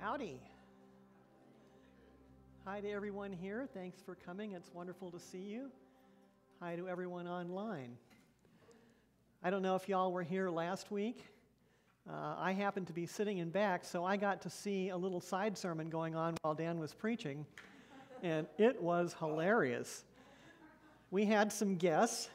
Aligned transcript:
Howdy. 0.00 0.40
Hi 2.64 2.80
to 2.80 2.90
everyone 2.90 3.34
here. 3.34 3.68
Thanks 3.74 4.00
for 4.00 4.14
coming. 4.14 4.52
It's 4.52 4.72
wonderful 4.72 5.10
to 5.10 5.20
see 5.20 5.42
you. 5.42 5.70
Hi 6.58 6.74
to 6.74 6.88
everyone 6.88 7.28
online. 7.28 7.98
I 9.44 9.50
don't 9.50 9.60
know 9.60 9.74
if 9.74 9.90
y'all 9.90 10.10
were 10.10 10.22
here 10.22 10.48
last 10.48 10.90
week. 10.90 11.26
Uh, 12.08 12.34
I 12.38 12.52
happened 12.52 12.86
to 12.86 12.94
be 12.94 13.04
sitting 13.04 13.38
in 13.38 13.50
back, 13.50 13.84
so 13.84 14.02
I 14.02 14.16
got 14.16 14.40
to 14.40 14.48
see 14.48 14.88
a 14.88 14.96
little 14.96 15.20
side 15.20 15.58
sermon 15.58 15.90
going 15.90 16.14
on 16.14 16.34
while 16.40 16.54
Dan 16.54 16.78
was 16.78 16.94
preaching, 16.94 17.44
and 18.22 18.46
it 18.56 18.80
was 18.80 19.14
hilarious. 19.18 20.04
We 21.10 21.26
had 21.26 21.52
some 21.52 21.76
guests. 21.76 22.30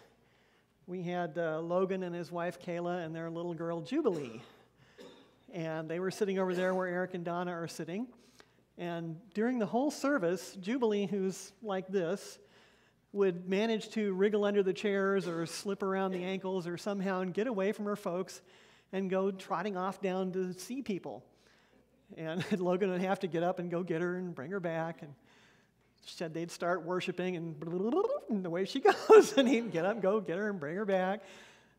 We 0.85 1.01
had 1.01 1.35
uh, 1.39 1.61
Logan 1.61 2.03
and 2.03 2.13
his 2.13 2.31
wife 2.31 2.59
Kayla 2.59 3.03
and 3.03 3.15
their 3.15 3.31
little 3.31 3.55
girl 3.55 3.81
Jubilee. 3.81 4.43
And 5.55 5.89
they 5.89 6.01
were 6.01 6.11
sitting 6.11 6.37
over 6.37 6.53
there 6.53 6.75
where 6.75 6.85
Eric 6.85 7.13
and 7.13 7.23
Donna 7.23 7.51
are 7.51 7.67
sitting. 7.67 8.07
And 8.77 9.15
during 9.33 9.57
the 9.57 9.65
whole 9.65 9.89
service, 9.89 10.57
Jubilee, 10.59 11.05
who's 11.05 11.53
like 11.63 11.87
this, 11.87 12.39
would 13.13 13.47
manage 13.47 13.87
to 13.91 14.11
wriggle 14.13 14.43
under 14.43 14.61
the 14.61 14.73
chairs 14.73 15.29
or 15.29 15.45
slip 15.45 15.81
around 15.81 16.11
the 16.11 16.25
ankles 16.25 16.67
or 16.67 16.75
somehow 16.75 17.21
and 17.21 17.33
get 17.33 17.47
away 17.47 17.71
from 17.71 17.85
her 17.85 17.95
folks 17.95 18.41
and 18.91 19.09
go 19.09 19.31
trotting 19.31 19.77
off 19.77 20.01
down 20.01 20.33
to 20.33 20.51
see 20.51 20.81
people. 20.81 21.23
And 22.17 22.43
Logan 22.59 22.91
would 22.91 22.99
have 22.99 23.21
to 23.21 23.27
get 23.27 23.41
up 23.41 23.59
and 23.59 23.71
go 23.71 23.81
get 23.81 24.01
her 24.01 24.17
and 24.17 24.35
bring 24.35 24.51
her 24.51 24.59
back. 24.59 25.01
And 25.03 25.13
said 26.05 26.33
they'd 26.33 26.51
start 26.51 26.83
worshiping, 26.83 27.35
and, 27.35 27.55
and 28.29 28.43
the 28.45 28.49
way 28.49 28.65
she 28.65 28.79
goes, 29.09 29.37
and 29.37 29.47
he'd 29.47 29.71
get 29.71 29.85
up, 29.85 30.01
go 30.01 30.19
get 30.19 30.37
her, 30.37 30.49
and 30.49 30.59
bring 30.59 30.75
her 30.75 30.85
back. 30.85 31.21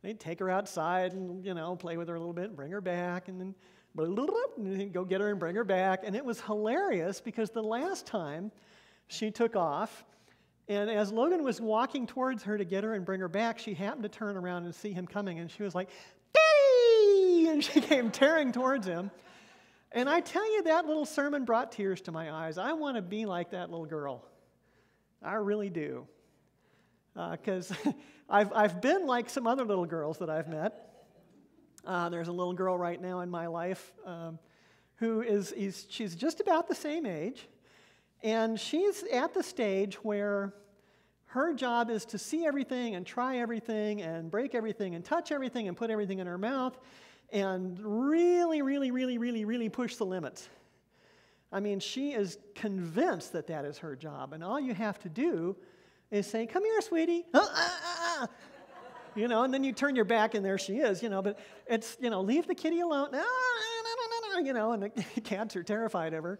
They'd 0.06 0.20
take 0.20 0.38
her 0.38 0.48
outside 0.48 1.15
and 1.15 1.45
you 1.45 1.52
know 1.52 1.74
play 1.74 1.96
with 1.96 2.06
her 2.06 2.15
a 2.15 2.19
little 2.20 2.33
bit, 2.33 2.45
and 2.45 2.55
bring 2.55 2.70
her 2.70 2.80
back, 2.80 3.27
and 3.27 3.41
then 3.41 3.56
go 4.92 5.05
get 5.05 5.20
her 5.20 5.30
and 5.30 5.41
bring 5.41 5.56
her 5.56 5.65
back. 5.65 6.02
And 6.05 6.15
it 6.15 6.24
was 6.24 6.41
hilarious 6.41 7.20
because 7.20 7.51
the 7.51 7.65
last 7.65 8.06
time 8.06 8.52
she 9.09 9.32
took 9.32 9.57
off, 9.57 10.04
and 10.68 10.88
as 10.88 11.10
Logan 11.10 11.43
was 11.43 11.60
walking 11.60 12.07
towards 12.07 12.45
her 12.45 12.57
to 12.57 12.65
get 12.65 12.84
her 12.84 12.95
and 12.95 13.04
bring 13.04 13.18
her 13.18 13.27
back, 13.27 13.59
she 13.59 13.74
happened 13.74 14.04
to 14.04 14.09
turn 14.09 14.37
around 14.37 14.65
and 14.65 14.73
see 14.73 14.93
him 14.93 15.09
coming, 15.09 15.40
and 15.40 15.51
she 15.51 15.65
was 15.65 15.74
like, 15.74 15.88
"Daddy!" 16.32 17.49
And 17.51 17.65
she 17.65 17.80
came 17.80 18.12
tearing 18.12 18.52
towards 18.52 18.87
him. 18.87 19.10
And 19.90 20.09
I 20.09 20.21
tell 20.21 20.49
you, 20.54 20.62
that 20.65 20.87
little 20.87 21.04
sermon 21.04 21.45
brought 21.45 21.73
tears 21.73 22.01
to 22.02 22.12
my 22.12 22.30
eyes. 22.30 22.59
I 22.59 22.74
want 22.74 22.95
to 22.95 23.02
be 23.02 23.27
like 23.27 23.51
that 23.51 23.73
little 23.73 23.87
girl. 23.87 24.24
I 25.21 25.34
really 25.34 25.71
do. 25.71 26.07
Because 27.12 27.73
uh, 27.73 27.90
I've, 28.29 28.52
I've 28.52 28.80
been 28.80 29.07
like 29.07 29.30
some 29.30 29.46
other 29.46 29.65
little 29.65 29.87
girls 29.87 30.19
that 30.19 30.29
I've 30.29 30.49
met. 30.49 31.07
Uh, 31.85 32.09
there's 32.09 32.29
a 32.29 32.33
little 32.33 32.52
girl 32.52 32.77
right 32.77 33.01
now 33.01 33.21
in 33.21 33.30
my 33.30 33.46
life 33.46 33.93
um, 34.05 34.38
who 34.96 35.21
is, 35.21 35.52
is, 35.52 35.87
she's 35.88 36.16
just 36.16 36.41
about 36.41 36.66
the 36.66 36.74
same 36.74 37.07
age. 37.07 37.46
And 38.23 38.59
she's 38.59 39.05
at 39.13 39.35
the 39.35 39.43
stage 39.43 39.96
where 40.02 40.52
her 41.27 41.55
job 41.55 41.91
is 41.91 42.05
to 42.07 42.18
see 42.18 42.46
everything 42.46 42.96
and 42.96 43.07
try 43.07 43.38
everything 43.38 44.02
and 44.02 44.30
break 44.30 44.55
everything 44.55 44.95
and 44.96 45.05
touch 45.05 45.30
everything 45.30 45.68
and 45.68 45.77
put 45.77 45.90
everything 45.90 46.18
in 46.18 46.27
her 46.27 46.38
mouth 46.38 46.77
and 47.33 47.79
really, 47.80 48.63
really, 48.63 48.90
really, 48.90 49.18
really, 49.18 49.45
really 49.45 49.68
push 49.68 49.96
the 49.96 50.07
limits. 50.07 50.49
I 51.52 51.61
mean, 51.61 51.79
she 51.79 52.13
is 52.13 52.38
convinced 52.55 53.33
that 53.35 53.46
that 53.49 53.65
is 53.65 53.79
her 53.79 53.95
job. 53.95 54.33
And 54.33 54.43
all 54.43 54.59
you 54.59 54.74
have 54.74 54.99
to 55.01 55.09
do 55.09 55.57
is 56.11 56.27
say, 56.27 56.46
Come 56.46 56.65
here, 56.65 56.80
sweetie. 56.80 57.24
Uh, 57.33 57.38
uh, 57.38 57.68
uh. 58.20 58.26
you 59.16 59.28
know, 59.28 59.42
and 59.42 59.52
then 59.52 59.64
you 59.64 59.72
turn 59.72 59.96
your 59.96 60.04
back 60.04 60.34
and 60.34 60.45
there 60.45 60.59
she 60.59 60.78
is, 60.78 61.02
you 61.02 61.09
know, 61.09 61.22
but 61.22 61.38
it's, 61.66 61.96
you 62.00 62.10
know, 62.10 62.20
leave 62.20 62.46
the 62.46 62.54
kitty 62.54 62.80
alone. 62.80 63.09
No, 63.12 63.18
no, 63.18 63.24
no, 63.24 64.28
no, 64.28 64.38
no, 64.41 64.47
you 64.47 64.53
know, 64.53 64.72
and 64.72 64.82
the 65.14 65.20
cats 65.25 65.56
are 65.56 65.62
terrified 65.62 66.12
of 66.14 66.22
her. 66.25 66.38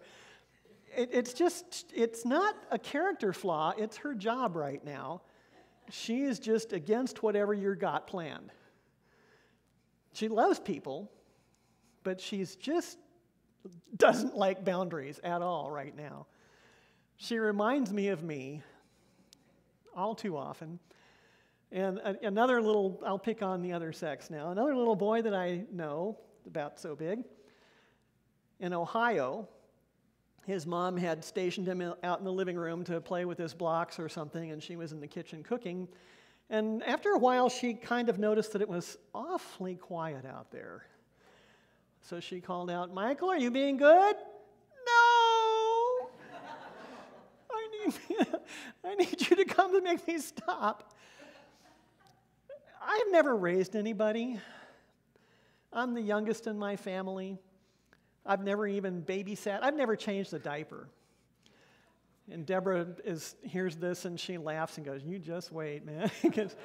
It, 0.95 1.09
it's 1.11 1.33
just, 1.33 1.91
it's 1.93 2.25
not 2.25 2.55
a 2.71 2.77
character 2.77 3.33
flaw, 3.33 3.73
it's 3.77 3.97
her 3.97 4.13
job 4.13 4.55
right 4.55 4.83
now. 4.85 5.21
She 5.89 6.21
is 6.23 6.39
just 6.39 6.73
against 6.73 7.23
whatever 7.23 7.53
you 7.53 7.73
got 7.75 8.07
planned. 8.07 8.51
She 10.13 10.27
loves 10.27 10.59
people, 10.59 11.11
but 12.03 12.19
she's 12.19 12.55
just 12.55 12.97
doesn't 13.95 14.35
like 14.35 14.63
boundaries 14.63 15.19
at 15.23 15.41
all 15.41 15.69
right 15.71 15.95
now. 15.95 16.27
She 17.17 17.37
reminds 17.37 17.91
me 17.91 18.09
of 18.09 18.23
me 18.23 18.61
all 19.95 20.15
too 20.15 20.37
often. 20.37 20.79
And 21.71 21.99
another 22.23 22.61
little, 22.61 23.01
I'll 23.05 23.19
pick 23.19 23.41
on 23.41 23.61
the 23.61 23.73
other 23.73 23.91
sex 23.91 24.29
now. 24.29 24.51
Another 24.51 24.75
little 24.75 24.95
boy 24.95 25.21
that 25.21 25.33
I 25.33 25.63
know, 25.71 26.17
about 26.45 26.79
so 26.79 26.95
big, 26.95 27.23
in 28.59 28.73
Ohio, 28.73 29.47
his 30.45 30.65
mom 30.65 30.95
had 30.95 31.25
stationed 31.25 31.67
him 31.67 31.81
out 32.03 32.19
in 32.19 32.25
the 32.25 32.31
living 32.31 32.55
room 32.55 32.83
to 32.85 33.01
play 33.01 33.25
with 33.25 33.37
his 33.37 33.53
blocks 33.53 33.99
or 33.99 34.07
something, 34.07 34.51
and 34.51 34.63
she 34.63 34.77
was 34.77 34.93
in 34.93 35.01
the 35.01 35.07
kitchen 35.07 35.43
cooking. 35.43 35.89
And 36.49 36.81
after 36.83 37.09
a 37.09 37.17
while, 37.17 37.49
she 37.49 37.73
kind 37.73 38.07
of 38.07 38.17
noticed 38.17 38.53
that 38.53 38.61
it 38.61 38.69
was 38.69 38.97
awfully 39.13 39.75
quiet 39.75 40.25
out 40.25 40.49
there. 40.51 40.85
So 42.01 42.21
she 42.21 42.39
called 42.39 42.71
out, 42.71 42.93
Michael, 42.93 43.29
are 43.29 43.37
you 43.37 43.51
being 43.51 43.75
good? 43.75 44.15
No! 44.85 46.09
I 47.51 47.67
need, 47.85 47.93
I 48.85 48.95
need 48.95 49.29
you 49.29 49.35
to 49.35 49.43
come 49.43 49.73
to 49.73 49.81
make 49.81 50.07
me 50.07 50.17
stop. 50.19 50.93
I've 52.97 53.11
never 53.11 53.35
raised 53.35 53.75
anybody. 53.75 54.39
I'm 55.71 55.93
the 55.93 56.01
youngest 56.01 56.47
in 56.47 56.57
my 56.57 56.75
family. 56.75 57.37
I've 58.25 58.43
never 58.43 58.65
even 58.67 59.03
babysat. 59.03 59.59
I've 59.61 59.75
never 59.75 59.95
changed 59.95 60.33
a 60.33 60.39
diaper. 60.39 60.87
And 62.31 62.45
Deborah 62.45 62.87
is, 63.05 63.35
hears 63.43 63.75
this 63.75 64.05
and 64.05 64.19
she 64.19 64.37
laughs 64.37 64.77
and 64.77 64.85
goes, 64.85 65.03
You 65.03 65.19
just 65.19 65.51
wait, 65.51 65.85
man. 65.85 66.09
because 66.21 66.55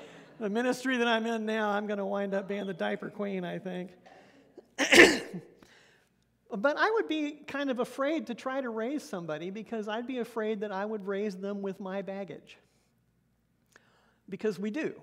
the 0.41 0.49
ministry 0.49 0.97
that 0.97 1.07
I'm 1.07 1.27
in 1.27 1.45
now, 1.45 1.69
I'm 1.71 1.87
going 1.87 1.99
to 1.99 2.07
wind 2.07 2.35
up 2.35 2.49
being 2.49 2.67
the 2.67 2.75
diaper 2.75 3.11
queen, 3.11 3.45
I 3.45 3.59
think. 3.59 3.91
but 6.51 6.77
I 6.79 6.91
would 6.91 7.09
be 7.09 7.33
kind 7.47 7.71
of 7.71 7.79
afraid 7.79 8.27
to 8.29 8.35
try 8.35 8.61
to 8.61 8.71
raise 8.71 9.03
somebody 9.03 9.51
because 9.51 9.87
I'd 9.87 10.07
be 10.07 10.19
afraid 10.19 10.61
that 10.61 10.73
I 10.73 10.85
would 10.85 11.07
raise 11.07 11.37
them 11.37 11.61
with 11.63 11.79
my 11.79 12.01
baggage. 12.03 12.59
Because 14.29 14.59
we 14.59 14.71
do. 14.71 14.95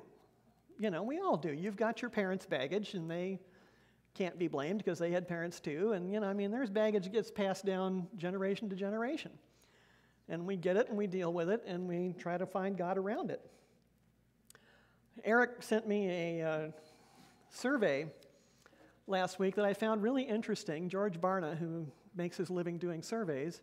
You 0.79 0.89
know, 0.89 1.03
we 1.03 1.19
all 1.19 1.37
do. 1.37 1.51
You've 1.51 1.75
got 1.75 2.01
your 2.01 2.09
parents' 2.09 2.45
baggage 2.45 2.93
and 2.93 3.11
they 3.11 3.39
can't 4.15 4.39
be 4.39 4.47
blamed 4.47 4.79
because 4.79 4.97
they 4.97 5.11
had 5.11 5.27
parents 5.27 5.59
too. 5.59 5.91
And, 5.91 6.11
you 6.11 6.19
know, 6.19 6.27
I 6.27 6.33
mean, 6.33 6.51
there's 6.51 6.69
baggage 6.69 7.03
that 7.03 7.13
gets 7.13 7.29
passed 7.29 7.65
down 7.65 8.07
generation 8.17 8.69
to 8.69 8.75
generation 8.75 9.31
and 10.29 10.45
we 10.45 10.55
get 10.55 10.77
it 10.77 10.87
and 10.87 10.97
we 10.97 11.07
deal 11.07 11.33
with 11.33 11.49
it 11.49 11.63
and 11.65 11.87
we 11.87 12.13
try 12.17 12.37
to 12.37 12.45
find 12.45 12.77
God 12.77 12.97
around 12.97 13.31
it. 13.31 13.41
Eric 15.25 15.61
sent 15.61 15.87
me 15.87 16.39
a 16.39 16.47
uh, 16.47 16.71
survey 17.49 18.05
last 19.07 19.39
week 19.39 19.55
that 19.55 19.65
I 19.65 19.73
found 19.73 20.01
really 20.01 20.23
interesting. 20.23 20.87
George 20.87 21.19
Barna, 21.19 21.57
who 21.57 21.85
makes 22.15 22.37
his 22.37 22.49
living 22.49 22.77
doing 22.77 23.01
surveys, 23.01 23.61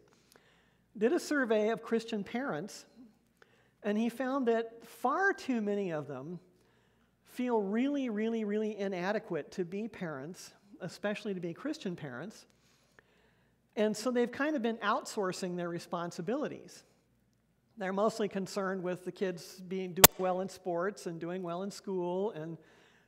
did 0.98 1.12
a 1.12 1.20
survey 1.20 1.70
of 1.70 1.82
Christian 1.82 2.24
parents, 2.24 2.84
and 3.82 3.96
he 3.96 4.08
found 4.08 4.48
that 4.48 4.84
far 4.84 5.32
too 5.32 5.62
many 5.62 5.92
of 5.92 6.08
them 6.08 6.40
feel 7.36 7.60
really, 7.60 8.08
really, 8.08 8.44
really 8.44 8.78
inadequate 8.78 9.52
to 9.52 9.62
be 9.62 9.86
parents, 9.86 10.54
especially 10.80 11.34
to 11.34 11.40
be 11.40 11.52
Christian 11.52 11.94
parents. 11.94 12.46
And 13.76 13.94
so 13.94 14.10
they've 14.10 14.32
kind 14.32 14.56
of 14.56 14.62
been 14.62 14.78
outsourcing 14.78 15.54
their 15.54 15.68
responsibilities. 15.68 16.82
They're 17.76 17.92
mostly 17.92 18.26
concerned 18.26 18.82
with 18.82 19.04
the 19.04 19.12
kids 19.12 19.60
being 19.68 19.92
doing 19.92 20.16
well 20.16 20.40
in 20.40 20.48
sports 20.48 21.04
and 21.04 21.20
doing 21.20 21.42
well 21.42 21.62
in 21.62 21.70
school 21.70 22.30
and 22.30 22.56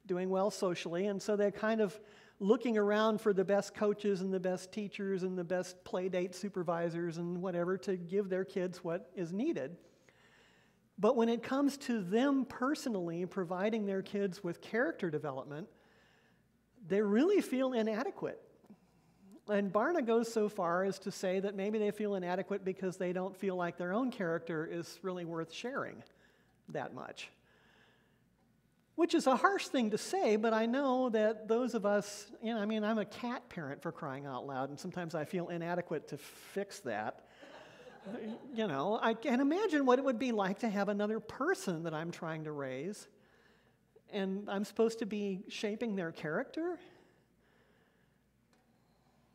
doing 0.05 0.28
well 0.28 0.50
socially. 0.50 1.06
And 1.06 1.22
so 1.22 1.34
they're 1.34 1.50
kind 1.50 1.81
of 1.81 1.99
looking 2.39 2.77
around 2.77 3.22
for 3.22 3.33
the 3.33 3.47
best 3.47 3.75
coaches 3.75 4.21
and 4.21 4.31
the 4.31 4.39
best 4.39 4.71
teachers 4.72 5.22
and 5.22 5.39
the 5.39 5.45
best 5.45 5.83
play 5.84 6.10
date 6.10 6.34
supervisors 6.34 7.16
and 7.16 7.41
whatever 7.41 7.78
to 7.78 7.97
give 7.97 8.28
their 8.28 8.45
kids 8.45 8.84
what 8.84 9.10
is 9.16 9.33
needed. 9.33 9.78
But 10.98 11.16
when 11.16 11.28
it 11.28 11.42
comes 11.42 11.77
to 11.78 12.03
them 12.03 12.45
personally 12.45 13.24
providing 13.24 13.86
their 13.86 14.03
kids 14.03 14.42
with 14.42 14.60
character 14.60 15.10
development, 15.10 15.68
they 16.86 17.00
really 17.00 17.41
feel 17.41 17.72
inadequate. 17.72 18.41
And 19.48 19.72
Barna 19.72 20.04
goes 20.04 20.30
so 20.30 20.48
far 20.48 20.84
as 20.84 20.98
to 21.00 21.10
say 21.10 21.41
that 21.41 21.54
maybe 21.54 21.78
they 21.78 21.91
feel 21.91 22.16
inadequate 22.16 22.65
because 22.65 22.97
they 22.97 23.12
don't 23.12 23.34
feel 23.36 23.56
like 23.56 23.78
their 23.78 23.92
own 23.92 24.10
character 24.10 24.68
is 24.71 24.98
really 25.03 25.24
worth 25.24 25.53
sharing 25.53 26.03
that 26.71 26.95
much. 26.95 27.30
Which 28.97 29.15
is 29.15 29.28
a 29.28 29.36
harsh 29.36 29.68
thing 29.68 29.91
to 29.91 29.98
say, 29.98 30.36
but 30.36 30.53
I 30.53 30.66
know 30.66 31.09
that 31.10 31.47
those 31.47 31.74
of 31.74 31.86
us, 31.86 32.27
you 32.42 32.53
know, 32.53 32.60
I 32.60 32.66
mean, 32.66 32.83
I'm 32.83 32.98
a 32.98 33.04
cat 33.04 33.48
parent 33.48 33.80
for 33.80 33.92
crying 33.92 34.27
out 34.27 34.47
loud, 34.47 34.71
and 34.71 34.78
sometimes 34.78 35.15
I 35.15 35.24
feel 35.24 35.48
inadequate 35.48 36.09
to 36.09 36.18
fix 36.18 36.80
that. 36.80 37.28
You 38.55 38.66
know, 38.66 38.99
I 39.03 39.15
can't 39.15 39.41
imagine 39.41 39.87
what 39.87 39.99
it 39.99 40.05
would 40.05 40.19
be 40.19 40.33
like 40.33 40.60
to 40.60 40.69
have 40.69 40.89
another 40.89 41.21
person 41.21 41.84
that 41.84 41.95
I'm 41.95 42.10
trying 42.10 42.45
to 42.45 42.53
raise, 42.53 43.09
and 44.13 44.49
I'm 44.49 44.65
supposed 44.65 44.99
to 45.01 45.07
be 45.07 45.45
shaping 45.49 45.97
their 45.97 46.13
character 46.13 46.78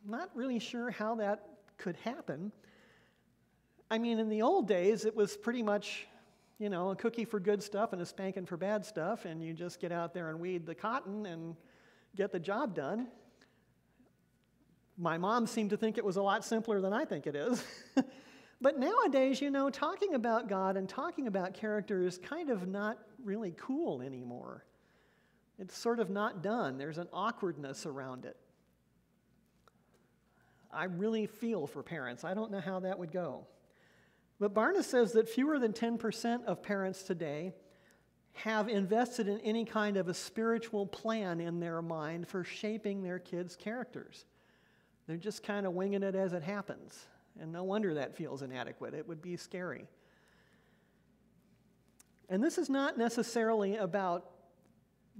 not 0.04 0.30
really 0.34 0.58
sure 0.58 0.90
how 0.90 1.16
that 1.16 1.46
could 1.78 1.96
happen. 1.96 2.52
I 3.90 3.98
mean, 3.98 4.18
in 4.18 4.28
the 4.28 4.42
old 4.42 4.68
days, 4.68 5.04
it 5.04 5.14
was 5.14 5.36
pretty 5.36 5.62
much, 5.62 6.06
you 6.58 6.68
know, 6.68 6.90
a 6.90 6.96
cookie 6.96 7.24
for 7.24 7.40
good 7.40 7.62
stuff 7.62 7.92
and 7.92 8.02
a 8.02 8.06
spanking 8.06 8.46
for 8.46 8.56
bad 8.56 8.84
stuff, 8.84 9.24
and 9.24 9.42
you 9.42 9.52
just 9.52 9.80
get 9.80 9.92
out 9.92 10.14
there 10.14 10.30
and 10.30 10.40
weed 10.40 10.66
the 10.66 10.74
cotton 10.74 11.26
and 11.26 11.56
get 12.16 12.32
the 12.32 12.38
job 12.38 12.74
done. 12.74 13.08
My 14.96 15.18
mom 15.18 15.46
seemed 15.46 15.70
to 15.70 15.76
think 15.76 15.98
it 15.98 16.04
was 16.04 16.16
a 16.16 16.22
lot 16.22 16.44
simpler 16.44 16.80
than 16.80 16.92
I 16.92 17.04
think 17.04 17.26
it 17.26 17.34
is. 17.34 17.64
but 18.64 18.78
nowadays, 18.78 19.42
you 19.42 19.50
know, 19.50 19.68
talking 19.68 20.14
about 20.14 20.48
God 20.48 20.78
and 20.78 20.88
talking 20.88 21.26
about 21.26 21.52
character 21.52 22.02
is 22.02 22.16
kind 22.16 22.48
of 22.48 22.66
not 22.66 22.96
really 23.22 23.52
cool 23.58 24.00
anymore. 24.00 24.64
It's 25.58 25.76
sort 25.76 26.00
of 26.00 26.08
not 26.08 26.42
done, 26.42 26.78
there's 26.78 26.96
an 26.96 27.08
awkwardness 27.12 27.84
around 27.84 28.24
it. 28.24 28.38
I 30.72 30.84
really 30.84 31.26
feel 31.26 31.66
for 31.66 31.82
parents. 31.82 32.24
I 32.24 32.32
don't 32.32 32.50
know 32.50 32.58
how 32.58 32.80
that 32.80 32.98
would 32.98 33.12
go. 33.12 33.46
But 34.40 34.54
Barna 34.54 34.82
says 34.82 35.12
that 35.12 35.28
fewer 35.28 35.58
than 35.58 35.74
10% 35.74 36.46
of 36.46 36.62
parents 36.62 37.02
today 37.02 37.52
have 38.32 38.70
invested 38.70 39.28
in 39.28 39.40
any 39.40 39.66
kind 39.66 39.98
of 39.98 40.08
a 40.08 40.14
spiritual 40.14 40.86
plan 40.86 41.38
in 41.38 41.60
their 41.60 41.82
mind 41.82 42.26
for 42.26 42.44
shaping 42.44 43.02
their 43.02 43.18
kids' 43.18 43.56
characters. 43.56 44.24
They're 45.06 45.18
just 45.18 45.42
kind 45.42 45.66
of 45.66 45.74
winging 45.74 46.02
it 46.02 46.14
as 46.14 46.32
it 46.32 46.42
happens. 46.42 47.08
And 47.40 47.52
no 47.52 47.64
wonder 47.64 47.94
that 47.94 48.16
feels 48.16 48.42
inadequate. 48.42 48.94
It 48.94 49.06
would 49.08 49.20
be 49.20 49.36
scary. 49.36 49.86
And 52.28 52.42
this 52.42 52.58
is 52.58 52.70
not 52.70 52.96
necessarily 52.96 53.76
about 53.76 54.30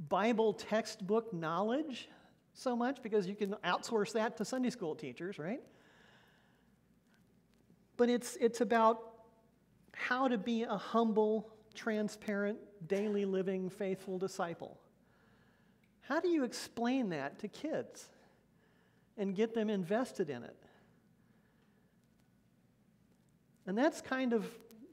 Bible 0.09 0.53
textbook 0.53 1.33
knowledge 1.33 2.09
so 2.55 2.77
much 2.77 3.03
because 3.03 3.27
you 3.27 3.35
can 3.35 3.55
outsource 3.65 4.13
that 4.13 4.37
to 4.39 4.45
Sunday 4.45 4.71
school 4.71 4.95
teachers, 4.95 5.39
right? 5.39 5.61
But 7.97 8.09
it's, 8.09 8.37
it's 8.41 8.61
about 8.61 9.01
how 9.93 10.29
to 10.29 10.39
be 10.39 10.63
a 10.63 10.77
humble, 10.77 11.51
transparent, 11.75 12.59
daily 12.89 13.25
living, 13.25 13.71
faithful 13.71 14.19
disciple. 14.19 14.79
How 16.01 16.21
do 16.21 16.29
you 16.29 16.45
explain 16.45 17.11
that 17.11 17.39
to 17.41 17.49
kids 17.49 18.09
and 19.17 19.35
get 19.35 19.55
them 19.55 19.71
invested 19.71 20.31
in 20.31 20.43
it? 20.43 20.57
And 23.67 23.77
that's 23.77 24.01
kind 24.01 24.33
of 24.33 24.47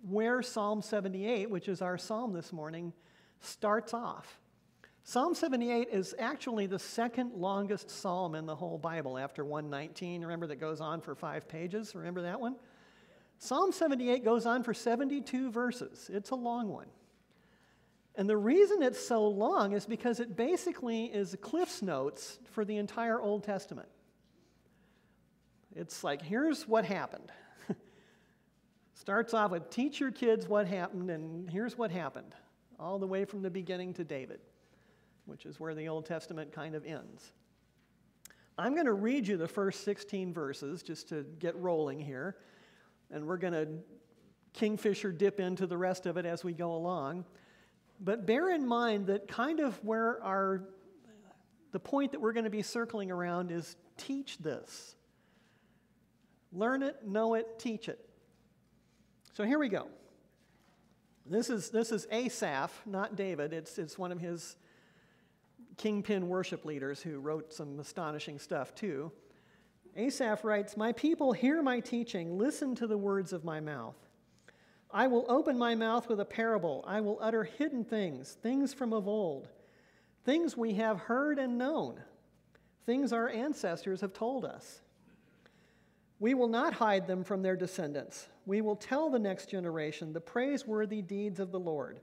where 0.07 0.41
Psalm 0.41 0.81
78, 0.81 1.50
which 1.50 1.68
is 1.68 1.81
our 1.81 1.97
psalm 1.97 2.33
this 2.33 2.51
morning, 2.53 2.94
starts 3.39 3.94
off. 3.94 4.39
Psalm 5.03 5.33
78 5.33 5.89
is 5.91 6.13
actually 6.19 6.68
the 6.68 6.79
second 6.79 7.33
longest 7.33 7.89
psalm 7.89 8.35
in 8.35 8.45
the 8.45 8.56
whole 8.56 8.77
Bible 8.77 9.18
after 9.18 9.44
119. 9.44 10.21
Remember, 10.21 10.47
that 10.47 10.59
goes 10.59 10.79
on 10.79 11.01
for 11.01 11.15
five 11.15 11.47
pages? 11.47 11.95
Remember 11.95 12.21
that 12.21 12.39
one? 12.39 12.56
Psalm 13.39 13.71
78 13.71 14.23
goes 14.23 14.45
on 14.45 14.62
for 14.62 14.73
72 14.73 15.50
verses. 15.50 16.09
It's 16.13 16.29
a 16.29 16.35
long 16.35 16.69
one. 16.69 16.88
And 18.15 18.29
the 18.29 18.38
reason 18.38 18.83
it's 18.83 19.03
so 19.03 19.27
long 19.27 19.73
is 19.73 19.85
because 19.85 20.19
it 20.19 20.35
basically 20.35 21.06
is 21.06 21.35
Cliff's 21.41 21.81
Notes 21.81 22.39
for 22.51 22.63
the 22.63 22.77
entire 22.77 23.19
Old 23.19 23.44
Testament. 23.44 23.88
It's 25.75 26.03
like, 26.03 26.21
here's 26.21 26.68
what 26.68 26.85
happened. 26.85 27.31
Starts 29.01 29.33
off 29.33 29.51
with, 29.51 29.69
teach 29.69 30.00
your 30.00 30.12
kids 30.12 30.48
what 30.48 30.68
happened, 30.68 31.09
and 31.09 31.50
here's 31.50 31.77
what 31.77 31.92
happened, 31.92 32.36
all 32.80 33.00
the 33.00 33.07
way 33.07 33.25
from 33.25 33.42
the 33.42 33.50
beginning 33.50 33.94
to 33.95 34.03
David 34.03 34.39
which 35.25 35.45
is 35.45 35.59
where 35.59 35.74
the 35.74 35.88
Old 35.88 36.06
Testament 36.06 36.51
kind 36.51 36.75
of 36.75 36.86
ends. 36.86 37.31
I'm 38.57 38.74
going 38.74 38.86
to 38.86 38.94
read 38.94 39.27
you 39.27 39.38
the 39.38 39.48
first 39.48 39.83
16 39.86 40.33
verses 40.33 40.83
just 40.83 41.09
to 41.09 41.25
get 41.39 41.56
rolling 41.56 42.00
here, 42.00 42.36
and 43.09 43.25
we're 43.25 43.38
going 43.38 43.53
to 43.53 43.68
kingfisher 44.53 45.12
dip 45.12 45.39
into 45.39 45.65
the 45.65 45.77
rest 45.77 46.06
of 46.06 46.18
it 46.18 46.25
as 46.25 46.44
we 46.44 46.54
go 46.54 46.74
along. 46.74 47.25
But 48.01 48.25
bear 48.25 48.50
in 48.50 48.68
mind 48.68 49.07
that 49.07 49.27
kind 49.27 49.59
of 49.59 49.81
where 49.86 50.21
our 50.24 50.63
the 51.71 51.80
point 51.80 52.12
that 52.12 52.19
we're 52.19 52.33
going 52.33 52.44
to 52.44 52.50
be 52.50 52.62
circling 52.62 53.09
around 53.09 53.50
is 53.50 53.77
teach 53.95 54.38
this. 54.39 54.97
Learn 56.51 56.83
it, 56.83 57.07
know 57.07 57.36
it, 57.36 57.57
teach 57.57 57.88
it. 57.88 58.11
So 59.42 59.48
here 59.48 59.58
we 59.58 59.70
go. 59.70 59.88
This 61.26 61.50
is, 61.50 61.72
this 61.72 61.92
is 61.92 62.06
Asaph, 62.12 62.70
not 62.86 63.16
David. 63.16 63.54
It's, 63.54 63.80
it's 63.80 63.98
one 63.98 64.12
of 64.12 64.20
his 64.20 64.56
kingpin 65.78 66.30
worship 66.30 66.64
leaders 66.64 67.02
who 67.02 67.18
wrote 67.18 67.52
some 67.52 67.80
astonishing 67.80 68.38
stuff 68.38 68.76
too. 68.76 69.12
Asaph 69.96 70.44
writes, 70.44 70.78
My 70.78 70.92
people, 70.92 71.34
hear 71.34 71.64
my 71.64 71.80
teaching, 71.80 72.38
listen 72.38 72.76
to 72.76 72.86
the 72.86 73.00
words 73.00 73.34
of 73.34 73.44
my 73.44 73.60
mouth. 73.60 73.96
I 74.92 75.08
will 75.08 75.26
open 75.28 75.58
my 75.58 75.74
mouth 75.74 76.08
with 76.08 76.20
a 76.20 76.26
parable. 76.26 76.86
I 76.88 77.02
will 77.02 77.18
utter 77.20 77.44
hidden 77.44 77.84
things, 77.84 78.38
things 78.44 78.76
from 78.76 78.94
of 78.94 79.08
old, 79.08 79.48
things 80.24 80.56
we 80.56 80.76
have 80.76 81.00
heard 81.00 81.40
and 81.40 81.58
known, 81.58 82.00
things 82.86 83.12
our 83.12 83.28
ancestors 83.28 84.02
have 84.02 84.14
told 84.14 84.46
us. 84.46 84.82
We 86.21 86.35
will 86.35 86.47
not 86.47 86.75
hide 86.75 87.07
them 87.07 87.23
from 87.23 87.41
their 87.41 87.56
descendants. 87.56 88.27
We 88.45 88.62
will 88.62 88.75
tell 88.75 89.09
the 89.09 89.18
next 89.18 89.50
generation 89.50 90.13
the 90.13 90.21
praiseworthy 90.21 91.01
deeds 91.01 91.39
of 91.39 91.51
the 91.51 91.59
Lord, 91.59 92.00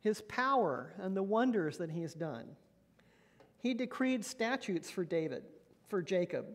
his 0.00 0.20
power, 0.20 0.92
and 0.98 1.16
the 1.16 1.22
wonders 1.22 1.78
that 1.78 1.90
he 1.90 2.02
has 2.02 2.12
done. 2.12 2.44
He 3.56 3.72
decreed 3.72 4.26
statutes 4.26 4.90
for 4.90 5.06
David, 5.06 5.42
for 5.88 6.02
Jacob. 6.02 6.48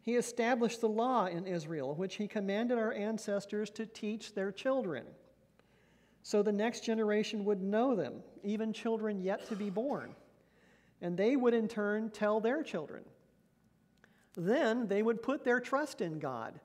He 0.00 0.16
established 0.16 0.80
the 0.80 0.88
law 0.88 1.26
in 1.26 1.46
Israel, 1.46 1.94
which 1.94 2.14
he 2.14 2.26
commanded 2.26 2.78
our 2.78 2.94
ancestors 2.94 3.68
to 3.72 3.84
teach 3.84 4.34
their 4.34 4.50
children, 4.50 5.04
so 6.22 6.42
the 6.42 6.50
next 6.50 6.80
generation 6.80 7.44
would 7.44 7.60
know 7.60 7.94
them, 7.94 8.22
even 8.42 8.72
children 8.72 9.20
yet 9.20 9.46
to 9.48 9.54
be 9.54 9.68
born. 9.68 10.14
And 11.02 11.14
they 11.14 11.36
would 11.36 11.52
in 11.52 11.68
turn 11.68 12.08
tell 12.08 12.40
their 12.40 12.62
children. 12.62 13.04
Then 14.36 14.88
they 14.88 15.02
would 15.02 15.22
put 15.22 15.44
their 15.44 15.60
trust 15.60 16.00
in 16.00 16.18
God 16.18 16.60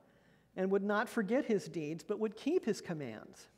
and 0.56 0.70
would 0.70 0.82
not 0.82 1.08
forget 1.08 1.44
his 1.44 1.68
deeds, 1.68 2.02
but 2.02 2.18
would 2.18 2.36
keep 2.36 2.64
his 2.64 2.80
commands. 2.80 3.48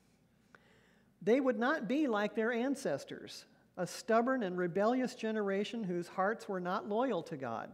They 1.22 1.40
would 1.40 1.58
not 1.58 1.88
be 1.88 2.06
like 2.06 2.34
their 2.34 2.52
ancestors 2.52 3.44
a 3.80 3.86
stubborn 3.86 4.42
and 4.42 4.58
rebellious 4.58 5.14
generation 5.14 5.82
whose 5.82 6.08
hearts 6.08 6.46
were 6.46 6.60
not 6.60 6.86
loyal 6.86 7.22
to 7.22 7.36
God, 7.36 7.70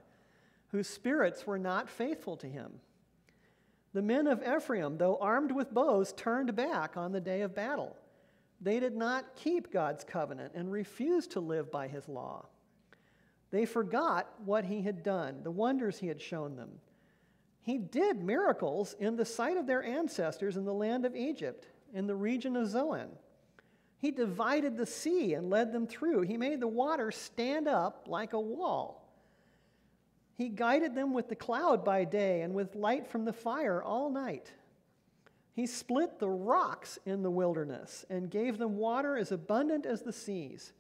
whose 0.68 0.88
spirits 0.88 1.46
were 1.48 1.58
not 1.58 1.90
faithful 1.90 2.36
to 2.36 2.46
Him. 2.46 2.74
The 3.92 4.02
men 4.02 4.28
of 4.28 4.42
Ephraim, 4.42 4.98
though 4.98 5.18
armed 5.20 5.50
with 5.50 5.74
bows, 5.74 6.12
turned 6.12 6.54
back 6.54 6.96
on 6.96 7.10
the 7.10 7.20
day 7.20 7.40
of 7.40 7.56
battle. 7.56 7.96
They 8.60 8.78
did 8.78 8.94
not 8.94 9.34
keep 9.34 9.72
God's 9.72 10.04
covenant 10.04 10.52
and 10.54 10.70
refused 10.70 11.32
to 11.32 11.40
live 11.40 11.72
by 11.72 11.88
His 11.88 12.08
law. 12.08 12.46
They 13.50 13.64
forgot 13.64 14.32
what 14.44 14.64
He 14.64 14.82
had 14.82 15.02
done, 15.02 15.42
the 15.42 15.50
wonders 15.50 15.98
He 15.98 16.08
had 16.08 16.20
shown 16.20 16.56
them. 16.56 16.80
He 17.62 17.78
did 17.78 18.22
miracles 18.22 18.94
in 18.98 19.16
the 19.16 19.24
sight 19.24 19.56
of 19.56 19.66
their 19.66 19.82
ancestors 19.82 20.56
in 20.56 20.64
the 20.64 20.74
land 20.74 21.04
of 21.04 21.16
Egypt, 21.16 21.66
in 21.94 22.06
the 22.06 22.14
region 22.14 22.56
of 22.56 22.68
Zoan 22.68 23.08
he 23.98 24.10
divided 24.10 24.76
the 24.76 24.86
sea 24.86 25.34
and 25.34 25.50
led 25.50 25.72
them 25.72 25.86
through. 25.86 26.22
He 26.22 26.36
made 26.36 26.60
the 26.60 26.68
water 26.68 27.10
stand 27.10 27.66
up 27.66 28.06
like 28.06 28.34
a 28.34 28.40
wall. 28.40 29.02
He 30.36 30.48
guided 30.50 30.94
them 30.94 31.14
with 31.14 31.28
the 31.28 31.34
cloud 31.34 31.84
by 31.84 32.04
day 32.04 32.42
and 32.42 32.54
with 32.54 32.74
light 32.74 33.06
from 33.06 33.24
the 33.24 33.32
fire 33.32 33.82
all 33.82 34.10
night. 34.10 34.52
He 35.54 35.66
split 35.66 36.18
the 36.18 36.28
rocks 36.28 36.98
in 37.06 37.22
the 37.22 37.30
wilderness 37.30 38.04
and 38.10 38.30
gave 38.30 38.58
them 38.58 38.76
water 38.76 39.16
as 39.16 39.32
abundant 39.32 39.86
as 39.86 40.02
the 40.02 40.12
seas. 40.12 40.74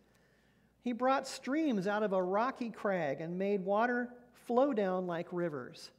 He 0.86 0.92
brought 0.92 1.26
streams 1.26 1.88
out 1.88 2.04
of 2.04 2.12
a 2.12 2.22
rocky 2.22 2.70
crag 2.70 3.20
and 3.20 3.36
made 3.36 3.64
water 3.64 4.08
flow 4.46 4.72
down 4.72 5.08
like 5.08 5.26
rivers. 5.32 5.90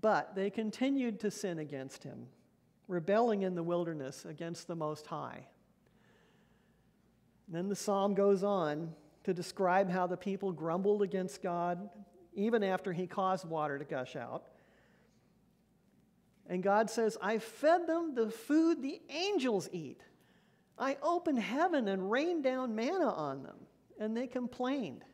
But 0.00 0.34
they 0.34 0.48
continued 0.48 1.20
to 1.20 1.30
sin 1.30 1.58
against 1.58 2.04
him 2.04 2.28
rebelling 2.86 3.42
in 3.42 3.54
the 3.54 3.62
wilderness 3.62 4.24
against 4.24 4.66
the 4.66 4.74
Most 4.74 5.06
High. 5.08 5.44
then 7.48 7.68
the 7.68 7.76
psalm 7.76 8.14
goes 8.14 8.42
on 8.42 8.94
to 9.24 9.34
describe 9.34 9.90
how 9.90 10.06
the 10.06 10.16
people 10.16 10.50
grumbled 10.50 11.02
against 11.02 11.42
God 11.42 11.90
even 12.32 12.64
after 12.64 12.94
he 12.94 13.06
caused 13.06 13.46
water 13.46 13.78
to 13.78 13.84
gush 13.84 14.16
out. 14.16 14.44
And 16.48 16.62
God 16.62 16.88
says, 16.88 17.18
I 17.20 17.40
fed 17.40 17.86
them 17.86 18.14
the 18.14 18.30
food 18.30 18.80
the 18.80 19.02
angels 19.10 19.68
eat. 19.70 20.00
I 20.78 20.96
opened 21.02 21.40
heaven 21.40 21.88
and 21.88 22.10
rained 22.10 22.44
down 22.44 22.74
manna 22.74 23.10
on 23.10 23.42
them. 23.42 23.56
And 23.98 24.16
they 24.16 24.26
complained. 24.26 25.04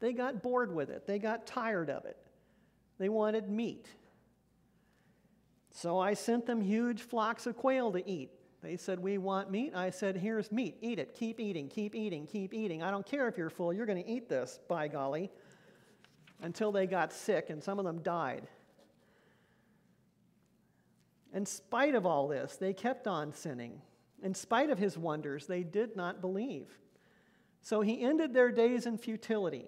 They 0.00 0.12
got 0.12 0.42
bored 0.42 0.72
with 0.72 0.90
it. 0.90 1.06
They 1.06 1.18
got 1.18 1.46
tired 1.46 1.90
of 1.90 2.04
it. 2.04 2.16
They 2.98 3.08
wanted 3.08 3.48
meat. 3.48 3.88
So 5.70 5.98
I 5.98 6.14
sent 6.14 6.46
them 6.46 6.60
huge 6.60 7.02
flocks 7.02 7.46
of 7.46 7.56
quail 7.56 7.92
to 7.92 8.08
eat. 8.08 8.30
They 8.62 8.76
said, 8.76 8.98
We 8.98 9.18
want 9.18 9.50
meat. 9.50 9.74
I 9.74 9.90
said, 9.90 10.16
Here's 10.16 10.50
meat. 10.50 10.76
Eat 10.80 10.98
it. 10.98 11.14
Keep 11.14 11.40
eating, 11.40 11.68
keep 11.68 11.94
eating, 11.94 12.26
keep 12.26 12.52
eating. 12.52 12.82
I 12.82 12.90
don't 12.90 13.06
care 13.06 13.28
if 13.28 13.36
you're 13.36 13.50
full. 13.50 13.72
You're 13.72 13.86
going 13.86 14.02
to 14.02 14.08
eat 14.08 14.28
this, 14.28 14.58
by 14.68 14.88
golly. 14.88 15.30
Until 16.42 16.70
they 16.70 16.86
got 16.86 17.12
sick, 17.12 17.50
and 17.50 17.62
some 17.62 17.78
of 17.78 17.84
them 17.84 18.00
died. 18.02 18.48
In 21.32 21.46
spite 21.46 21.94
of 21.94 22.06
all 22.06 22.28
this, 22.28 22.56
they 22.56 22.72
kept 22.72 23.06
on 23.06 23.32
sinning. 23.32 23.80
In 24.22 24.34
spite 24.34 24.70
of 24.70 24.78
his 24.78 24.98
wonders, 24.98 25.46
they 25.46 25.62
did 25.62 25.96
not 25.96 26.20
believe. 26.20 26.66
So 27.62 27.80
he 27.80 28.02
ended 28.02 28.34
their 28.34 28.50
days 28.50 28.86
in 28.86 28.98
futility 28.98 29.66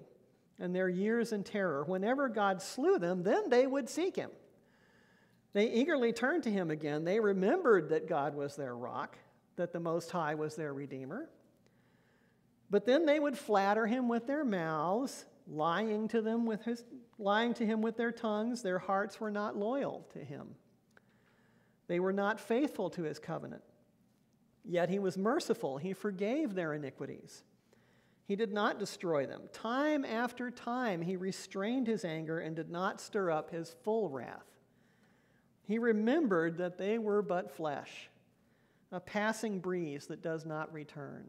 and 0.59 0.75
their 0.75 0.88
years 0.88 1.33
in 1.33 1.42
terror. 1.42 1.85
Whenever 1.85 2.28
God 2.28 2.61
slew 2.61 2.99
them, 2.99 3.23
then 3.23 3.49
they 3.49 3.66
would 3.66 3.88
seek 3.88 4.16
him. 4.16 4.30
They 5.52 5.71
eagerly 5.71 6.12
turned 6.12 6.45
to 6.45 6.50
him 6.50 6.71
again. 6.71 7.04
They 7.04 7.19
remembered 7.19 7.88
that 7.88 8.09
God 8.09 8.35
was 8.35 8.57
their 8.57 8.76
rock, 8.76 9.19
that 9.57 9.73
the 9.73 9.80
Most 9.80 10.11
High 10.11 10.35
was 10.35 10.54
their 10.54 10.73
Redeemer. 10.73 11.28
But 12.71 12.87
then 12.87 13.04
they 13.04 13.19
would 13.19 13.37
flatter 13.37 13.87
him 13.87 14.09
with 14.09 14.26
their 14.26 14.45
mouths, 14.45 15.25
lying 15.49 16.07
to 16.09 16.23
them 16.23 16.47
with 16.47 16.62
his, 16.62 16.85
lying 17.19 17.52
to 17.54 17.66
him 17.66 17.83
with 17.83 17.97
their 17.97 18.12
tongues. 18.12 18.62
Their 18.62 18.78
hearts 18.78 19.19
were 19.19 19.30
not 19.30 19.57
loyal 19.57 20.07
to 20.12 20.21
him. 20.21 20.54
They 21.88 21.99
were 21.99 22.12
not 22.12 22.38
faithful 22.38 22.90
to 22.90 23.02
his 23.02 23.19
covenant. 23.19 23.62
Yet 24.64 24.88
he 24.88 24.99
was 24.99 25.17
merciful. 25.17 25.79
He 25.79 25.93
forgave 25.93 26.55
their 26.55 26.75
iniquities. 26.75 27.43
He 28.26 28.37
did 28.37 28.52
not 28.52 28.79
destroy 28.79 29.26
them. 29.26 29.43
Time 29.52 30.05
after 30.05 30.50
time, 30.50 31.02
he 31.02 31.17
restrained 31.17 31.87
his 31.87 32.05
anger 32.05 32.38
and 32.38 32.55
did 32.55 32.71
not 32.71 33.00
stir 33.00 33.31
up 33.31 33.50
his 33.50 33.75
full 33.83 34.09
wrath. 34.09 34.47
He 35.64 35.79
remembered 35.79 36.59
that 36.59 36.79
they 36.79 36.99
were 36.99 37.23
but 37.23 37.50
flesh, 37.50 38.09
a 38.93 39.00
passing 39.00 39.59
breeze 39.59 40.07
that 40.07 40.23
does 40.23 40.47
not 40.47 40.73
return. 40.73 41.25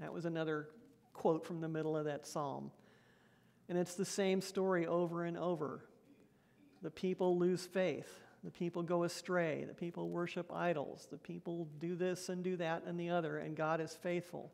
That 0.00 0.12
was 0.12 0.24
another 0.24 0.68
quote 1.12 1.44
from 1.44 1.60
the 1.60 1.68
middle 1.68 1.96
of 1.96 2.06
that 2.06 2.26
psalm. 2.26 2.70
And 3.68 3.76
it's 3.76 3.94
the 3.94 4.04
same 4.04 4.40
story 4.40 4.86
over 4.86 5.24
and 5.24 5.36
over. 5.36 5.84
The 6.82 6.90
people 6.90 7.38
lose 7.38 7.66
faith. 7.66 8.20
The 8.44 8.50
people 8.50 8.82
go 8.82 9.04
astray. 9.04 9.64
The 9.66 9.74
people 9.74 10.08
worship 10.08 10.50
idols. 10.52 11.08
The 11.10 11.18
people 11.18 11.68
do 11.78 11.94
this 11.94 12.28
and 12.28 12.42
do 12.42 12.56
that 12.56 12.84
and 12.86 12.98
the 12.98 13.10
other. 13.10 13.38
And 13.38 13.56
God 13.56 13.80
is 13.80 13.94
faithful. 13.94 14.50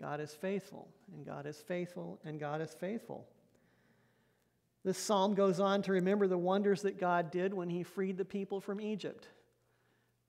God 0.00 0.20
is 0.20 0.34
faithful. 0.34 0.88
And 1.14 1.24
God 1.24 1.46
is 1.46 1.58
faithful. 1.58 2.18
And 2.24 2.40
God 2.40 2.60
is 2.60 2.74
faithful. 2.74 3.26
This 4.84 4.98
psalm 4.98 5.34
goes 5.34 5.60
on 5.60 5.82
to 5.82 5.92
remember 5.92 6.26
the 6.26 6.38
wonders 6.38 6.82
that 6.82 6.98
God 6.98 7.30
did 7.30 7.54
when 7.54 7.70
he 7.70 7.82
freed 7.82 8.18
the 8.18 8.24
people 8.24 8.60
from 8.60 8.80
Egypt 8.80 9.28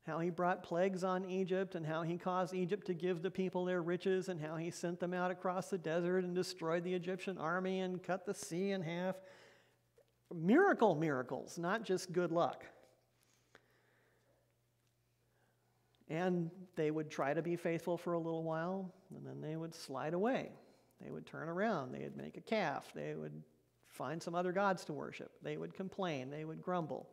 how 0.08 0.20
he 0.20 0.30
brought 0.30 0.64
plagues 0.64 1.04
on 1.04 1.26
Egypt, 1.26 1.76
and 1.76 1.86
how 1.86 2.02
he 2.02 2.18
caused 2.18 2.54
Egypt 2.54 2.88
to 2.88 2.94
give 2.94 3.22
the 3.22 3.30
people 3.30 3.66
their 3.66 3.82
riches, 3.82 4.30
and 4.30 4.40
how 4.40 4.56
he 4.56 4.72
sent 4.72 5.02
them 5.02 5.14
out 5.14 5.32
across 5.32 5.70
the 5.70 5.78
desert 5.78 6.24
and 6.24 6.34
destroyed 6.34 6.86
the 6.86 6.94
Egyptian 6.94 7.38
army 7.38 7.82
and 7.82 8.02
cut 8.02 8.26
the 8.26 8.34
sea 8.34 8.72
in 8.72 8.82
half. 8.82 9.18
Miracle 10.34 10.96
miracles, 10.96 11.58
not 11.58 11.84
just 11.84 12.12
good 12.12 12.32
luck. 12.32 12.66
And 16.10 16.50
they 16.76 16.92
would 16.92 17.10
try 17.10 17.34
to 17.34 17.42
be 17.42 17.56
faithful 17.56 17.98
for 17.98 18.14
a 18.14 18.20
little 18.20 18.44
while, 18.44 18.94
and 19.16 19.26
then 19.26 19.42
they 19.42 19.58
would 19.58 19.76
slide 19.76 20.14
away. 20.14 20.52
They 21.02 21.12
would 21.12 21.26
turn 21.26 21.50
around. 21.50 21.92
They 21.92 22.04
would 22.04 22.18
make 22.18 22.38
a 22.38 22.42
calf. 22.42 22.92
They 22.96 23.14
would 23.14 23.44
find 23.88 24.22
some 24.22 24.36
other 24.36 24.52
gods 24.52 24.86
to 24.86 24.94
worship. 24.94 25.32
They 25.42 25.58
would 25.58 25.74
complain. 25.74 26.30
They 26.30 26.46
would 26.46 26.62
grumble. 26.62 27.10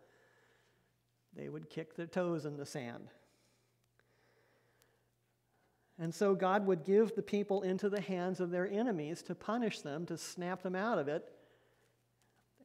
They 1.34 1.48
would 1.48 1.68
kick 1.68 1.96
their 1.96 2.06
toes 2.06 2.44
in 2.44 2.56
the 2.56 2.66
sand. 2.66 3.08
And 5.98 6.14
so 6.14 6.34
God 6.34 6.66
would 6.66 6.84
give 6.84 7.14
the 7.14 7.22
people 7.22 7.62
into 7.62 7.88
the 7.88 8.00
hands 8.00 8.40
of 8.40 8.50
their 8.50 8.66
enemies 8.66 9.22
to 9.22 9.34
punish 9.34 9.80
them, 9.80 10.06
to 10.06 10.16
snap 10.16 10.62
them 10.62 10.74
out 10.74 10.98
of 10.98 11.08
it. 11.08 11.33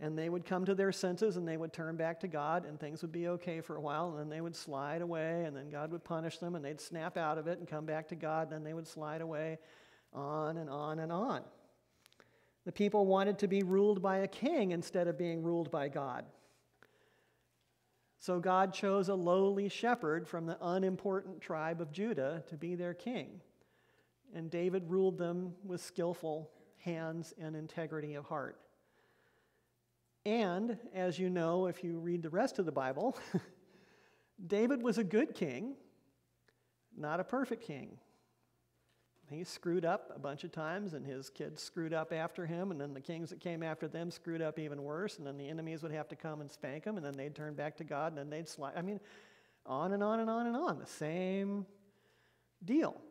And 0.01 0.17
they 0.17 0.29
would 0.29 0.45
come 0.45 0.63
to 0.65 0.73
their 0.73 0.93
senses 0.93 1.35
and 1.35 1.45
they 1.45 1.57
would 1.57 1.73
turn 1.73 1.97
back 1.97 2.21
to 2.21 2.27
God, 2.27 2.65
and 2.65 2.79
things 2.79 3.01
would 3.01 3.11
be 3.11 3.27
okay 3.27 3.59
for 3.59 3.75
a 3.75 3.81
while. 3.81 4.09
And 4.09 4.19
then 4.19 4.29
they 4.29 4.39
would 4.39 4.55
slide 4.55 5.01
away, 5.01 5.43
and 5.45 5.55
then 5.55 5.69
God 5.69 5.91
would 5.91 6.03
punish 6.03 6.37
them, 6.37 6.55
and 6.55 6.63
they'd 6.63 6.79
snap 6.79 7.17
out 7.17 7.37
of 7.37 7.47
it 7.47 7.59
and 7.59 7.67
come 7.67 7.85
back 7.85 8.07
to 8.09 8.15
God. 8.15 8.43
And 8.43 8.51
then 8.51 8.63
they 8.63 8.73
would 8.73 8.87
slide 8.87 9.21
away, 9.21 9.59
on 10.13 10.57
and 10.57 10.69
on 10.69 10.99
and 10.99 11.11
on. 11.11 11.41
The 12.65 12.71
people 12.71 13.05
wanted 13.05 13.39
to 13.39 13.47
be 13.47 13.61
ruled 13.63 14.01
by 14.01 14.19
a 14.19 14.27
king 14.27 14.71
instead 14.71 15.07
of 15.07 15.17
being 15.17 15.43
ruled 15.43 15.71
by 15.71 15.89
God. 15.89 16.25
So 18.19 18.39
God 18.39 18.73
chose 18.73 19.09
a 19.09 19.15
lowly 19.15 19.69
shepherd 19.69 20.27
from 20.27 20.45
the 20.45 20.57
unimportant 20.61 21.41
tribe 21.41 21.81
of 21.81 21.91
Judah 21.91 22.43
to 22.47 22.57
be 22.57 22.75
their 22.75 22.93
king. 22.93 23.41
And 24.35 24.51
David 24.51 24.83
ruled 24.87 25.17
them 25.17 25.53
with 25.63 25.81
skillful 25.81 26.51
hands 26.77 27.33
and 27.39 27.55
integrity 27.55 28.15
of 28.15 28.25
heart. 28.25 28.59
And, 30.29 30.77
as 30.93 31.17
you 31.17 31.27
know, 31.27 31.65
if 31.65 31.83
you 31.83 31.97
read 31.97 32.21
the 32.21 32.29
rest 32.29 32.59
of 32.59 32.67
the 32.67 32.71
Bible, 32.71 33.17
David 34.47 34.83
was 34.83 34.99
a 34.99 35.03
good 35.03 35.33
king, 35.33 35.73
not 36.95 37.19
a 37.19 37.23
perfect 37.23 37.65
king. 37.65 37.97
He 39.27 39.43
screwed 39.43 39.85
up 39.85 40.11
a 40.15 40.19
bunch 40.19 40.43
of 40.43 40.51
times, 40.51 40.93
and 40.93 41.03
his 41.03 41.31
kids 41.31 41.63
screwed 41.63 41.95
up 41.95 42.13
after 42.13 42.45
him, 42.45 42.69
and 42.69 42.79
then 42.79 42.93
the 42.93 43.01
kings 43.01 43.31
that 43.31 43.39
came 43.39 43.63
after 43.63 43.87
them 43.87 44.11
screwed 44.11 44.43
up 44.43 44.59
even 44.59 44.83
worse, 44.83 45.17
and 45.17 45.25
then 45.25 45.35
the 45.35 45.49
enemies 45.49 45.81
would 45.81 45.91
have 45.91 46.07
to 46.09 46.15
come 46.15 46.41
and 46.41 46.51
spank 46.51 46.85
him, 46.85 46.97
and 46.97 47.03
then 47.03 47.17
they'd 47.17 47.33
turn 47.33 47.55
back 47.55 47.75
to 47.77 47.83
God, 47.83 48.11
and 48.11 48.17
then 48.19 48.29
they'd 48.29 48.47
slide. 48.47 48.73
I 48.75 48.83
mean, 48.83 48.99
on 49.65 49.93
and 49.93 50.03
on 50.03 50.19
and 50.19 50.29
on 50.29 50.45
and 50.45 50.55
on. 50.55 50.77
The 50.77 50.85
same 50.85 51.65
deal. 52.63 53.01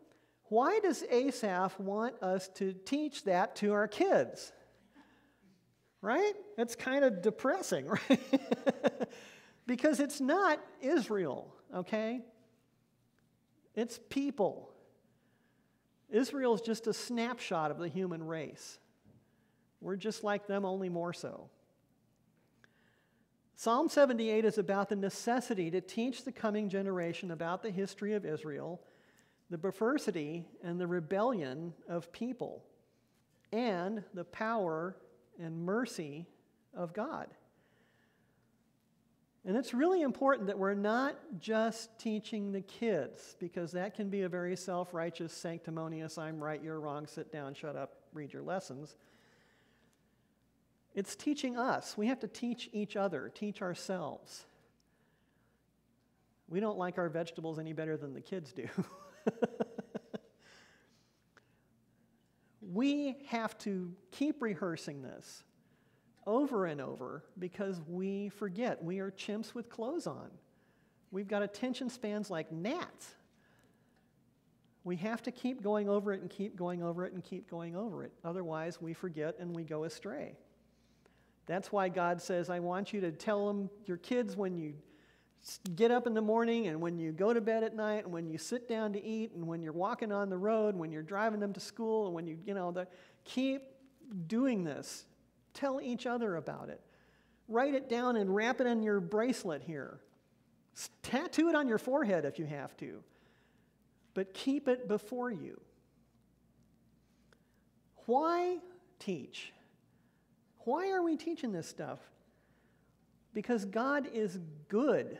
Why 0.45 0.79
does 0.79 1.03
Asaph 1.03 1.77
want 1.81 2.15
us 2.23 2.47
to 2.55 2.71
teach 2.71 3.25
that 3.25 3.57
to 3.57 3.73
our 3.73 3.89
kids? 3.89 4.53
Right? 6.01 6.33
It's 6.57 6.75
kind 6.75 7.03
of 7.03 7.21
depressing, 7.21 7.87
right? 8.09 8.19
because 9.67 9.99
it's 9.99 10.21
not 10.21 10.59
Israel, 10.81 11.53
okay? 11.75 12.21
It's 13.75 13.99
people. 14.09 14.71
Israel 16.09 16.53
is 16.53 16.61
just 16.61 16.87
a 16.87 16.93
snapshot 16.93 17.69
of 17.69 17.77
the 17.77 17.87
human 17.87 18.25
race. 18.25 18.79
We're 19.81 19.95
just 19.95 20.23
like 20.23 20.47
them, 20.47 20.65
only 20.65 20.89
more 20.89 21.13
so. 21.13 21.49
Psalm 23.55 23.89
78 23.89 24.45
is 24.45 24.57
about 24.57 24.87
the 24.89 24.95
necessity 24.95 25.69
to 25.69 25.81
teach 25.81 26.23
the 26.23 26.31
coming 26.31 26.69
generation 26.69 27.31
about 27.31 27.61
the 27.61 27.69
history 27.69 28.13
of 28.13 28.25
Israel, 28.25 28.81
the 29.49 29.57
perversity 29.57 30.45
and 30.63 30.79
the 30.79 30.87
rebellion 30.87 31.73
of 31.87 32.11
people, 32.11 32.63
and 33.51 34.03
the 34.13 34.23
power 34.23 34.95
and 35.39 35.65
mercy 35.65 36.25
of 36.75 36.93
God. 36.93 37.27
And 39.45 39.55
it's 39.55 39.73
really 39.73 40.01
important 40.01 40.47
that 40.47 40.59
we're 40.59 40.73
not 40.73 41.15
just 41.39 41.97
teaching 41.97 42.51
the 42.51 42.61
kids, 42.61 43.35
because 43.39 43.71
that 43.71 43.95
can 43.95 44.09
be 44.09 44.23
a 44.23 44.29
very 44.29 44.55
self 44.55 44.93
righteous, 44.93 45.33
sanctimonious, 45.33 46.17
I'm 46.17 46.43
right, 46.43 46.61
you're 46.61 46.79
wrong, 46.79 47.07
sit 47.07 47.31
down, 47.31 47.53
shut 47.53 47.75
up, 47.75 47.95
read 48.13 48.33
your 48.33 48.43
lessons. 48.43 48.95
It's 50.93 51.15
teaching 51.15 51.55
us. 51.57 51.97
We 51.97 52.07
have 52.07 52.19
to 52.19 52.27
teach 52.27 52.69
each 52.73 52.95
other, 52.95 53.31
teach 53.33 53.61
ourselves. 53.61 54.45
We 56.49 56.59
don't 56.59 56.77
like 56.77 56.97
our 56.97 57.09
vegetables 57.09 57.59
any 57.59 57.73
better 57.73 57.95
than 57.95 58.13
the 58.13 58.21
kids 58.21 58.51
do. 58.51 58.67
we 62.71 63.17
have 63.27 63.57
to 63.59 63.91
keep 64.11 64.41
rehearsing 64.41 65.01
this 65.01 65.43
over 66.27 66.65
and 66.65 66.79
over 66.79 67.23
because 67.39 67.81
we 67.87 68.29
forget. 68.29 68.83
We 68.83 68.99
are 68.99 69.11
chimps 69.11 69.55
with 69.55 69.69
clothes 69.69 70.05
on. 70.05 70.29
We've 71.11 71.27
got 71.27 71.41
attention 71.41 71.89
spans 71.89 72.29
like 72.29 72.51
gnats. 72.51 73.15
We 74.83 74.95
have 74.97 75.23
to 75.23 75.31
keep 75.31 75.63
going 75.63 75.89
over 75.89 76.13
it 76.13 76.21
and 76.21 76.29
keep 76.29 76.55
going 76.55 76.83
over 76.83 77.05
it 77.05 77.13
and 77.13 77.23
keep 77.23 77.49
going 77.49 77.75
over 77.75 78.03
it. 78.03 78.11
Otherwise, 78.23 78.79
we 78.81 78.93
forget 78.93 79.35
and 79.39 79.55
we 79.55 79.63
go 79.63 79.85
astray. 79.85 80.37
That's 81.47 81.71
why 81.71 81.89
God 81.89 82.21
says, 82.21 82.49
I 82.49 82.59
want 82.59 82.93
you 82.93 83.01
to 83.01 83.11
tell 83.11 83.47
them, 83.47 83.69
your 83.85 83.97
kids, 83.97 84.37
when 84.37 84.55
you 84.55 84.75
get 85.75 85.91
up 85.91 86.05
in 86.07 86.13
the 86.13 86.21
morning 86.21 86.67
and 86.67 86.79
when 86.81 86.97
you 86.97 87.11
go 87.11 87.33
to 87.33 87.41
bed 87.41 87.63
at 87.63 87.75
night 87.75 88.03
and 88.03 88.13
when 88.13 88.27
you 88.27 88.37
sit 88.37 88.67
down 88.67 88.93
to 88.93 89.03
eat 89.03 89.31
and 89.33 89.45
when 89.45 89.61
you're 89.61 89.73
walking 89.73 90.11
on 90.11 90.29
the 90.29 90.37
road, 90.37 90.75
when 90.75 90.91
you're 90.91 91.01
driving 91.01 91.39
them 91.39 91.53
to 91.53 91.59
school 91.59 92.05
and 92.05 92.15
when 92.15 92.27
you, 92.27 92.37
you 92.45 92.53
know, 92.53 92.71
the, 92.71 92.87
keep 93.23 93.63
doing 94.27 94.63
this 94.63 95.05
Tell 95.53 95.81
each 95.81 96.05
other 96.05 96.35
about 96.35 96.69
it. 96.69 96.79
Write 97.47 97.73
it 97.73 97.89
down 97.89 98.15
and 98.15 98.33
wrap 98.33 98.61
it 98.61 98.67
in 98.67 98.83
your 98.83 98.99
bracelet 98.99 99.63
here. 99.63 99.99
Tattoo 101.03 101.49
it 101.49 101.55
on 101.55 101.67
your 101.67 101.77
forehead 101.77 102.25
if 102.25 102.39
you 102.39 102.45
have 102.45 102.75
to. 102.77 103.03
But 104.13 104.33
keep 104.33 104.67
it 104.67 104.87
before 104.87 105.31
you. 105.31 105.59
Why 108.05 108.59
teach? 108.99 109.51
Why 110.59 110.91
are 110.91 111.01
we 111.01 111.17
teaching 111.17 111.51
this 111.51 111.67
stuff? 111.67 111.99
Because 113.33 113.65
God 113.65 114.07
is 114.13 114.39
good. 114.67 115.19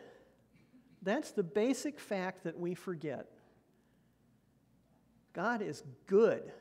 That's 1.02 1.32
the 1.32 1.44
basic 1.44 2.00
fact 2.00 2.44
that 2.44 2.60
we 2.60 2.76
forget. 2.76 3.28
God 5.34 5.62
is 5.62 5.84
good. 6.08 6.52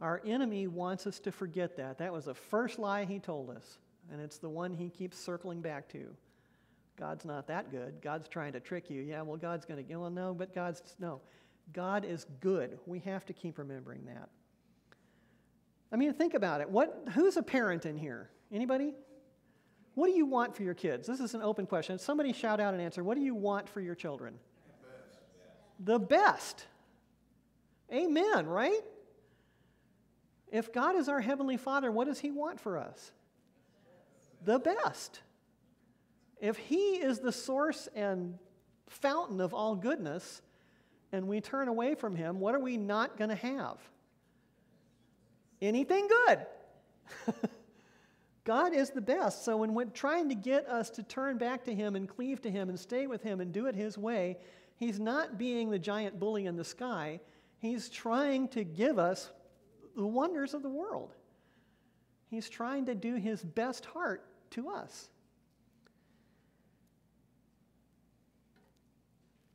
Our 0.00 0.20
enemy 0.24 0.66
wants 0.66 1.06
us 1.06 1.18
to 1.20 1.32
forget 1.32 1.76
that. 1.76 1.98
That 1.98 2.12
was 2.12 2.26
the 2.26 2.34
first 2.34 2.78
lie 2.78 3.04
he 3.04 3.18
told 3.18 3.50
us, 3.50 3.78
and 4.12 4.20
it's 4.20 4.38
the 4.38 4.48
one 4.48 4.74
he 4.74 4.90
keeps 4.90 5.18
circling 5.18 5.60
back 5.60 5.88
to. 5.90 6.14
God's 6.98 7.24
not 7.24 7.46
that 7.48 7.70
good. 7.70 8.00
God's 8.00 8.28
trying 8.28 8.52
to 8.52 8.60
trick 8.60 8.90
you. 8.90 9.02
Yeah, 9.02 9.22
well, 9.22 9.36
God's 9.36 9.64
going 9.64 9.84
to, 9.84 9.96
well, 9.96 10.10
no, 10.10 10.34
but 10.34 10.54
God's, 10.54 10.82
no. 10.98 11.20
God 11.72 12.04
is 12.04 12.26
good. 12.40 12.78
We 12.86 13.00
have 13.00 13.24
to 13.26 13.32
keep 13.32 13.58
remembering 13.58 14.04
that. 14.06 14.28
I 15.90 15.96
mean, 15.96 16.12
think 16.12 16.34
about 16.34 16.60
it. 16.60 16.68
What, 16.68 17.08
who's 17.14 17.36
a 17.36 17.42
parent 17.42 17.86
in 17.86 17.96
here? 17.96 18.30
Anybody? 18.52 18.94
What 19.94 20.08
do 20.08 20.12
you 20.12 20.26
want 20.26 20.56
for 20.56 20.62
your 20.62 20.74
kids? 20.74 21.06
This 21.06 21.20
is 21.20 21.34
an 21.34 21.42
open 21.42 21.66
question. 21.66 21.98
Somebody 21.98 22.32
shout 22.32 22.60
out 22.60 22.74
an 22.74 22.80
answer. 22.80 23.04
What 23.04 23.16
do 23.16 23.22
you 23.22 23.34
want 23.34 23.68
for 23.68 23.80
your 23.80 23.94
children? 23.94 24.34
The 25.80 25.98
best. 25.98 25.98
The 25.98 25.98
best. 25.98 26.66
Amen, 27.92 28.46
right? 28.46 28.80
If 30.50 30.72
God 30.72 30.96
is 30.96 31.08
our 31.08 31.20
Heavenly 31.20 31.56
Father, 31.56 31.92
what 31.92 32.06
does 32.06 32.18
He 32.18 32.30
want 32.30 32.60
for 32.60 32.78
us? 32.78 33.12
The 34.44 34.58
best. 34.58 35.20
If 36.40 36.56
He 36.56 36.96
is 36.96 37.20
the 37.20 37.32
source 37.32 37.88
and 37.94 38.38
fountain 38.88 39.40
of 39.40 39.54
all 39.54 39.76
goodness, 39.76 40.42
and 41.12 41.28
we 41.28 41.40
turn 41.40 41.68
away 41.68 41.94
from 41.94 42.16
Him, 42.16 42.40
what 42.40 42.54
are 42.54 42.60
we 42.60 42.76
not 42.76 43.16
going 43.16 43.30
to 43.30 43.36
have? 43.36 43.78
Anything 45.62 46.08
good. 46.08 46.46
God 48.44 48.74
is 48.74 48.90
the 48.90 49.00
best. 49.00 49.44
So, 49.44 49.56
when 49.56 49.74
we're 49.74 49.86
trying 49.86 50.28
to 50.28 50.34
get 50.34 50.68
us 50.68 50.90
to 50.90 51.02
turn 51.02 51.38
back 51.38 51.64
to 51.64 51.74
Him 51.74 51.96
and 51.96 52.08
cleave 52.08 52.42
to 52.42 52.50
Him 52.50 52.68
and 52.68 52.78
stay 52.78 53.06
with 53.06 53.22
Him 53.22 53.40
and 53.40 53.52
do 53.52 53.66
it 53.66 53.74
His 53.74 53.96
way, 53.96 54.36
He's 54.76 55.00
not 55.00 55.38
being 55.38 55.70
the 55.70 55.78
giant 55.78 56.20
bully 56.20 56.46
in 56.46 56.56
the 56.56 56.64
sky. 56.64 57.20
He's 57.58 57.88
trying 57.88 58.48
to 58.48 58.64
give 58.64 58.98
us 58.98 59.30
the 59.96 60.06
wonders 60.06 60.52
of 60.52 60.62
the 60.62 60.68
world. 60.68 61.14
He's 62.28 62.48
trying 62.50 62.86
to 62.86 62.94
do 62.94 63.14
His 63.14 63.42
best 63.42 63.86
heart 63.86 64.24
to 64.50 64.68
us. 64.68 65.08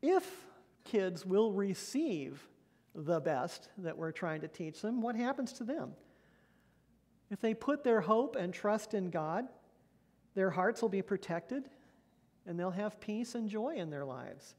If 0.02 0.26
kids 0.86 1.26
will 1.26 1.52
receive 1.52 2.48
the 2.96 3.20
best 3.20 3.70
that 3.78 3.98
we're 3.98 4.12
trying 4.12 4.42
to 4.42 4.48
teach 4.48 4.82
them, 4.82 5.02
what 5.02 5.16
happens 5.16 5.54
to 5.54 5.64
them? 5.64 5.92
If 7.32 7.42
they 7.42 7.54
put 7.54 7.84
their 7.84 8.02
hope 8.02 8.36
and 8.36 8.54
trust 8.54 8.94
in 8.94 9.10
God, 9.10 9.48
their 10.36 10.50
hearts 10.50 10.82
will 10.82 10.90
be 10.90 11.02
protected 11.02 11.70
and 12.46 12.60
they'll 12.60 12.72
have 12.72 13.00
peace 13.00 13.36
and 13.36 13.48
joy 13.48 13.76
in 13.76 13.90
their 13.90 14.06
lives. 14.06 14.56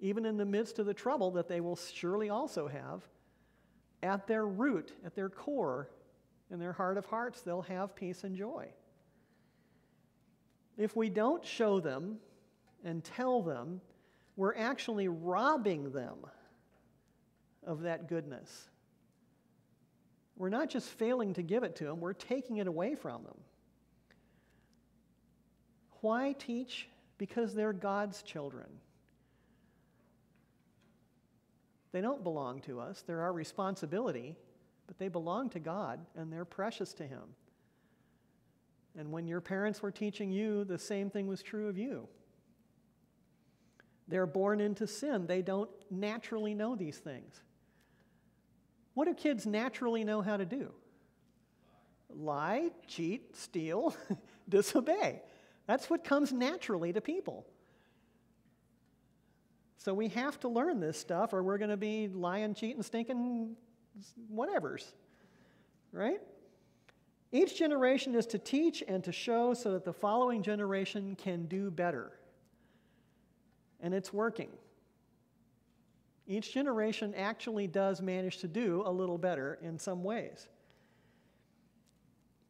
Even 0.00 0.24
in 0.24 0.36
the 0.36 0.44
midst 0.44 0.78
of 0.78 0.86
the 0.86 0.94
trouble 0.94 1.30
that 1.32 1.48
they 1.48 1.60
will 1.60 1.76
surely 1.76 2.30
also 2.30 2.68
have, 2.68 3.02
at 4.02 4.26
their 4.26 4.46
root, 4.46 4.92
at 5.04 5.14
their 5.14 5.28
core, 5.28 5.90
in 6.50 6.58
their 6.58 6.72
heart 6.72 6.98
of 6.98 7.06
hearts, 7.06 7.40
they'll 7.40 7.62
have 7.62 7.94
peace 7.94 8.24
and 8.24 8.36
joy. 8.36 8.68
If 10.76 10.96
we 10.96 11.08
don't 11.08 11.44
show 11.44 11.80
them 11.80 12.18
and 12.84 13.02
tell 13.02 13.42
them, 13.42 13.80
we're 14.36 14.56
actually 14.56 15.08
robbing 15.08 15.92
them 15.92 16.16
of 17.66 17.82
that 17.82 18.08
goodness. 18.08 18.68
We're 20.36 20.48
not 20.48 20.68
just 20.68 20.88
failing 20.88 21.34
to 21.34 21.42
give 21.42 21.62
it 21.62 21.76
to 21.76 21.84
them, 21.84 22.00
we're 22.00 22.12
taking 22.12 22.58
it 22.58 22.66
away 22.66 22.94
from 22.94 23.22
them. 23.22 23.36
Why 26.00 26.34
teach? 26.38 26.88
Because 27.18 27.54
they're 27.54 27.72
God's 27.72 28.22
children. 28.22 28.66
They 31.92 32.00
don't 32.00 32.24
belong 32.24 32.60
to 32.62 32.80
us, 32.80 33.02
they're 33.06 33.22
our 33.22 33.32
responsibility, 33.32 34.34
but 34.86 34.98
they 34.98 35.08
belong 35.08 35.50
to 35.50 35.60
God 35.60 36.00
and 36.16 36.32
they're 36.32 36.44
precious 36.44 36.92
to 36.94 37.06
Him. 37.06 37.22
And 38.98 39.12
when 39.12 39.26
your 39.26 39.40
parents 39.40 39.82
were 39.82 39.90
teaching 39.90 40.30
you, 40.30 40.64
the 40.64 40.78
same 40.78 41.10
thing 41.10 41.26
was 41.26 41.42
true 41.42 41.68
of 41.68 41.78
you. 41.78 42.08
They're 44.08 44.26
born 44.26 44.60
into 44.60 44.86
sin. 44.86 45.26
They 45.26 45.42
don't 45.42 45.70
naturally 45.90 46.54
know 46.54 46.76
these 46.76 46.98
things. 46.98 47.40
What 48.94 49.06
do 49.06 49.14
kids 49.14 49.46
naturally 49.46 50.04
know 50.04 50.22
how 50.22 50.36
to 50.36 50.46
do? 50.46 50.72
Lie, 52.08 52.70
cheat, 52.86 53.36
steal, 53.36 53.94
disobey. 54.48 55.20
That's 55.66 55.90
what 55.90 56.04
comes 56.04 56.32
naturally 56.32 56.92
to 56.92 57.00
people. 57.00 57.46
So 59.78 59.92
we 59.92 60.08
have 60.08 60.40
to 60.40 60.48
learn 60.48 60.80
this 60.80 60.98
stuff 60.98 61.32
or 61.32 61.42
we're 61.42 61.58
going 61.58 61.70
to 61.70 61.76
be 61.76 62.08
lying, 62.08 62.54
cheating, 62.54 62.82
stinking 62.82 63.56
whatevers. 64.32 64.92
Right? 65.92 66.20
Each 67.32 67.58
generation 67.58 68.14
is 68.14 68.26
to 68.28 68.38
teach 68.38 68.82
and 68.86 69.02
to 69.04 69.12
show 69.12 69.54
so 69.54 69.72
that 69.72 69.84
the 69.84 69.92
following 69.92 70.42
generation 70.42 71.16
can 71.16 71.46
do 71.46 71.70
better. 71.70 72.12
And 73.80 73.92
it's 73.92 74.12
working. 74.12 74.50
Each 76.26 76.52
generation 76.52 77.14
actually 77.14 77.66
does 77.66 78.00
manage 78.00 78.38
to 78.38 78.48
do 78.48 78.82
a 78.86 78.90
little 78.90 79.18
better 79.18 79.58
in 79.62 79.78
some 79.78 80.02
ways. 80.02 80.48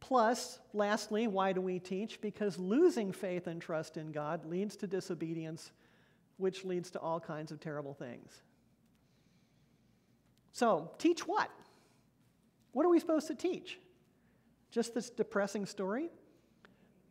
Plus, 0.00 0.58
lastly, 0.72 1.26
why 1.26 1.52
do 1.52 1.60
we 1.60 1.78
teach? 1.78 2.20
Because 2.20 2.58
losing 2.58 3.10
faith 3.10 3.46
and 3.46 3.60
trust 3.60 3.96
in 3.96 4.12
God 4.12 4.44
leads 4.44 4.76
to 4.76 4.86
disobedience, 4.86 5.72
which 6.36 6.64
leads 6.64 6.90
to 6.90 7.00
all 7.00 7.18
kinds 7.18 7.50
of 7.50 7.58
terrible 7.58 7.94
things. 7.94 8.42
So, 10.52 10.90
teach 10.98 11.26
what? 11.26 11.50
What 12.72 12.84
are 12.84 12.90
we 12.90 13.00
supposed 13.00 13.28
to 13.28 13.34
teach? 13.34 13.78
Just 14.70 14.94
this 14.94 15.08
depressing 15.08 15.66
story? 15.66 16.10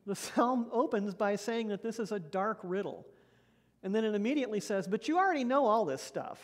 The 0.06 0.16
psalm 0.16 0.68
opens 0.72 1.16
by 1.16 1.36
saying 1.36 1.70
that 1.70 1.82
this 1.82 2.00
is 2.00 2.12
a 2.12 2.20
dark 2.20 2.60
riddle. 2.62 3.06
And 3.84 3.94
then 3.94 4.06
it 4.06 4.16
immediately 4.16 4.62
says, 4.62 4.88
But 4.88 5.08
you 5.08 5.18
already 5.18 5.44
know 5.44 5.66
all 5.66 5.86
this 5.86 6.02
stuff. 6.02 6.40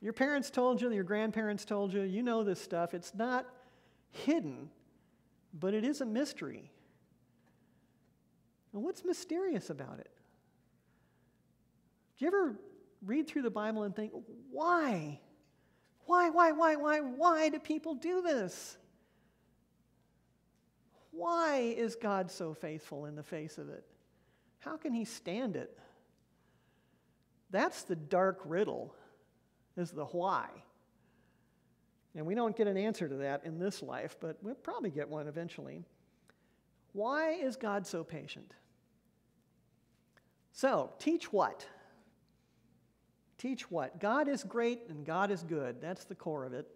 Your 0.00 0.12
parents 0.12 0.50
told 0.50 0.80
you, 0.80 0.90
your 0.92 1.04
grandparents 1.04 1.64
told 1.64 1.92
you, 1.92 2.02
you 2.02 2.22
know 2.22 2.44
this 2.44 2.60
stuff. 2.60 2.94
It's 2.94 3.12
not 3.14 3.46
hidden, 4.10 4.70
but 5.52 5.74
it 5.74 5.84
is 5.84 6.00
a 6.00 6.06
mystery. 6.06 6.70
And 8.72 8.84
what's 8.84 9.04
mysterious 9.04 9.70
about 9.70 9.98
it? 9.98 10.10
Do 12.16 12.24
you 12.24 12.28
ever 12.28 12.56
read 13.04 13.26
through 13.26 13.42
the 13.42 13.50
Bible 13.50 13.82
and 13.82 13.94
think, 13.94 14.12
why? 14.52 15.20
Why, 16.06 16.30
why, 16.30 16.52
why, 16.52 16.76
why, 16.76 17.00
why 17.00 17.48
do 17.48 17.58
people 17.58 17.94
do 17.94 18.22
this? 18.22 18.76
Why 21.10 21.74
is 21.76 21.96
God 21.96 22.30
so 22.30 22.54
faithful 22.54 23.06
in 23.06 23.16
the 23.16 23.22
face 23.24 23.58
of 23.58 23.68
it? 23.68 23.84
How 24.60 24.76
can 24.76 24.92
he 24.92 25.04
stand 25.04 25.56
it? 25.56 25.76
That's 27.50 27.82
the 27.82 27.96
dark 27.96 28.40
riddle 28.44 28.94
is 29.76 29.90
the 29.90 30.04
why. 30.06 30.48
And 32.14 32.26
we 32.26 32.34
don't 32.34 32.56
get 32.56 32.66
an 32.66 32.76
answer 32.76 33.08
to 33.08 33.14
that 33.16 33.44
in 33.44 33.58
this 33.58 33.82
life, 33.82 34.16
but 34.20 34.38
we'll 34.42 34.54
probably 34.54 34.90
get 34.90 35.08
one 35.08 35.28
eventually. 35.28 35.84
Why 36.92 37.32
is 37.32 37.56
God 37.56 37.86
so 37.86 38.02
patient? 38.02 38.54
So, 40.52 40.90
teach 40.98 41.32
what? 41.32 41.66
Teach 43.38 43.70
what? 43.70 44.00
God 44.00 44.26
is 44.26 44.42
great 44.42 44.80
and 44.88 45.06
God 45.06 45.30
is 45.30 45.44
good. 45.44 45.80
That's 45.80 46.04
the 46.04 46.16
core 46.16 46.44
of 46.44 46.52
it. 46.52 46.66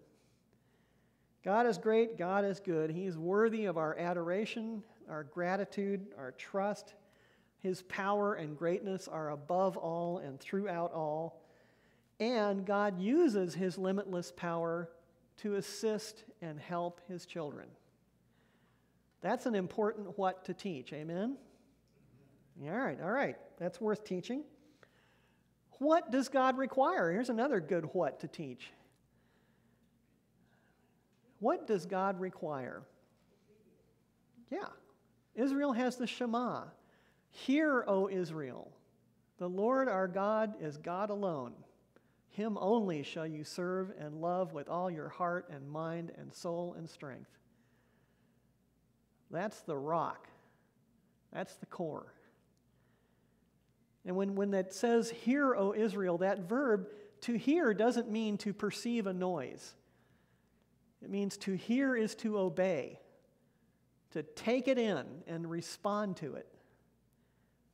God 1.45 1.67
is 1.67 1.77
great, 1.77 2.17
God 2.17 2.45
is 2.45 2.61
good. 2.61 2.91
He 2.91 3.07
is 3.07 3.19
worthy 3.19 3.65
of 3.65 3.77
our 3.77 3.99
adoration, 3.99 4.85
our 5.09 5.25
gratitude, 5.25 6.07
our 6.17 6.31
trust. 6.33 6.95
His 7.63 7.83
power 7.83 8.35
and 8.35 8.57
greatness 8.59 9.07
are 9.07 9.31
above 9.31 9.77
all 9.77 10.19
and 10.19 10.39
throughout 10.41 10.93
all. 10.93 11.41
And 12.19 12.67
God 12.67 13.01
uses 13.01 13.55
his 13.55 13.79
limitless 13.79 14.33
power 14.33 14.91
to 15.39 15.55
assist 15.55 16.25
and 16.41 16.59
help 16.59 17.01
his 17.09 17.25
children. 17.25 17.69
That's 19.21 19.47
an 19.47 19.55
important 19.55 20.19
what 20.19 20.45
to 20.47 20.55
teach. 20.55 20.93
Amen? 20.93 21.37
All 22.65 22.71
right, 22.71 23.01
all 23.01 23.11
right. 23.11 23.37
That's 23.59 23.81
worth 23.81 24.05
teaching. 24.05 24.43
What 25.79 26.11
does 26.11 26.29
God 26.29 26.59
require? 26.59 27.11
Here's 27.11 27.31
another 27.31 27.61
good 27.61 27.87
what 27.93 28.21
to 28.21 28.29
teach. 28.29 28.71
What 31.39 31.67
does 31.67 31.87
God 31.87 32.21
require? 32.21 32.83
Yeah. 34.51 34.69
Israel 35.35 35.73
has 35.73 35.97
the 35.97 36.07
Shema. 36.07 36.65
Hear, 37.33 37.85
O 37.89 38.09
Israel, 38.09 38.71
the 39.39 39.49
Lord 39.49 39.89
our 39.89 40.07
God 40.07 40.55
is 40.61 40.77
God 40.77 41.11
alone. 41.11 41.55
Him 42.29 42.57
only 42.61 43.03
shall 43.03 43.27
you 43.27 43.43
serve 43.43 43.93
and 43.99 44.21
love 44.21 44.53
with 44.53 44.69
all 44.69 44.91
your 44.91 45.09
heart 45.09 45.49
and 45.51 45.69
mind 45.69 46.13
and 46.17 46.33
soul 46.33 46.75
and 46.79 46.89
strength. 46.89 47.31
That's 49.31 49.61
the 49.63 49.77
rock. 49.77 50.29
That's 51.33 51.55
the 51.57 51.67
core. 51.67 52.13
And 54.05 54.15
when, 54.17 54.35
when 54.35 54.51
that 54.53 54.73
says, 54.73 55.11
Hear, 55.11 55.55
O 55.55 55.75
Israel, 55.75 56.19
that 56.19 56.41
verb, 56.41 56.89
to 57.23 57.35
hear, 57.39 57.73
doesn't 57.73 58.11
mean 58.11 58.37
to 58.39 58.53
perceive 58.53 59.07
a 59.07 59.13
noise. 59.13 59.75
It 61.03 61.11
means 61.11 61.37
to 61.39 61.55
hear 61.55 61.97
is 61.97 62.15
to 62.17 62.39
obey, 62.39 63.01
to 64.13 64.23
take 64.23 64.69
it 64.69 64.79
in 64.79 65.05
and 65.27 65.51
respond 65.51 66.17
to 66.19 66.35
it. 66.35 66.52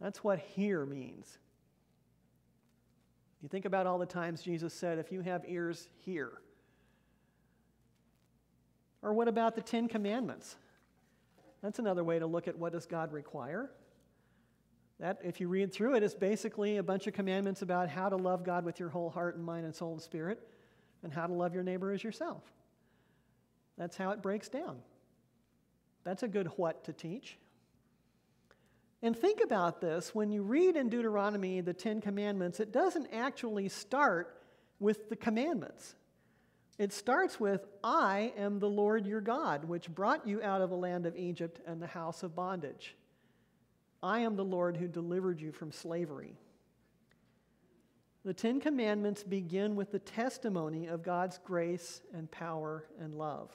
That's 0.00 0.22
what 0.22 0.38
hear 0.38 0.86
means. 0.86 1.38
You 3.42 3.48
think 3.48 3.64
about 3.64 3.86
all 3.86 3.98
the 3.98 4.06
times 4.06 4.42
Jesus 4.42 4.74
said, 4.74 4.98
if 4.98 5.12
you 5.12 5.20
have 5.20 5.44
ears, 5.46 5.88
hear. 6.04 6.32
Or 9.02 9.12
what 9.12 9.28
about 9.28 9.54
the 9.54 9.62
Ten 9.62 9.88
Commandments? 9.88 10.56
That's 11.62 11.78
another 11.78 12.04
way 12.04 12.18
to 12.18 12.26
look 12.26 12.48
at 12.48 12.56
what 12.58 12.72
does 12.72 12.86
God 12.86 13.12
require. 13.12 13.70
That, 15.00 15.18
if 15.22 15.40
you 15.40 15.46
read 15.48 15.72
through 15.72 15.94
it, 15.94 16.02
is 16.02 16.14
basically 16.14 16.78
a 16.78 16.82
bunch 16.82 17.06
of 17.06 17.14
commandments 17.14 17.62
about 17.62 17.88
how 17.88 18.08
to 18.08 18.16
love 18.16 18.44
God 18.44 18.64
with 18.64 18.80
your 18.80 18.88
whole 18.88 19.10
heart 19.10 19.36
and 19.36 19.44
mind 19.44 19.64
and 19.64 19.74
soul 19.74 19.92
and 19.92 20.02
spirit, 20.02 20.40
and 21.04 21.12
how 21.12 21.26
to 21.26 21.32
love 21.32 21.54
your 21.54 21.62
neighbor 21.62 21.92
as 21.92 22.02
yourself. 22.02 22.42
That's 23.76 23.96
how 23.96 24.10
it 24.10 24.22
breaks 24.22 24.48
down. 24.48 24.78
That's 26.02 26.24
a 26.24 26.28
good 26.28 26.48
what 26.56 26.84
to 26.84 26.92
teach. 26.92 27.38
And 29.02 29.16
think 29.16 29.40
about 29.42 29.80
this 29.80 30.14
when 30.14 30.30
you 30.30 30.42
read 30.42 30.76
in 30.76 30.88
Deuteronomy 30.88 31.60
the 31.60 31.72
Ten 31.72 32.00
Commandments, 32.00 32.58
it 32.58 32.72
doesn't 32.72 33.08
actually 33.12 33.68
start 33.68 34.42
with 34.80 35.08
the 35.08 35.16
commandments. 35.16 35.94
It 36.78 36.92
starts 36.92 37.40
with, 37.40 37.66
I 37.82 38.32
am 38.36 38.58
the 38.58 38.68
Lord 38.68 39.06
your 39.06 39.20
God, 39.20 39.64
which 39.64 39.88
brought 39.88 40.26
you 40.26 40.42
out 40.42 40.62
of 40.62 40.70
the 40.70 40.76
land 40.76 41.06
of 41.06 41.16
Egypt 41.16 41.60
and 41.66 41.80
the 41.80 41.86
house 41.88 42.22
of 42.22 42.36
bondage. 42.36 42.96
I 44.02 44.20
am 44.20 44.36
the 44.36 44.44
Lord 44.44 44.76
who 44.76 44.86
delivered 44.86 45.40
you 45.40 45.50
from 45.50 45.72
slavery. 45.72 46.36
The 48.24 48.34
Ten 48.34 48.60
Commandments 48.60 49.22
begin 49.22 49.74
with 49.74 49.90
the 49.90 49.98
testimony 49.98 50.86
of 50.86 51.02
God's 51.02 51.38
grace 51.44 52.00
and 52.12 52.30
power 52.30 52.84
and 53.00 53.14
love 53.14 53.50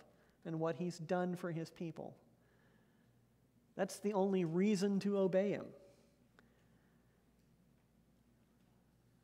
and 0.45 0.59
what 0.59 0.75
He's 0.77 0.97
done 0.97 1.35
for 1.35 1.51
His 1.51 1.69
people. 1.69 2.15
That's 3.75 3.99
the 3.99 4.13
only 4.13 4.45
reason 4.45 4.99
to 5.01 5.17
obey 5.17 5.51
Him. 5.51 5.65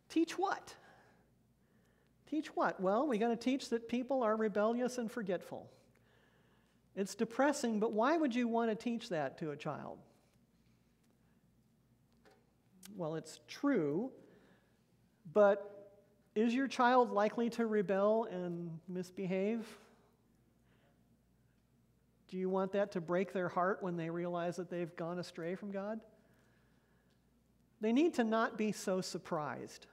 Teach 0.09 0.37
what? 0.37 0.75
Teach 2.29 2.47
what? 2.55 2.79
Well, 2.79 3.07
we 3.07 3.17
got 3.17 3.29
to 3.29 3.35
teach 3.35 3.69
that 3.69 3.87
people 3.87 4.23
are 4.23 4.35
rebellious 4.35 4.97
and 4.97 5.11
forgetful. 5.11 5.69
It's 6.95 7.15
depressing, 7.15 7.79
but 7.79 7.93
why 7.93 8.17
would 8.17 8.35
you 8.35 8.47
want 8.47 8.71
to 8.71 8.75
teach 8.75 9.09
that 9.09 9.37
to 9.39 9.51
a 9.51 9.55
child? 9.55 9.99
Well, 12.95 13.15
it's 13.15 13.39
true, 13.47 14.11
but 15.31 15.93
is 16.35 16.53
your 16.53 16.67
child 16.67 17.11
likely 17.11 17.49
to 17.51 17.65
rebel 17.65 18.27
and 18.31 18.79
misbehave? 18.87 19.65
Do 22.29 22.37
you 22.37 22.49
want 22.49 22.71
that 22.73 22.91
to 22.93 23.01
break 23.01 23.33
their 23.33 23.49
heart 23.49 23.81
when 23.81 23.97
they 23.97 24.09
realize 24.09 24.55
that 24.57 24.69
they've 24.69 24.95
gone 24.95 25.19
astray 25.19 25.55
from 25.55 25.71
God? 25.71 25.99
They 27.81 27.91
need 27.91 28.13
to 28.15 28.23
not 28.23 28.57
be 28.57 28.71
so 28.71 29.01
surprised 29.01 29.87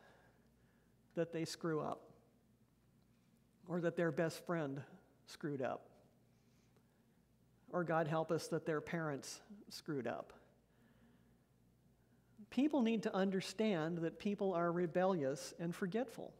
that 1.15 1.33
they 1.33 1.45
screw 1.45 1.81
up 1.81 2.11
or 3.69 3.81
that 3.81 3.97
their 3.97 4.13
best 4.13 4.45
friend 4.45 4.83
screwed 5.27 5.63
up 5.63 5.89
or 7.71 7.85
God 7.85 8.07
help 8.07 8.31
us 8.31 8.49
that 8.49 8.67
their 8.67 8.81
parents 8.81 9.41
screwed 9.69 10.07
up. 10.07 10.33
People 12.51 12.83
need 12.83 13.03
to 13.03 13.15
understand 13.15 13.99
that 13.99 14.19
people 14.19 14.55
are 14.55 14.71
rebellious 14.71 15.53
and 15.59 15.75
forgetful. 15.75 16.33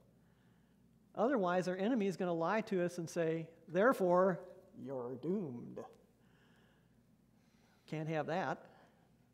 Otherwise, 1.15 1.69
our 1.69 1.77
enemy 1.77 2.07
is 2.07 2.17
going 2.17 2.29
to 2.29 2.33
lie 2.33 2.61
to 2.63 2.85
us 2.85 2.99
and 2.99 3.09
say, 3.09 3.49
therefore, 3.69 4.41
you're 4.85 5.17
doomed. 5.23 5.79
Can't 7.87 8.09
have 8.09 8.27
that. 8.27 8.63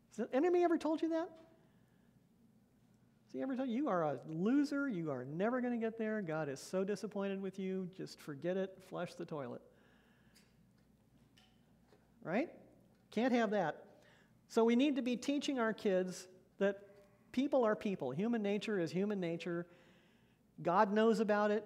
Has 0.09 0.27
the 0.27 0.35
enemy 0.35 0.63
ever 0.63 0.77
told 0.77 1.01
you 1.01 1.09
that? 1.09 1.29
Has 3.25 3.33
he 3.33 3.41
ever 3.41 3.55
told 3.55 3.69
you 3.69 3.75
you 3.75 3.89
are 3.89 4.03
a 4.03 4.19
loser? 4.27 4.87
You 4.87 5.11
are 5.11 5.25
never 5.25 5.59
going 5.59 5.73
to 5.73 5.79
get 5.79 5.97
there. 5.97 6.21
God 6.21 6.49
is 6.49 6.59
so 6.59 6.83
disappointed 6.83 7.41
with 7.41 7.57
you. 7.57 7.89
Just 7.97 8.21
forget 8.21 8.57
it. 8.57 8.77
Flush 8.89 9.15
the 9.15 9.25
toilet. 9.25 9.61
Right? 12.23 12.49
Can't 13.11 13.33
have 13.33 13.51
that. 13.51 13.83
So 14.49 14.63
we 14.63 14.75
need 14.75 14.95
to 14.97 15.01
be 15.01 15.17
teaching 15.17 15.59
our 15.59 15.73
kids 15.73 16.27
that 16.59 16.77
people 17.31 17.63
are 17.63 17.75
people. 17.75 18.11
Human 18.11 18.43
nature 18.43 18.79
is 18.79 18.91
human 18.91 19.19
nature. 19.19 19.65
God 20.61 20.93
knows 20.93 21.19
about 21.19 21.49
it, 21.49 21.65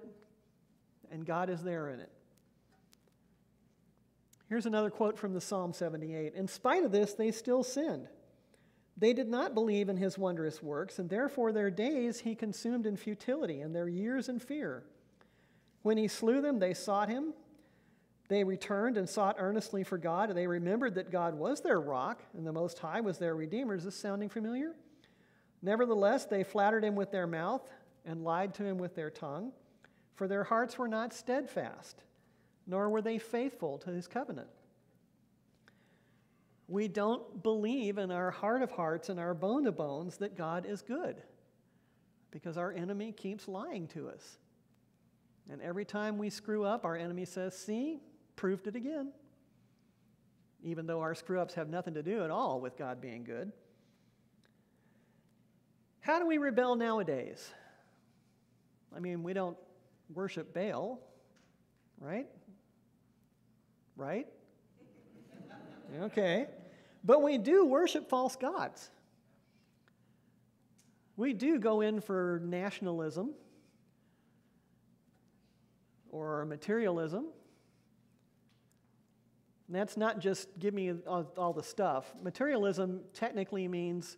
and 1.11 1.25
God 1.25 1.49
is 1.49 1.61
there 1.61 1.89
in 1.89 1.99
it. 1.99 2.09
Here's 4.49 4.65
another 4.65 4.89
quote 4.89 5.17
from 5.17 5.33
the 5.33 5.41
Psalm 5.41 5.73
78 5.73 6.33
In 6.33 6.47
spite 6.47 6.83
of 6.83 6.91
this, 6.91 7.13
they 7.13 7.31
still 7.31 7.63
sinned. 7.63 8.07
They 8.95 9.13
did 9.13 9.27
not 9.27 9.53
believe 9.53 9.89
in 9.89 9.97
his 9.97 10.17
wondrous 10.17 10.63
works, 10.63 10.97
and 10.97 11.09
therefore 11.09 11.51
their 11.51 11.69
days 11.69 12.19
he 12.21 12.33
consumed 12.33 12.85
in 12.85 12.97
futility, 12.97 13.61
and 13.61 13.75
their 13.75 13.87
years 13.87 14.29
in 14.29 14.39
fear. 14.39 14.83
When 15.83 15.97
he 15.97 16.07
slew 16.07 16.41
them, 16.41 16.59
they 16.59 16.73
sought 16.73 17.09
him. 17.09 17.33
They 18.29 18.43
returned 18.43 18.97
and 18.97 19.07
sought 19.07 19.35
earnestly 19.37 19.83
for 19.83 19.97
God, 19.97 20.29
and 20.29 20.37
they 20.37 20.47
remembered 20.47 20.95
that 20.95 21.11
God 21.11 21.35
was 21.35 21.61
their 21.61 21.79
rock, 21.79 22.23
and 22.35 22.45
the 22.45 22.51
Most 22.51 22.79
High 22.79 23.01
was 23.01 23.17
their 23.17 23.35
Redeemer. 23.35 23.75
Is 23.75 23.83
this 23.83 23.95
sounding 23.95 24.29
familiar? 24.29 24.73
Nevertheless, 25.61 26.25
they 26.25 26.43
flattered 26.43 26.83
him 26.83 26.95
with 26.95 27.11
their 27.11 27.27
mouth 27.27 27.69
and 28.05 28.23
lied 28.23 28.53
to 28.55 28.63
him 28.63 28.77
with 28.77 28.95
their 28.95 29.09
tongue, 29.09 29.51
for 30.15 30.27
their 30.27 30.43
hearts 30.43 30.77
were 30.77 30.87
not 30.87 31.13
steadfast 31.13 32.03
nor 32.67 32.89
were 32.89 33.01
they 33.01 33.17
faithful 33.17 33.77
to 33.79 33.89
his 33.89 34.07
covenant. 34.07 34.49
We 36.67 36.89
don't 36.89 37.41
believe 37.41 37.97
in 37.97 38.11
our 38.11 38.29
heart 38.29 38.61
of 38.61 38.71
hearts 38.71 39.07
and 39.07 39.19
our 39.19 39.33
bone 39.33 39.65
of 39.67 39.77
bones 39.77 40.17
that 40.17 40.37
God 40.37 40.65
is 40.65 40.81
good 40.81 41.21
because 42.29 42.57
our 42.57 42.73
enemy 42.73 43.13
keeps 43.13 43.47
lying 43.47 43.87
to 43.87 44.09
us. 44.09 44.37
And 45.49 45.61
every 45.61 45.85
time 45.85 46.17
we 46.17 46.29
screw 46.29 46.65
up, 46.65 46.83
our 46.83 46.97
enemy 46.97 47.23
says, 47.23 47.57
See, 47.57 48.01
proved 48.35 48.67
it 48.67 48.75
again. 48.75 49.13
Even 50.61 50.85
though 50.85 50.99
our 50.99 51.15
screw 51.15 51.39
ups 51.39 51.53
have 51.53 51.69
nothing 51.69 51.93
to 51.93 52.03
do 52.03 52.23
at 52.23 52.31
all 52.31 52.59
with 52.59 52.77
God 52.77 52.99
being 52.99 53.23
good. 53.23 53.53
How 56.01 56.19
do 56.19 56.27
we 56.27 56.37
rebel 56.37 56.75
nowadays? 56.75 57.49
I 58.95 58.99
mean, 58.99 59.23
we 59.23 59.33
don't 59.33 59.57
worship 60.13 60.53
Baal, 60.53 60.99
right? 61.99 62.27
Right? 63.97 64.27
Okay. 66.01 66.47
But 67.03 67.21
we 67.21 67.37
do 67.37 67.65
worship 67.65 68.09
false 68.09 68.35
gods. 68.35 68.89
We 71.15 71.33
do 71.33 71.59
go 71.59 71.81
in 71.81 71.99
for 71.99 72.41
nationalism 72.43 73.33
or 76.11 76.45
materialism. 76.45 77.25
And 79.67 79.75
that's 79.75 79.97
not 79.97 80.19
just 80.19 80.47
give 80.59 80.73
me 80.73 80.93
all, 81.05 81.53
the 81.53 81.63
stuff. 81.63 82.13
Materialism 82.21 83.01
technically 83.13 83.67
means 83.67 84.17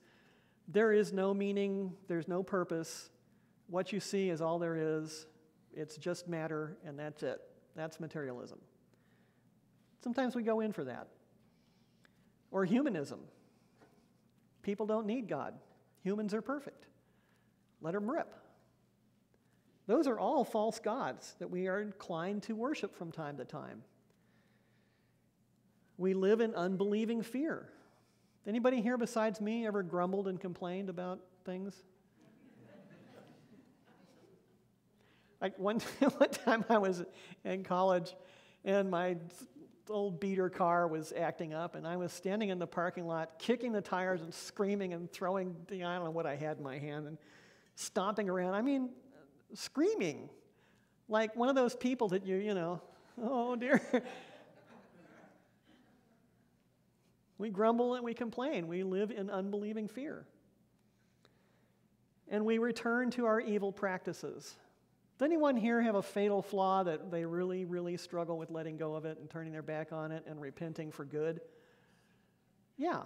there 0.67 0.91
is 0.91 1.11
no 1.11 1.33
meaning, 1.33 1.93
there's 2.07 2.27
no 2.27 2.43
purpose. 2.43 3.09
What 3.67 3.91
you 3.91 3.99
see 3.99 4.29
is 4.29 4.41
all 4.41 4.59
there 4.59 4.75
is. 4.75 5.25
It's 5.73 5.97
just 5.97 6.27
matter, 6.27 6.77
and 6.85 6.99
that's 6.99 7.23
it. 7.23 7.39
That's 7.75 7.99
materialism. 7.99 8.59
Sometimes 10.03 10.35
we 10.35 10.43
go 10.43 10.59
in 10.59 10.71
for 10.71 10.83
that. 10.85 11.07
Or 12.51 12.65
humanism. 12.65 13.19
People 14.63 14.85
don't 14.85 15.05
need 15.05 15.27
God. 15.27 15.53
Humans 16.03 16.33
are 16.33 16.41
perfect. 16.41 16.85
Let 17.81 17.93
them 17.93 18.09
rip. 18.09 18.33
Those 19.87 20.07
are 20.07 20.19
all 20.19 20.43
false 20.43 20.79
gods 20.79 21.35
that 21.39 21.49
we 21.49 21.67
are 21.67 21.81
inclined 21.81 22.43
to 22.43 22.55
worship 22.55 22.95
from 22.95 23.11
time 23.11 23.37
to 23.37 23.45
time. 23.45 23.83
We 25.97 26.13
live 26.13 26.41
in 26.41 26.53
unbelieving 26.55 27.23
fear. 27.23 27.69
Anybody 28.47 28.81
here 28.81 28.97
besides 28.97 29.41
me 29.41 29.65
ever 29.67 29.83
grumbled 29.83 30.27
and 30.27 30.39
complained 30.39 30.89
about 30.89 31.19
things? 31.43 31.75
like 35.41 35.57
one, 35.57 35.79
one 36.17 36.29
time 36.29 36.65
I 36.69 36.77
was 36.77 37.03
in 37.43 37.63
college 37.63 38.13
and 38.63 38.89
my 38.89 39.17
old 39.89 40.19
beater 40.19 40.49
car 40.49 40.87
was 40.87 41.13
acting 41.17 41.53
up, 41.53 41.75
and 41.75 41.87
I 41.87 41.97
was 41.97 42.11
standing 42.11 42.49
in 42.49 42.59
the 42.59 42.67
parking 42.67 43.05
lot, 43.05 43.39
kicking 43.39 43.71
the 43.71 43.81
tires 43.81 44.21
and 44.21 44.33
screaming 44.33 44.93
and 44.93 45.11
throwing, 45.11 45.55
the, 45.67 45.83
I 45.83 45.95
don't 45.95 46.05
know 46.05 46.11
what 46.11 46.25
I 46.25 46.35
had 46.35 46.57
in 46.57 46.63
my 46.63 46.77
hand, 46.77 47.07
and 47.07 47.17
stomping 47.75 48.29
around. 48.29 48.53
I 48.53 48.61
mean, 48.61 48.89
screaming. 49.53 50.29
Like 51.07 51.35
one 51.35 51.49
of 51.49 51.55
those 51.55 51.75
people 51.75 52.09
that 52.09 52.25
you, 52.25 52.35
you 52.35 52.53
know, 52.53 52.81
oh 53.21 53.55
dear. 53.55 53.81
we 57.37 57.49
grumble 57.49 57.95
and 57.95 58.03
we 58.03 58.13
complain. 58.13 58.67
We 58.67 58.83
live 58.83 59.11
in 59.11 59.29
unbelieving 59.29 59.87
fear. 59.87 60.25
And 62.27 62.45
we 62.45 62.59
return 62.59 63.09
to 63.11 63.25
our 63.25 63.39
evil 63.39 63.71
practices. 63.71 64.55
Does 65.19 65.25
anyone 65.25 65.57
here 65.57 65.81
have 65.81 65.95
a 65.95 66.01
fatal 66.01 66.41
flaw 66.41 66.81
that 66.83 67.11
they 67.11 67.25
really, 67.25 67.65
really 67.65 67.97
struggle 67.97 68.37
with 68.37 68.49
letting 68.49 68.77
go 68.77 68.95
of 68.95 69.03
it 69.03 69.17
and 69.19 69.29
turning 69.29 69.51
their 69.51 69.61
back 69.61 69.91
on 69.91 70.13
it 70.13 70.23
and 70.25 70.39
repenting 70.39 70.93
for 70.93 71.03
good? 71.03 71.41
Yeah. 72.77 73.01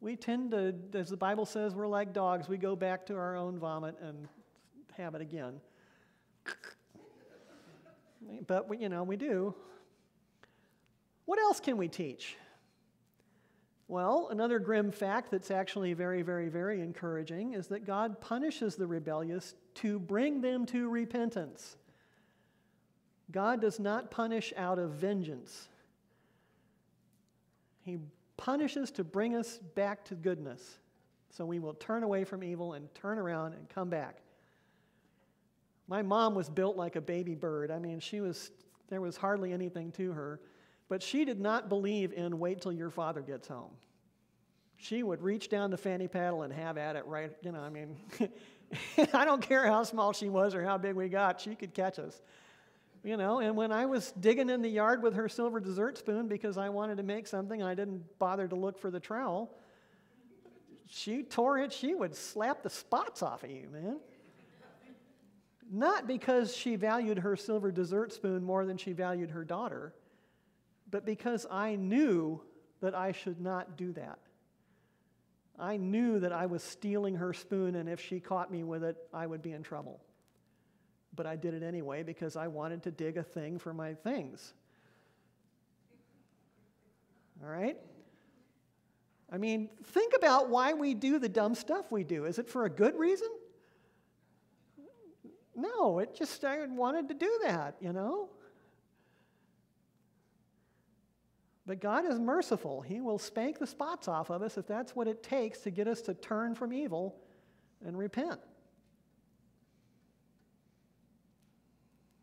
We 0.00 0.16
tend 0.16 0.50
to, 0.50 0.74
as 0.94 1.08
the 1.08 1.16
Bible 1.16 1.46
says, 1.46 1.76
we're 1.76 1.86
like 1.86 2.12
dogs. 2.12 2.48
We 2.48 2.56
go 2.58 2.74
back 2.74 3.06
to 3.06 3.14
our 3.14 3.36
own 3.36 3.56
vomit 3.56 3.94
and 4.02 4.26
have 4.96 5.14
it 5.14 5.20
again. 5.20 5.60
But, 8.48 8.68
we, 8.68 8.78
you 8.78 8.88
know, 8.88 9.04
we 9.04 9.16
do. 9.16 9.54
What 11.24 11.38
else 11.38 11.60
can 11.60 11.76
we 11.76 11.86
teach? 11.86 12.36
Well, 13.88 14.28
another 14.30 14.58
grim 14.58 14.90
fact 14.90 15.30
that's 15.30 15.50
actually 15.50 15.92
very, 15.92 16.22
very, 16.22 16.48
very 16.48 16.80
encouraging 16.80 17.52
is 17.52 17.68
that 17.68 17.86
God 17.86 18.20
punishes 18.20 18.74
the 18.74 18.86
rebellious 18.86 19.54
to 19.76 20.00
bring 20.00 20.40
them 20.40 20.66
to 20.66 20.88
repentance. 20.88 21.76
God 23.30 23.60
does 23.60 23.78
not 23.78 24.10
punish 24.10 24.52
out 24.56 24.78
of 24.78 24.90
vengeance, 24.92 25.68
He 27.84 27.98
punishes 28.36 28.90
to 28.92 29.04
bring 29.04 29.34
us 29.34 29.58
back 29.74 30.04
to 30.06 30.14
goodness. 30.14 30.78
So 31.30 31.44
we 31.44 31.58
will 31.58 31.74
turn 31.74 32.02
away 32.02 32.24
from 32.24 32.42
evil 32.42 32.72
and 32.72 32.92
turn 32.94 33.18
around 33.18 33.52
and 33.52 33.68
come 33.68 33.90
back. 33.90 34.22
My 35.88 36.02
mom 36.02 36.34
was 36.34 36.48
built 36.48 36.76
like 36.76 36.96
a 36.96 37.00
baby 37.00 37.34
bird. 37.34 37.70
I 37.70 37.78
mean, 37.78 38.00
she 38.00 38.20
was, 38.20 38.50
there 38.88 39.00
was 39.00 39.16
hardly 39.16 39.52
anything 39.52 39.92
to 39.92 40.12
her. 40.12 40.40
But 40.88 41.02
she 41.02 41.24
did 41.24 41.40
not 41.40 41.68
believe 41.68 42.12
in 42.12 42.38
wait 42.38 42.60
till 42.60 42.72
your 42.72 42.90
father 42.90 43.20
gets 43.20 43.48
home. 43.48 43.72
She 44.76 45.02
would 45.02 45.22
reach 45.22 45.48
down 45.48 45.70
the 45.70 45.76
fanny 45.76 46.06
paddle 46.06 46.42
and 46.42 46.52
have 46.52 46.78
at 46.78 46.96
it 46.96 47.06
right, 47.06 47.32
you 47.42 47.50
know, 47.50 47.60
I 47.60 47.70
mean, 47.70 47.96
I 49.12 49.24
don't 49.24 49.42
care 49.42 49.66
how 49.66 49.82
small 49.84 50.12
she 50.12 50.28
was 50.28 50.54
or 50.54 50.62
how 50.62 50.78
big 50.78 50.94
we 50.94 51.08
got, 51.08 51.40
she 51.40 51.54
could 51.54 51.74
catch 51.74 51.98
us. 51.98 52.20
You 53.02 53.16
know, 53.16 53.38
and 53.38 53.56
when 53.56 53.72
I 53.72 53.86
was 53.86 54.12
digging 54.20 54.50
in 54.50 54.62
the 54.62 54.68
yard 54.68 55.02
with 55.02 55.14
her 55.14 55.28
silver 55.28 55.60
dessert 55.60 55.96
spoon 55.98 56.28
because 56.28 56.58
I 56.58 56.68
wanted 56.68 56.96
to 56.96 57.02
make 57.04 57.26
something 57.26 57.62
I 57.62 57.74
didn't 57.74 58.18
bother 58.18 58.48
to 58.48 58.56
look 58.56 58.78
for 58.78 58.90
the 58.90 59.00
trowel, 59.00 59.50
she 60.88 61.22
tore 61.22 61.58
it, 61.58 61.72
she 61.72 61.94
would 61.94 62.14
slap 62.14 62.62
the 62.62 62.70
spots 62.70 63.22
off 63.22 63.44
of 63.44 63.50
you, 63.50 63.68
man. 63.72 63.98
Not 65.70 66.06
because 66.06 66.56
she 66.56 66.76
valued 66.76 67.18
her 67.18 67.34
silver 67.34 67.72
dessert 67.72 68.12
spoon 68.12 68.44
more 68.44 68.64
than 68.66 68.76
she 68.76 68.92
valued 68.92 69.30
her 69.30 69.44
daughter 69.44 69.94
but 70.90 71.04
because 71.04 71.46
I 71.50 71.76
knew 71.76 72.40
that 72.80 72.94
I 72.94 73.12
should 73.12 73.40
not 73.40 73.76
do 73.76 73.92
that. 73.92 74.18
I 75.58 75.76
knew 75.78 76.20
that 76.20 76.32
I 76.32 76.46
was 76.46 76.62
stealing 76.62 77.16
her 77.16 77.32
spoon, 77.32 77.76
and 77.76 77.88
if 77.88 78.00
she 78.00 78.20
caught 78.20 78.50
me 78.50 78.62
with 78.62 78.84
it, 78.84 78.96
I 79.12 79.26
would 79.26 79.42
be 79.42 79.52
in 79.52 79.62
trouble. 79.62 80.00
But 81.14 81.26
I 81.26 81.36
did 81.36 81.54
it 81.54 81.62
anyway 81.62 82.02
because 82.02 82.36
I 82.36 82.48
wanted 82.48 82.82
to 82.82 82.90
dig 82.90 83.16
a 83.16 83.22
thing 83.22 83.58
for 83.58 83.72
my 83.72 83.94
things. 83.94 84.52
All 87.42 87.48
right? 87.48 87.78
I 89.32 89.38
mean, 89.38 89.70
think 89.82 90.12
about 90.16 90.50
why 90.50 90.74
we 90.74 90.94
do 90.94 91.18
the 91.18 91.28
dumb 91.28 91.54
stuff 91.54 91.90
we 91.90 92.04
do. 92.04 92.26
Is 92.26 92.38
it 92.38 92.48
for 92.48 92.64
a 92.64 92.70
good 92.70 92.94
reason? 92.96 93.28
No, 95.54 96.00
it 96.00 96.14
just, 96.14 96.44
I 96.44 96.64
wanted 96.66 97.08
to 97.08 97.14
do 97.14 97.40
that, 97.44 97.76
you 97.80 97.92
know? 97.92 98.28
But 101.66 101.80
God 101.80 102.04
is 102.06 102.18
merciful. 102.18 102.80
He 102.80 103.00
will 103.00 103.18
spank 103.18 103.58
the 103.58 103.66
spots 103.66 104.06
off 104.06 104.30
of 104.30 104.40
us 104.40 104.56
if 104.56 104.66
that's 104.66 104.94
what 104.94 105.08
it 105.08 105.22
takes 105.22 105.58
to 105.60 105.70
get 105.70 105.88
us 105.88 106.00
to 106.02 106.14
turn 106.14 106.54
from 106.54 106.72
evil 106.72 107.16
and 107.84 107.98
repent. 107.98 108.40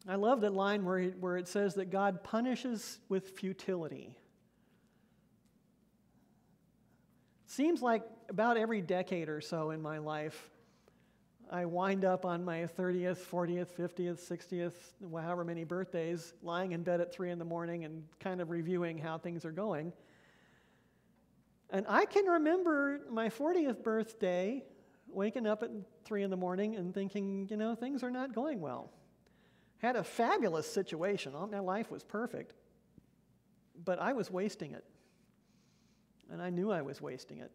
I 0.07 0.15
love 0.15 0.41
that 0.41 0.53
line 0.53 0.85
where, 0.85 0.99
he, 0.99 1.07
where 1.09 1.37
it 1.37 1.47
says 1.47 1.75
that 1.75 1.89
God 1.89 2.23
punishes 2.23 2.99
with 3.09 3.37
futility. 3.37 4.17
Seems 7.47 7.81
like 7.81 8.03
about 8.29 8.57
every 8.57 8.81
decade 8.81 9.29
or 9.29 9.39
so 9.39 9.71
in 9.71 9.81
my 9.81 9.99
life, 9.99 10.49
I 11.51 11.65
wind 11.65 12.05
up 12.05 12.25
on 12.25 12.43
my 12.43 12.59
30th, 12.59 13.19
40th, 13.19 13.67
50th, 13.77 14.19
60th, 14.19 14.73
however 15.21 15.43
many 15.43 15.63
birthdays, 15.63 16.33
lying 16.41 16.71
in 16.71 16.83
bed 16.83 17.01
at 17.01 17.13
3 17.13 17.31
in 17.31 17.39
the 17.39 17.45
morning 17.45 17.85
and 17.85 18.03
kind 18.19 18.41
of 18.41 18.49
reviewing 18.49 18.97
how 18.97 19.17
things 19.17 19.45
are 19.45 19.51
going. 19.51 19.93
And 21.69 21.85
I 21.89 22.05
can 22.05 22.25
remember 22.25 23.01
my 23.09 23.29
40th 23.29 23.83
birthday 23.83 24.63
waking 25.07 25.45
up 25.45 25.63
at 25.63 25.71
3 26.05 26.23
in 26.23 26.29
the 26.29 26.37
morning 26.37 26.75
and 26.75 26.93
thinking, 26.93 27.47
you 27.49 27.57
know, 27.57 27.75
things 27.75 28.03
are 28.03 28.11
not 28.11 28.33
going 28.33 28.59
well. 28.59 28.91
Had 29.79 29.95
a 29.95 30.03
fabulous 30.03 30.71
situation. 30.71 31.35
All 31.35 31.47
My 31.47 31.59
life 31.59 31.91
was 31.91 32.03
perfect. 32.03 32.53
But 33.83 33.99
I 33.99 34.13
was 34.13 34.31
wasting 34.31 34.71
it. 34.71 34.85
And 36.31 36.41
I 36.41 36.49
knew 36.49 36.71
I 36.71 36.81
was 36.81 37.01
wasting 37.01 37.39
it. 37.39 37.51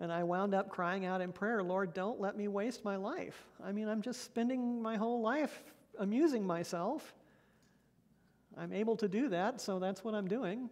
And 0.00 0.12
I 0.12 0.22
wound 0.22 0.54
up 0.54 0.68
crying 0.68 1.06
out 1.06 1.20
in 1.20 1.32
prayer, 1.32 1.62
Lord, 1.62 1.92
don't 1.92 2.20
let 2.20 2.36
me 2.36 2.46
waste 2.46 2.84
my 2.84 2.96
life. 2.96 3.46
I 3.64 3.72
mean, 3.72 3.88
I'm 3.88 4.00
just 4.00 4.22
spending 4.22 4.80
my 4.80 4.96
whole 4.96 5.20
life 5.20 5.62
amusing 5.98 6.46
myself. 6.46 7.14
I'm 8.56 8.72
able 8.72 8.96
to 8.96 9.08
do 9.08 9.28
that, 9.30 9.60
so 9.60 9.78
that's 9.78 10.04
what 10.04 10.14
I'm 10.14 10.28
doing. 10.28 10.70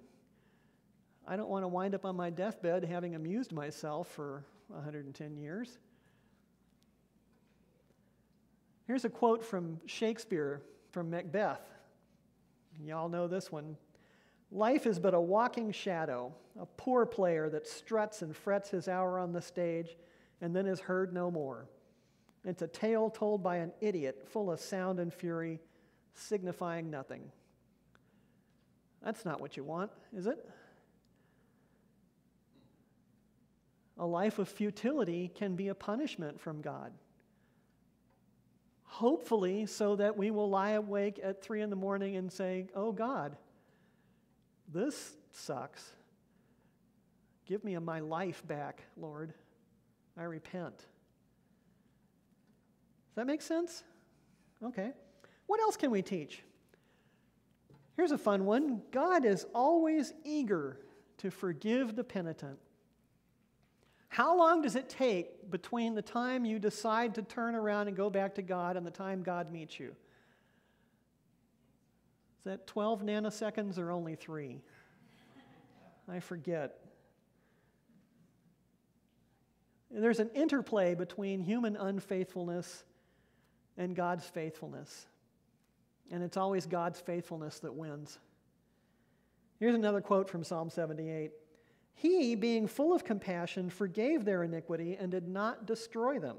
I 1.26 1.36
don't 1.36 1.48
want 1.48 1.64
to 1.64 1.68
wind 1.68 1.94
up 1.94 2.04
on 2.04 2.14
my 2.14 2.30
deathbed 2.30 2.84
having 2.84 3.16
amused 3.16 3.52
myself 3.52 4.08
for 4.08 4.44
110 4.68 5.36
years. 5.36 5.78
Here's 8.86 9.04
a 9.04 9.10
quote 9.10 9.44
from 9.44 9.80
Shakespeare 9.86 10.62
from 10.92 11.10
Macbeth. 11.10 11.60
Y'all 12.84 13.08
know 13.08 13.26
this 13.26 13.50
one. 13.50 13.76
Life 14.50 14.86
is 14.86 14.98
but 14.98 15.14
a 15.14 15.20
walking 15.20 15.72
shadow, 15.72 16.32
a 16.58 16.66
poor 16.66 17.04
player 17.04 17.48
that 17.50 17.66
struts 17.66 18.22
and 18.22 18.34
frets 18.34 18.70
his 18.70 18.88
hour 18.88 19.18
on 19.18 19.32
the 19.32 19.42
stage 19.42 19.96
and 20.40 20.54
then 20.54 20.66
is 20.66 20.80
heard 20.80 21.12
no 21.12 21.30
more. 21.30 21.68
It's 22.44 22.62
a 22.62 22.68
tale 22.68 23.10
told 23.10 23.42
by 23.42 23.56
an 23.56 23.72
idiot, 23.80 24.24
full 24.28 24.52
of 24.52 24.60
sound 24.60 25.00
and 25.00 25.12
fury, 25.12 25.60
signifying 26.14 26.90
nothing. 26.90 27.32
That's 29.02 29.24
not 29.24 29.40
what 29.40 29.56
you 29.56 29.64
want, 29.64 29.90
is 30.16 30.26
it? 30.26 30.48
A 33.98 34.06
life 34.06 34.38
of 34.38 34.48
futility 34.48 35.30
can 35.34 35.56
be 35.56 35.68
a 35.68 35.74
punishment 35.74 36.40
from 36.40 36.60
God. 36.60 36.92
Hopefully, 38.84 39.66
so 39.66 39.96
that 39.96 40.16
we 40.16 40.30
will 40.30 40.48
lie 40.48 40.70
awake 40.70 41.18
at 41.22 41.42
three 41.42 41.62
in 41.62 41.70
the 41.70 41.76
morning 41.76 42.16
and 42.16 42.30
say, 42.30 42.68
Oh 42.74 42.92
God, 42.92 43.36
this 44.72 45.16
sucks. 45.30 45.92
Give 47.46 47.62
me 47.62 47.78
my 47.78 48.00
life 48.00 48.46
back, 48.46 48.82
Lord. 48.96 49.32
I 50.16 50.24
repent. 50.24 50.76
Does 50.76 50.84
that 53.16 53.26
make 53.26 53.42
sense? 53.42 53.84
Okay. 54.64 54.92
What 55.46 55.60
else 55.60 55.76
can 55.76 55.90
we 55.90 56.02
teach? 56.02 56.42
Here's 57.96 58.12
a 58.12 58.18
fun 58.18 58.44
one 58.44 58.82
God 58.90 59.24
is 59.24 59.46
always 59.54 60.12
eager 60.24 60.78
to 61.18 61.30
forgive 61.30 61.96
the 61.96 62.04
penitent. 62.04 62.58
How 64.08 64.36
long 64.36 64.62
does 64.62 64.76
it 64.76 64.88
take 64.88 65.50
between 65.50 65.94
the 65.94 66.02
time 66.02 66.44
you 66.44 66.58
decide 66.58 67.14
to 67.16 67.22
turn 67.22 67.54
around 67.54 67.88
and 67.88 67.96
go 67.96 68.08
back 68.08 68.34
to 68.36 68.42
God 68.42 68.76
and 68.76 68.86
the 68.86 68.90
time 68.90 69.22
God 69.22 69.52
meets 69.52 69.78
you? 69.78 69.94
That 72.46 72.66
12 72.66 73.02
nanoseconds 73.02 73.78
or 73.78 73.90
only 73.90 74.14
three? 74.14 74.62
I 76.08 76.20
forget. 76.20 76.78
And 79.92 80.02
There's 80.02 80.20
an 80.20 80.30
interplay 80.34 80.94
between 80.94 81.40
human 81.40 81.76
unfaithfulness 81.76 82.84
and 83.76 83.94
God's 83.94 84.24
faithfulness. 84.24 85.06
And 86.10 86.22
it's 86.22 86.36
always 86.36 86.66
God's 86.66 87.00
faithfulness 87.00 87.58
that 87.60 87.74
wins. 87.74 88.18
Here's 89.58 89.74
another 89.74 90.00
quote 90.00 90.28
from 90.28 90.44
Psalm 90.44 90.70
78 90.70 91.32
He, 91.94 92.36
being 92.36 92.68
full 92.68 92.94
of 92.94 93.04
compassion, 93.04 93.70
forgave 93.70 94.24
their 94.24 94.44
iniquity 94.44 94.96
and 94.98 95.10
did 95.10 95.28
not 95.28 95.66
destroy 95.66 96.18
them. 96.18 96.36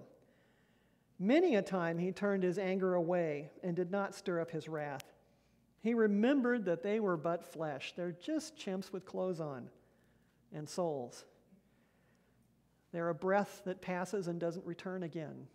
Many 1.20 1.56
a 1.56 1.62
time 1.62 1.98
he 1.98 2.12
turned 2.12 2.44
his 2.44 2.60
anger 2.60 2.94
away 2.94 3.50
and 3.64 3.76
did 3.76 3.92
not 3.92 4.16
stir 4.16 4.40
up 4.40 4.52
his 4.52 4.70
wrath. 4.70 5.04
He 5.82 5.94
remembered 5.94 6.66
that 6.66 6.84
they 6.84 7.00
were 7.00 7.18
but 7.18 7.46
flesh. 7.46 7.94
They're 7.96 8.16
just 8.20 8.58
chimps 8.58 8.92
with 8.92 9.06
clothes 9.06 9.40
on 9.40 9.70
and 10.54 10.68
souls. 10.68 11.26
They're 12.92 13.10
a 13.10 13.16
breath 13.16 13.62
that 13.66 13.82
passes 13.82 14.28
and 14.28 14.40
doesn't 14.40 14.66
return 14.66 15.04
again. 15.04 15.48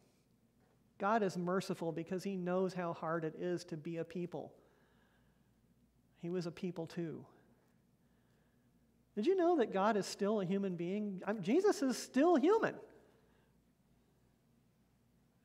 God 0.98 1.22
is 1.22 1.36
merciful 1.36 1.90
because 1.90 2.22
he 2.22 2.36
knows 2.36 2.72
how 2.72 2.92
hard 2.92 3.24
it 3.24 3.34
is 3.40 3.64
to 3.64 3.76
be 3.76 3.96
a 3.96 4.04
people. 4.04 4.52
He 6.20 6.30
was 6.30 6.46
a 6.46 6.52
people 6.52 6.86
too. 6.86 7.24
Did 9.16 9.26
you 9.26 9.36
know 9.36 9.56
that 9.56 9.72
God 9.72 9.96
is 9.96 10.06
still 10.06 10.40
a 10.40 10.44
human 10.44 10.76
being? 10.76 11.20
I 11.26 11.32
Jesus 11.34 11.82
is 11.82 11.98
still 11.98 12.36
human. 12.36 12.74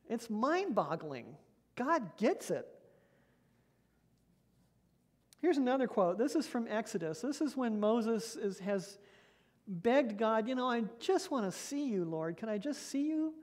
It's 0.10 0.30
mind 0.30 0.76
boggling. 0.76 1.36
God 1.76 2.16
gets 2.18 2.52
it. 2.52 2.68
Here's 5.42 5.58
another 5.58 5.88
quote. 5.88 6.18
This 6.18 6.36
is 6.36 6.48
from 6.48 6.68
Exodus. 6.68 7.22
This 7.22 7.42
is 7.42 7.56
when 7.56 7.80
Moses 7.80 8.36
is, 8.36 8.60
has 8.60 8.98
begged 9.68 10.18
God, 10.18 10.48
you 10.48 10.56
know, 10.56 10.70
I 10.70 10.84
just 11.00 11.30
want 11.30 11.46
to 11.46 11.52
see 11.52 11.90
you, 11.90 12.06
Lord. 12.06 12.38
Can 12.38 12.50
I 12.50 12.58
just 12.58 12.90
see 12.90 13.08
you? 13.08 13.34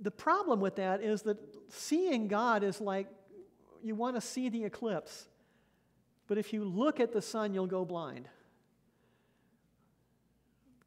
The 0.00 0.10
problem 0.10 0.60
with 0.60 0.76
that 0.76 1.02
is 1.02 1.22
that 1.22 1.38
seeing 1.68 2.26
God 2.26 2.64
is 2.64 2.80
like 2.80 3.06
you 3.82 3.94
want 3.94 4.16
to 4.16 4.20
see 4.20 4.48
the 4.48 4.64
eclipse, 4.64 5.28
but 6.26 6.38
if 6.38 6.52
you 6.52 6.64
look 6.64 6.98
at 6.98 7.12
the 7.12 7.22
sun, 7.22 7.54
you'll 7.54 7.66
go 7.66 7.84
blind. 7.84 8.28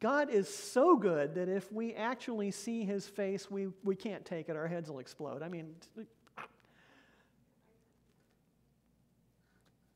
God 0.02 0.30
is 0.30 0.54
so 0.54 0.98
good 0.98 1.36
that 1.36 1.48
if 1.48 1.71
we 1.71 1.93
actually 1.93 2.52
see 2.52 2.84
his 2.84 3.08
face, 3.08 3.50
we, 3.50 3.69
we 3.84 3.95
can't 3.95 4.26
take 4.26 4.50
it. 4.50 4.56
Our 4.56 4.67
heads 4.67 4.91
will 4.91 5.00
explode. 5.00 5.41
I 5.41 5.48
mean, 5.48 5.76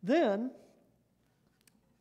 then 0.03 0.51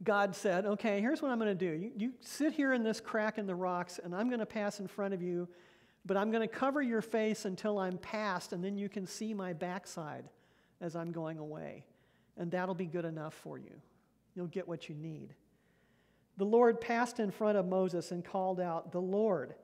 God 0.02 0.34
said, 0.34 0.64
Okay, 0.64 1.00
here's 1.00 1.20
what 1.22 1.30
I'm 1.30 1.38
going 1.38 1.56
to 1.56 1.70
do. 1.70 1.72
You, 1.76 1.92
you 1.96 2.12
sit 2.20 2.52
here 2.52 2.72
in 2.72 2.82
this 2.82 3.00
crack 3.00 3.38
in 3.38 3.46
the 3.46 3.54
rocks, 3.54 3.98
and 4.02 4.14
I'm 4.14 4.28
going 4.28 4.40
to 4.40 4.46
pass 4.46 4.80
in 4.80 4.86
front 4.86 5.14
of 5.14 5.22
you, 5.22 5.48
but 6.06 6.16
I'm 6.16 6.30
going 6.30 6.46
to 6.46 6.54
cover 6.54 6.80
your 6.80 7.02
face 7.02 7.44
until 7.44 7.78
I'm 7.78 7.98
past, 7.98 8.52
and 8.52 8.62
then 8.62 8.78
you 8.78 8.88
can 8.88 9.06
see 9.06 9.34
my 9.34 9.52
backside 9.52 10.28
as 10.80 10.94
I'm 10.94 11.12
going 11.12 11.38
away. 11.38 11.84
And 12.36 12.50
that'll 12.50 12.74
be 12.74 12.86
good 12.86 13.04
enough 13.04 13.34
for 13.34 13.58
you. 13.58 13.80
You'll 14.34 14.46
get 14.46 14.68
what 14.68 14.88
you 14.88 14.94
need. 14.94 15.34
The 16.36 16.44
Lord 16.44 16.80
passed 16.80 17.18
in 17.18 17.32
front 17.32 17.58
of 17.58 17.66
Moses 17.66 18.12
and 18.12 18.24
called 18.24 18.60
out, 18.60 18.92
The 18.92 19.00
Lord, 19.00 19.56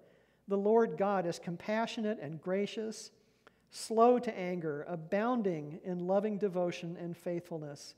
the 0.48 0.56
Lord 0.56 0.96
God 0.98 1.24
is 1.24 1.38
compassionate 1.38 2.18
and 2.20 2.40
gracious, 2.40 3.12
slow 3.70 4.18
to 4.18 4.36
anger, 4.36 4.84
abounding 4.88 5.78
in 5.84 6.00
loving 6.00 6.36
devotion 6.36 6.96
and 7.00 7.16
faithfulness, 7.16 7.94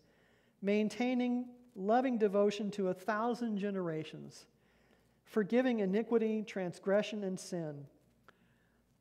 maintaining 0.63 1.47
loving 1.75 2.19
devotion 2.19 2.71
to 2.73 2.89
a 2.89 2.95
thousand 2.95 3.59
generations, 3.59 4.47
forgiving 5.25 5.81
iniquity, 5.81 6.43
transgression, 6.43 7.25
and 7.25 7.39
sin. 7.39 7.87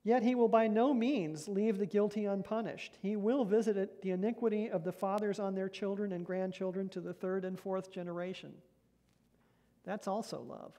Yet 0.03 0.21
he 0.21 0.35
will 0.35 0.49
by 0.49 0.67
no 0.67 0.93
means 0.93 1.47
leave 1.47 1.79
the 1.79 1.85
guilty 1.87 2.25
unpunished. 2.25 2.97
He 3.01 3.15
will 3.15 3.43
visit 3.43 4.01
the 4.03 4.11
iniquity 4.11 4.69
of 4.69 4.83
the 4.83 4.91
fathers 4.91 5.39
on 5.39 5.55
their 5.55 5.69
children 5.69 6.11
and 6.11 6.23
grandchildren 6.23 6.89
to 6.89 7.01
the 7.01 7.13
third 7.13 7.43
and 7.43 7.59
fourth 7.59 7.91
generation. 7.91 8.53
That's 9.83 10.07
also 10.07 10.41
love. 10.41 10.73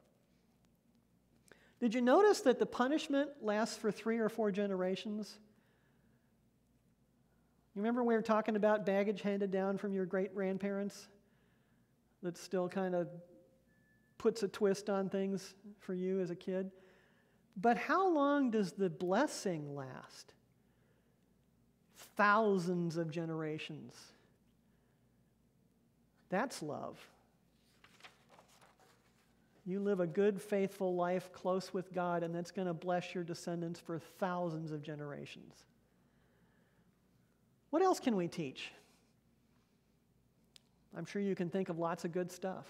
Did 1.81 1.93
you 1.95 2.01
notice 2.01 2.41
that 2.43 2.59
the 2.59 2.67
punishment 2.67 3.31
lasts 3.43 3.77
for 3.77 3.91
three 3.91 4.19
or 4.19 4.29
four 4.29 4.51
generations? 4.51 5.39
You 7.77 7.83
remember 7.83 8.03
we 8.03 8.15
were 8.15 8.23
talking 8.23 8.57
about 8.57 8.85
baggage 8.85 9.23
handed 9.23 9.53
down 9.53 9.79
from 9.79 9.93
your 9.95 10.07
great 10.07 10.35
grandparents? 10.35 11.07
that 12.27 12.37
still 12.37 12.69
kind 12.69 12.95
of 12.95 13.09
puts 14.19 14.43
a 14.43 14.49
twist 14.49 14.91
on 14.91 15.09
things 15.09 15.55
for 15.79 15.95
you 15.95 16.21
as 16.21 16.31
a 16.31 16.35
kid. 16.35 16.73
But 17.57 17.77
how 17.77 18.13
long 18.13 18.51
does 18.51 18.73
the 18.73 18.91
blessing 18.91 19.75
last? 19.77 20.33
Thousands 22.17 22.97
of 22.97 23.11
generations. 23.11 23.95
That's 26.29 26.63
love. 26.63 26.99
You 29.65 29.81
live 29.81 30.01
a 30.01 30.07
good, 30.07 30.41
faithful 30.41 30.97
life 30.97 31.33
close 31.33 31.73
with 31.73 31.93
God, 31.93 32.23
and 32.23 32.35
that's 32.35 32.51
going 32.51 32.69
to 32.69 32.75
bless 32.75 33.15
your 33.15 33.25
descendants 33.25 33.79
for 33.79 33.99
thousands 33.99 34.73
of 34.73 34.83
generations. 34.83 35.55
What 37.71 37.83
else 37.83 38.01
can 38.01 38.17
we 38.17 38.29
teach? 38.29 38.73
I'm 40.97 41.05
sure 41.05 41.21
you 41.21 41.35
can 41.35 41.51
think 41.51 41.69
of 41.69 41.79
lots 41.79 42.05
of 42.05 42.13
good 42.13 42.33
stuff. 42.33 42.67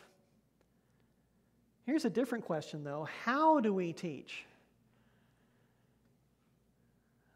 Here's 1.84 2.04
a 2.04 2.10
different 2.10 2.44
question, 2.44 2.82
though 2.82 3.08
How 3.24 3.60
do 3.60 3.72
we 3.72 3.92
teach? 3.92 4.44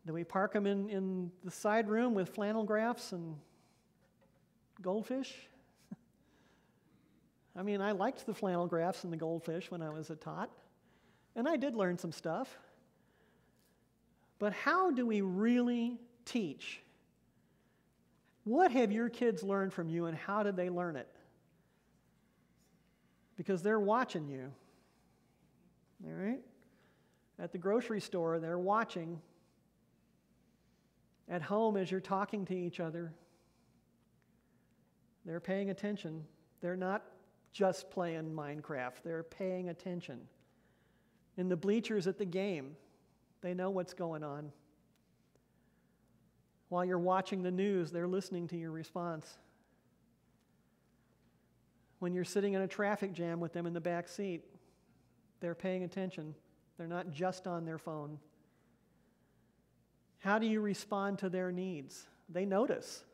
Do 0.06 0.12
we 0.12 0.24
park 0.24 0.52
them 0.52 0.66
in, 0.66 0.88
in 0.88 1.30
the 1.44 1.50
side 1.50 1.88
room 1.88 2.14
with 2.14 2.30
flannel 2.30 2.64
graphs 2.64 3.12
and 3.12 3.36
goldfish? 4.82 5.32
I 7.56 7.62
mean, 7.62 7.80
I 7.80 7.92
liked 7.92 8.26
the 8.26 8.34
flannel 8.34 8.66
graphs 8.66 9.04
and 9.04 9.12
the 9.12 9.16
goldfish 9.16 9.70
when 9.70 9.82
I 9.82 9.90
was 9.90 10.10
a 10.10 10.16
tot, 10.16 10.50
and 11.36 11.46
I 11.46 11.56
did 11.56 11.76
learn 11.76 11.98
some 11.98 12.12
stuff. 12.12 12.58
But 14.40 14.52
how 14.52 14.90
do 14.90 15.06
we 15.06 15.20
really 15.20 15.98
teach? 16.24 16.80
What 18.50 18.72
have 18.72 18.90
your 18.90 19.08
kids 19.08 19.44
learned 19.44 19.72
from 19.72 19.88
you 19.88 20.06
and 20.06 20.18
how 20.18 20.42
did 20.42 20.56
they 20.56 20.70
learn 20.70 20.96
it? 20.96 21.06
Because 23.36 23.62
they're 23.62 23.78
watching 23.78 24.28
you. 24.28 24.50
All 26.04 26.12
right? 26.12 26.40
At 27.38 27.52
the 27.52 27.58
grocery 27.58 28.00
store, 28.00 28.40
they're 28.40 28.58
watching. 28.58 29.20
At 31.28 31.42
home, 31.42 31.76
as 31.76 31.92
you're 31.92 32.00
talking 32.00 32.44
to 32.46 32.54
each 32.56 32.80
other, 32.80 33.12
they're 35.24 35.38
paying 35.38 35.70
attention. 35.70 36.24
They're 36.60 36.74
not 36.74 37.04
just 37.52 37.88
playing 37.88 38.32
Minecraft, 38.32 38.94
they're 39.04 39.22
paying 39.22 39.68
attention. 39.68 40.22
In 41.36 41.48
the 41.48 41.56
bleachers 41.56 42.08
at 42.08 42.18
the 42.18 42.24
game, 42.24 42.74
they 43.42 43.54
know 43.54 43.70
what's 43.70 43.94
going 43.94 44.24
on. 44.24 44.50
While 46.70 46.84
you're 46.84 46.98
watching 46.98 47.42
the 47.42 47.50
news, 47.50 47.90
they're 47.90 48.08
listening 48.08 48.48
to 48.48 48.56
your 48.56 48.70
response. 48.70 49.36
When 51.98 52.14
you're 52.14 52.24
sitting 52.24 52.54
in 52.54 52.62
a 52.62 52.68
traffic 52.68 53.12
jam 53.12 53.40
with 53.40 53.52
them 53.52 53.66
in 53.66 53.74
the 53.74 53.80
back 53.80 54.08
seat, 54.08 54.44
they're 55.40 55.54
paying 55.54 55.82
attention. 55.82 56.34
They're 56.78 56.86
not 56.86 57.10
just 57.10 57.46
on 57.46 57.64
their 57.64 57.76
phone. 57.76 58.18
How 60.20 60.38
do 60.38 60.46
you 60.46 60.60
respond 60.60 61.18
to 61.18 61.28
their 61.28 61.50
needs? 61.50 62.06
They 62.28 62.44
notice. 62.44 63.04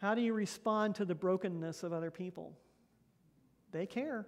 How 0.00 0.14
do 0.14 0.22
you 0.22 0.32
respond 0.32 0.94
to 0.96 1.04
the 1.04 1.14
brokenness 1.14 1.82
of 1.82 1.92
other 1.92 2.10
people? 2.10 2.54
They 3.70 3.86
care. 3.86 4.26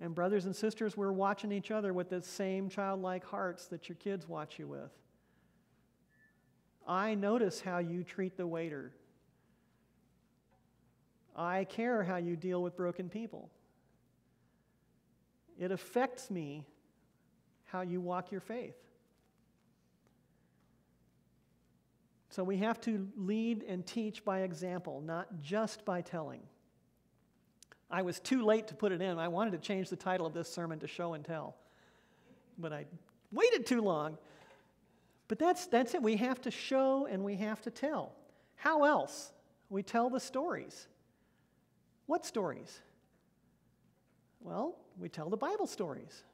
And, 0.00 0.14
brothers 0.14 0.44
and 0.44 0.54
sisters, 0.54 0.96
we're 0.96 1.12
watching 1.12 1.50
each 1.50 1.70
other 1.70 1.92
with 1.92 2.08
the 2.08 2.22
same 2.22 2.68
childlike 2.68 3.24
hearts 3.24 3.66
that 3.66 3.88
your 3.88 3.96
kids 3.96 4.28
watch 4.28 4.58
you 4.58 4.68
with. 4.68 4.90
I 6.86 7.14
notice 7.14 7.60
how 7.60 7.78
you 7.78 8.04
treat 8.04 8.36
the 8.36 8.46
waiter. 8.46 8.92
I 11.34 11.64
care 11.64 12.02
how 12.02 12.16
you 12.16 12.36
deal 12.36 12.62
with 12.62 12.76
broken 12.76 13.08
people. 13.08 13.50
It 15.58 15.72
affects 15.72 16.30
me 16.30 16.64
how 17.64 17.80
you 17.82 18.00
walk 18.00 18.30
your 18.30 18.40
faith. 18.40 18.76
So 22.30 22.44
we 22.44 22.58
have 22.58 22.80
to 22.82 23.08
lead 23.16 23.64
and 23.64 23.84
teach 23.84 24.24
by 24.24 24.40
example, 24.40 25.02
not 25.04 25.42
just 25.42 25.84
by 25.84 26.02
telling. 26.02 26.40
I 27.90 28.02
was 28.02 28.20
too 28.20 28.44
late 28.44 28.68
to 28.68 28.74
put 28.74 28.92
it 28.92 29.00
in. 29.00 29.18
I 29.18 29.28
wanted 29.28 29.52
to 29.52 29.58
change 29.58 29.88
the 29.88 29.96
title 29.96 30.26
of 30.26 30.34
this 30.34 30.52
sermon 30.52 30.78
to 30.80 30.86
Show 30.86 31.14
and 31.14 31.24
Tell, 31.24 31.56
but 32.58 32.72
I 32.72 32.86
waited 33.32 33.66
too 33.66 33.80
long. 33.80 34.18
But 35.28 35.38
that's, 35.38 35.66
that's 35.66 35.94
it. 35.94 36.02
We 36.02 36.16
have 36.16 36.40
to 36.42 36.50
show 36.50 37.06
and 37.06 37.22
we 37.22 37.36
have 37.36 37.60
to 37.62 37.70
tell. 37.70 38.12
How 38.56 38.84
else? 38.84 39.32
We 39.68 39.82
tell 39.82 40.08
the 40.08 40.20
stories. 40.20 40.88
What 42.06 42.24
stories? 42.24 42.80
Well, 44.40 44.76
we 44.98 45.10
tell 45.10 45.28
the 45.28 45.36
Bible 45.36 45.66
stories. 45.66 46.24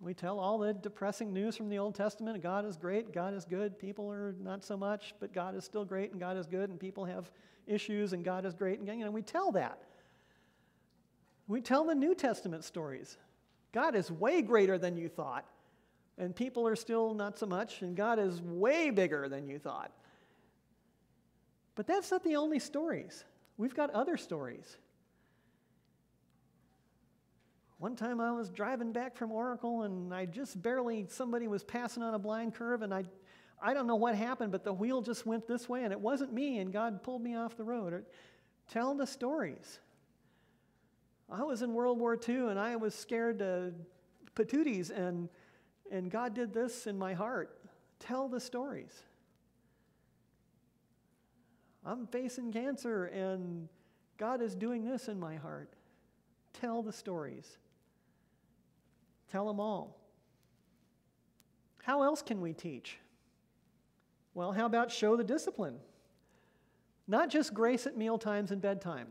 We 0.00 0.14
tell 0.14 0.40
all 0.40 0.58
the 0.58 0.72
depressing 0.72 1.32
news 1.32 1.56
from 1.56 1.68
the 1.68 1.78
Old 1.78 1.94
Testament. 1.94 2.42
God 2.42 2.64
is 2.64 2.76
great, 2.76 3.12
God 3.12 3.34
is 3.34 3.44
good, 3.44 3.78
people 3.78 4.10
are 4.10 4.34
not 4.40 4.64
so 4.64 4.76
much, 4.76 5.14
but 5.20 5.32
God 5.32 5.54
is 5.54 5.64
still 5.64 5.84
great 5.84 6.10
and 6.10 6.18
God 6.18 6.36
is 6.36 6.46
good, 6.46 6.70
and 6.70 6.80
people 6.80 7.04
have 7.04 7.30
issues 7.66 8.14
and 8.14 8.24
God 8.24 8.46
is 8.46 8.54
great. 8.54 8.80
And 8.80 8.88
you 8.88 9.04
know, 9.04 9.10
we 9.10 9.22
tell 9.22 9.52
that. 9.52 9.78
We 11.50 11.60
tell 11.60 11.84
the 11.84 11.96
New 11.96 12.14
Testament 12.14 12.62
stories. 12.62 13.18
God 13.72 13.96
is 13.96 14.08
way 14.08 14.40
greater 14.40 14.78
than 14.78 14.96
you 14.96 15.08
thought, 15.08 15.44
and 16.16 16.34
people 16.34 16.64
are 16.64 16.76
still 16.76 17.12
not 17.12 17.40
so 17.40 17.46
much, 17.46 17.82
and 17.82 17.96
God 17.96 18.20
is 18.20 18.40
way 18.40 18.90
bigger 18.90 19.28
than 19.28 19.48
you 19.48 19.58
thought. 19.58 19.90
But 21.74 21.88
that's 21.88 22.12
not 22.12 22.22
the 22.22 22.36
only 22.36 22.60
stories. 22.60 23.24
We've 23.56 23.74
got 23.74 23.90
other 23.90 24.16
stories. 24.16 24.76
One 27.78 27.96
time 27.96 28.20
I 28.20 28.30
was 28.30 28.50
driving 28.50 28.92
back 28.92 29.16
from 29.16 29.32
Oracle 29.32 29.82
and 29.82 30.14
I 30.14 30.26
just 30.26 30.62
barely, 30.62 31.06
somebody 31.08 31.48
was 31.48 31.64
passing 31.64 32.04
on 32.04 32.14
a 32.14 32.18
blind 32.20 32.54
curve 32.54 32.82
and 32.82 32.94
I, 32.94 33.02
I 33.60 33.74
don't 33.74 33.88
know 33.88 33.96
what 33.96 34.14
happened, 34.14 34.52
but 34.52 34.62
the 34.62 34.72
wheel 34.72 35.02
just 35.02 35.26
went 35.26 35.48
this 35.48 35.68
way 35.68 35.82
and 35.82 35.92
it 35.92 35.98
wasn't 35.98 36.32
me 36.32 36.58
and 36.58 36.72
God 36.72 37.02
pulled 37.02 37.22
me 37.22 37.34
off 37.34 37.56
the 37.56 37.64
road. 37.64 38.04
Tell 38.68 38.94
the 38.94 39.06
stories. 39.06 39.80
I 41.30 41.42
was 41.42 41.62
in 41.62 41.72
World 41.74 41.98
War 41.98 42.18
II 42.28 42.48
and 42.48 42.58
I 42.58 42.76
was 42.76 42.94
scared 42.94 43.38
to 43.38 43.72
patooties, 44.34 44.90
and, 44.90 45.28
and 45.90 46.10
God 46.10 46.34
did 46.34 46.52
this 46.52 46.86
in 46.86 46.98
my 46.98 47.14
heart. 47.14 47.56
Tell 48.00 48.28
the 48.28 48.40
stories. 48.40 49.02
I'm 51.84 52.06
facing 52.06 52.52
cancer 52.52 53.06
and 53.06 53.68
God 54.18 54.42
is 54.42 54.54
doing 54.54 54.84
this 54.84 55.08
in 55.08 55.18
my 55.18 55.36
heart. 55.36 55.72
Tell 56.52 56.82
the 56.82 56.92
stories. 56.92 57.58
Tell 59.30 59.46
them 59.46 59.60
all. 59.60 59.96
How 61.82 62.02
else 62.02 62.22
can 62.22 62.40
we 62.40 62.52
teach? 62.52 62.98
Well, 64.34 64.52
how 64.52 64.66
about 64.66 64.90
show 64.90 65.16
the 65.16 65.24
discipline? 65.24 65.78
Not 67.08 67.30
just 67.30 67.54
grace 67.54 67.86
at 67.86 67.96
meal 67.96 68.18
times 68.18 68.50
and 68.50 68.60
bedtime. 68.60 69.08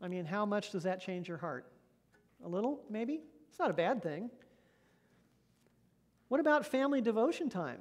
I 0.00 0.08
mean, 0.08 0.24
how 0.24 0.46
much 0.46 0.70
does 0.72 0.84
that 0.84 1.00
change 1.00 1.28
your 1.28 1.38
heart? 1.38 1.66
A 2.44 2.48
little, 2.48 2.80
maybe? 2.88 3.20
It's 3.48 3.58
not 3.58 3.70
a 3.70 3.74
bad 3.74 4.02
thing. 4.02 4.30
What 6.28 6.40
about 6.40 6.64
family 6.64 7.00
devotion 7.00 7.50
time? 7.50 7.80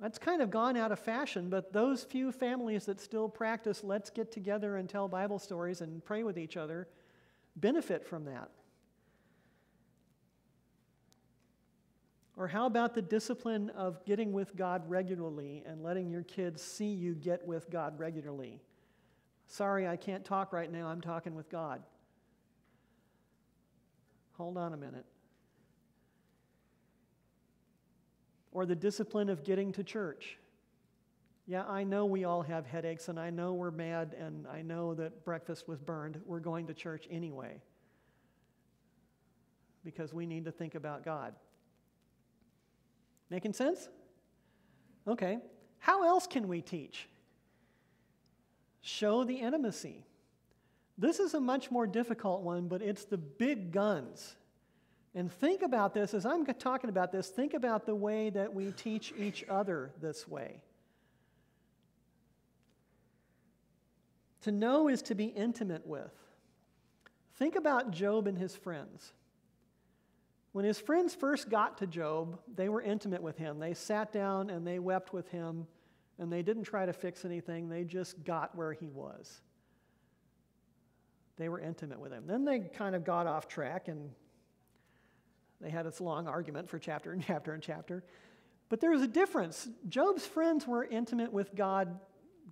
That's 0.00 0.18
kind 0.18 0.42
of 0.42 0.50
gone 0.50 0.76
out 0.76 0.92
of 0.92 0.98
fashion, 0.98 1.48
but 1.48 1.72
those 1.72 2.04
few 2.04 2.32
families 2.32 2.84
that 2.86 3.00
still 3.00 3.28
practice 3.28 3.84
let's 3.84 4.10
get 4.10 4.32
together 4.32 4.76
and 4.76 4.88
tell 4.88 5.08
Bible 5.08 5.38
stories 5.38 5.80
and 5.80 6.04
pray 6.04 6.24
with 6.24 6.36
each 6.36 6.56
other 6.56 6.88
benefit 7.56 8.04
from 8.04 8.24
that. 8.24 8.50
Or 12.36 12.48
how 12.48 12.66
about 12.66 12.94
the 12.94 13.02
discipline 13.02 13.70
of 13.70 14.04
getting 14.04 14.32
with 14.32 14.56
God 14.56 14.82
regularly 14.90 15.62
and 15.64 15.82
letting 15.82 16.10
your 16.10 16.24
kids 16.24 16.60
see 16.60 16.88
you 16.88 17.14
get 17.14 17.46
with 17.46 17.70
God 17.70 17.98
regularly? 17.98 18.60
Sorry, 19.46 19.86
I 19.86 19.96
can't 19.96 20.24
talk 20.24 20.52
right 20.52 20.70
now. 20.70 20.86
I'm 20.86 21.00
talking 21.00 21.34
with 21.34 21.48
God. 21.50 21.82
Hold 24.36 24.56
on 24.56 24.72
a 24.72 24.76
minute. 24.76 25.04
Or 28.52 28.66
the 28.66 28.74
discipline 28.74 29.28
of 29.28 29.44
getting 29.44 29.72
to 29.72 29.84
church. 29.84 30.38
Yeah, 31.46 31.64
I 31.64 31.84
know 31.84 32.06
we 32.06 32.24
all 32.24 32.42
have 32.42 32.66
headaches, 32.66 33.08
and 33.08 33.20
I 33.20 33.30
know 33.30 33.52
we're 33.52 33.70
mad, 33.70 34.14
and 34.18 34.46
I 34.46 34.62
know 34.62 34.94
that 34.94 35.24
breakfast 35.24 35.68
was 35.68 35.78
burned. 35.80 36.20
We're 36.24 36.40
going 36.40 36.66
to 36.68 36.74
church 36.74 37.06
anyway 37.10 37.60
because 39.84 40.14
we 40.14 40.24
need 40.24 40.46
to 40.46 40.52
think 40.52 40.74
about 40.74 41.04
God. 41.04 41.34
Making 43.30 43.52
sense? 43.52 43.88
Okay. 45.06 45.38
How 45.78 46.06
else 46.06 46.26
can 46.26 46.48
we 46.48 46.62
teach? 46.62 47.08
Show 48.86 49.24
the 49.24 49.36
intimacy. 49.36 50.04
This 50.98 51.18
is 51.18 51.32
a 51.32 51.40
much 51.40 51.70
more 51.70 51.86
difficult 51.86 52.42
one, 52.42 52.68
but 52.68 52.82
it's 52.82 53.06
the 53.06 53.16
big 53.16 53.72
guns. 53.72 54.36
And 55.14 55.32
think 55.32 55.62
about 55.62 55.94
this 55.94 56.12
as 56.12 56.26
I'm 56.26 56.44
talking 56.44 56.90
about 56.90 57.10
this, 57.10 57.28
think 57.28 57.54
about 57.54 57.86
the 57.86 57.94
way 57.94 58.28
that 58.28 58.52
we 58.52 58.72
teach 58.72 59.14
each 59.16 59.42
other 59.48 59.90
this 60.02 60.28
way. 60.28 60.60
To 64.42 64.52
know 64.52 64.88
is 64.88 65.00
to 65.02 65.14
be 65.14 65.28
intimate 65.28 65.86
with. 65.86 66.12
Think 67.36 67.56
about 67.56 67.90
Job 67.90 68.26
and 68.26 68.36
his 68.36 68.54
friends. 68.54 69.14
When 70.52 70.66
his 70.66 70.78
friends 70.78 71.14
first 71.14 71.48
got 71.48 71.78
to 71.78 71.86
Job, 71.86 72.38
they 72.54 72.68
were 72.68 72.82
intimate 72.82 73.22
with 73.22 73.38
him. 73.38 73.60
They 73.60 73.72
sat 73.72 74.12
down 74.12 74.50
and 74.50 74.66
they 74.66 74.78
wept 74.78 75.14
with 75.14 75.30
him, 75.30 75.66
and 76.18 76.32
they 76.32 76.42
didn't 76.42 76.64
try 76.64 76.86
to 76.86 76.92
fix 76.92 77.24
anything. 77.24 77.68
They 77.68 77.84
just 77.84 78.24
got 78.24 78.54
where 78.56 78.72
he 78.72 78.88
was. 78.88 79.40
They 81.36 81.48
were 81.48 81.58
intimate 81.58 81.98
with 81.98 82.12
him. 82.12 82.24
Then 82.26 82.44
they 82.44 82.60
kind 82.60 82.94
of 82.94 83.04
got 83.04 83.26
off 83.26 83.48
track 83.48 83.88
and 83.88 84.10
they 85.60 85.70
had 85.70 85.86
this 85.86 86.00
long 86.00 86.28
argument 86.28 86.68
for 86.68 86.78
chapter 86.78 87.12
and 87.12 87.22
chapter 87.26 87.52
and 87.52 87.62
chapter. 87.62 88.04
But 88.68 88.80
there 88.80 88.90
was 88.90 89.02
a 89.02 89.08
difference. 89.08 89.68
Job's 89.88 90.26
friends 90.26 90.66
were 90.66 90.84
intimate 90.84 91.32
with 91.32 91.54
God 91.54 91.98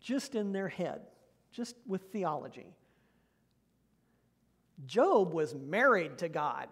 just 0.01 0.35
in 0.35 0.53
their 0.53 0.69
head, 0.69 1.03
just 1.53 1.77
with 1.87 2.03
theology. 2.13 2.75
Job 4.87 5.33
was 5.33 5.55
married 5.55 6.19
to 6.19 6.29
God 6.29 6.69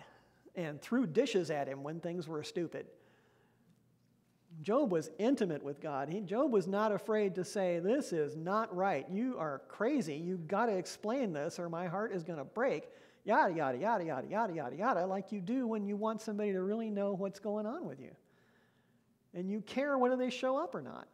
and 0.57 0.80
threw 0.80 1.07
dishes 1.07 1.51
at 1.51 1.68
him 1.68 1.82
when 1.82 2.01
things 2.01 2.26
were 2.26 2.43
stupid. 2.43 2.86
Job 4.62 4.92
was 4.92 5.11
intimate 5.18 5.62
with 5.62 5.80
God. 5.80 6.08
He, 6.08 6.20
Job 6.20 6.52
was 6.52 6.66
not 6.66 6.92
afraid 6.92 7.34
to 7.36 7.44
say, 7.44 7.78
This 7.78 8.12
is 8.12 8.36
not 8.36 8.74
right. 8.74 9.06
You 9.11 9.36
are 9.38 9.62
crazy. 9.68 10.16
You've 10.16 10.46
got 10.46 10.66
to 10.66 10.76
explain 10.76 11.32
this, 11.32 11.58
or 11.58 11.68
my 11.68 11.86
heart 11.86 12.12
is 12.12 12.22
going 12.22 12.38
to 12.38 12.44
break. 12.44 12.88
Yada, 13.24 13.54
yada, 13.54 13.78
yada, 13.78 14.04
yada, 14.04 14.26
yada, 14.28 14.54
yada, 14.54 14.76
yada, 14.76 15.06
like 15.06 15.30
you 15.32 15.40
do 15.40 15.66
when 15.66 15.84
you 15.84 15.96
want 15.96 16.20
somebody 16.20 16.52
to 16.52 16.62
really 16.62 16.90
know 16.90 17.12
what's 17.12 17.38
going 17.38 17.66
on 17.66 17.86
with 17.86 18.00
you. 18.00 18.11
And 19.34 19.50
you 19.50 19.61
care 19.61 19.96
whether 19.98 20.16
they 20.16 20.30
show 20.30 20.56
up 20.56 20.74
or 20.74 20.82
not. 20.82 21.06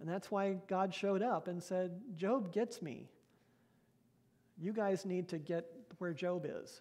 And 0.00 0.08
that's 0.08 0.30
why 0.30 0.56
God 0.68 0.92
showed 0.92 1.22
up 1.22 1.48
and 1.48 1.62
said, 1.62 1.92
Job 2.16 2.52
gets 2.52 2.82
me. 2.82 3.08
You 4.58 4.72
guys 4.72 5.04
need 5.04 5.28
to 5.28 5.38
get 5.38 5.66
where 5.98 6.12
Job 6.12 6.46
is. 6.46 6.80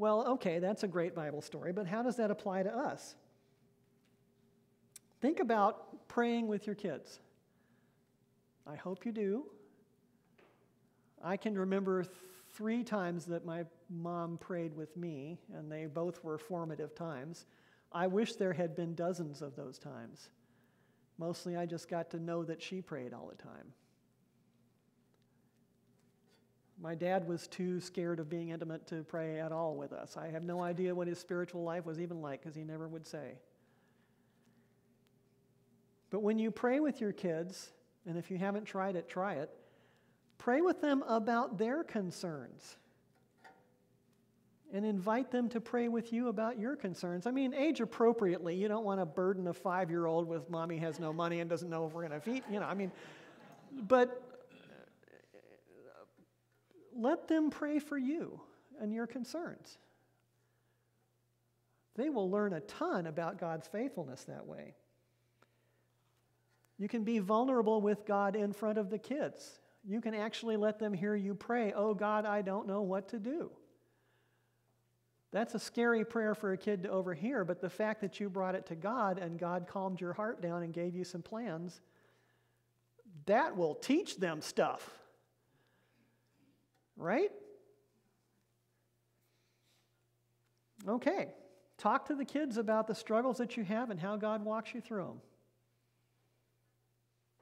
Well, 0.00 0.26
okay, 0.28 0.60
that's 0.60 0.82
a 0.82 0.88
great 0.88 1.14
Bible 1.14 1.42
story, 1.42 1.74
but 1.74 1.86
how 1.86 2.02
does 2.02 2.16
that 2.16 2.30
apply 2.30 2.62
to 2.62 2.74
us? 2.74 3.16
Think 5.20 5.40
about 5.40 6.08
praying 6.08 6.48
with 6.48 6.66
your 6.66 6.74
kids. 6.74 7.20
I 8.66 8.76
hope 8.76 9.04
you 9.04 9.12
do. 9.12 9.44
I 11.22 11.36
can 11.36 11.54
remember 11.54 12.06
three 12.54 12.82
times 12.82 13.26
that 13.26 13.44
my 13.44 13.66
mom 13.90 14.38
prayed 14.38 14.74
with 14.74 14.96
me, 14.96 15.36
and 15.52 15.70
they 15.70 15.84
both 15.84 16.24
were 16.24 16.38
formative 16.38 16.94
times. 16.94 17.44
I 17.92 18.06
wish 18.06 18.36
there 18.36 18.54
had 18.54 18.74
been 18.74 18.94
dozens 18.94 19.42
of 19.42 19.54
those 19.54 19.78
times. 19.78 20.30
Mostly 21.18 21.58
I 21.58 21.66
just 21.66 21.90
got 21.90 22.08
to 22.12 22.18
know 22.18 22.42
that 22.44 22.62
she 22.62 22.80
prayed 22.80 23.12
all 23.12 23.28
the 23.28 23.42
time. 23.42 23.74
My 26.82 26.94
dad 26.94 27.28
was 27.28 27.46
too 27.46 27.78
scared 27.78 28.20
of 28.20 28.30
being 28.30 28.48
intimate 28.48 28.86
to 28.86 29.02
pray 29.02 29.38
at 29.38 29.52
all 29.52 29.76
with 29.76 29.92
us. 29.92 30.16
I 30.16 30.28
have 30.28 30.42
no 30.42 30.62
idea 30.62 30.94
what 30.94 31.06
his 31.08 31.18
spiritual 31.18 31.62
life 31.62 31.84
was 31.84 32.00
even 32.00 32.22
like 32.22 32.40
because 32.40 32.54
he 32.54 32.64
never 32.64 32.88
would 32.88 33.06
say. 33.06 33.34
But 36.08 36.22
when 36.22 36.38
you 36.38 36.50
pray 36.50 36.80
with 36.80 37.00
your 37.00 37.12
kids, 37.12 37.70
and 38.06 38.16
if 38.16 38.30
you 38.30 38.38
haven't 38.38 38.64
tried 38.64 38.96
it, 38.96 39.08
try 39.08 39.34
it, 39.34 39.50
pray 40.38 40.62
with 40.62 40.80
them 40.80 41.02
about 41.06 41.58
their 41.58 41.84
concerns 41.84 42.76
and 44.72 44.84
invite 44.86 45.30
them 45.30 45.48
to 45.50 45.60
pray 45.60 45.88
with 45.88 46.12
you 46.12 46.28
about 46.28 46.58
your 46.58 46.76
concerns. 46.76 47.26
I 47.26 47.30
mean, 47.30 47.52
age 47.52 47.80
appropriately. 47.80 48.54
You 48.54 48.68
don't 48.68 48.84
want 48.84 49.00
to 49.00 49.06
burden 49.06 49.48
a 49.48 49.52
five 49.52 49.90
year 49.90 50.06
old 50.06 50.26
with 50.26 50.48
mommy 50.48 50.78
has 50.78 50.98
no 50.98 51.12
money 51.12 51.40
and 51.40 51.50
doesn't 51.50 51.68
know 51.68 51.86
if 51.86 51.92
we're 51.92 52.06
going 52.06 52.18
to 52.18 52.24
feed, 52.24 52.42
you 52.50 52.58
know, 52.58 52.66
I 52.66 52.74
mean, 52.74 52.90
but 53.82 54.29
let 56.96 57.28
them 57.28 57.50
pray 57.50 57.78
for 57.78 57.98
you 57.98 58.40
and 58.80 58.92
your 58.92 59.06
concerns. 59.06 59.78
They 61.96 62.08
will 62.08 62.30
learn 62.30 62.52
a 62.52 62.60
ton 62.60 63.06
about 63.06 63.38
God's 63.38 63.66
faithfulness 63.68 64.24
that 64.24 64.46
way. 64.46 64.74
You 66.78 66.88
can 66.88 67.04
be 67.04 67.18
vulnerable 67.18 67.80
with 67.82 68.06
God 68.06 68.36
in 68.36 68.52
front 68.52 68.78
of 68.78 68.88
the 68.88 68.98
kids. 68.98 69.60
You 69.86 70.00
can 70.00 70.14
actually 70.14 70.56
let 70.56 70.78
them 70.78 70.92
hear 70.92 71.14
you 71.14 71.34
pray, 71.34 71.72
Oh 71.74 71.94
God, 71.94 72.24
I 72.24 72.42
don't 72.42 72.66
know 72.66 72.82
what 72.82 73.08
to 73.10 73.18
do. 73.18 73.50
That's 75.32 75.54
a 75.54 75.58
scary 75.58 76.04
prayer 76.04 76.34
for 76.34 76.52
a 76.52 76.58
kid 76.58 76.82
to 76.82 76.90
overhear, 76.90 77.44
but 77.44 77.60
the 77.60 77.70
fact 77.70 78.00
that 78.00 78.18
you 78.18 78.28
brought 78.28 78.54
it 78.54 78.66
to 78.66 78.74
God 78.74 79.18
and 79.18 79.38
God 79.38 79.66
calmed 79.68 80.00
your 80.00 80.12
heart 80.12 80.42
down 80.42 80.62
and 80.62 80.72
gave 80.72 80.96
you 80.96 81.04
some 81.04 81.22
plans, 81.22 81.80
that 83.26 83.56
will 83.56 83.74
teach 83.74 84.16
them 84.16 84.40
stuff. 84.40 84.99
Right? 87.00 87.30
Okay. 90.86 91.28
Talk 91.78 92.08
to 92.08 92.14
the 92.14 92.26
kids 92.26 92.58
about 92.58 92.86
the 92.86 92.94
struggles 92.94 93.38
that 93.38 93.56
you 93.56 93.64
have 93.64 93.88
and 93.88 93.98
how 93.98 94.16
God 94.16 94.44
walks 94.44 94.74
you 94.74 94.82
through 94.82 95.04
them. 95.04 95.20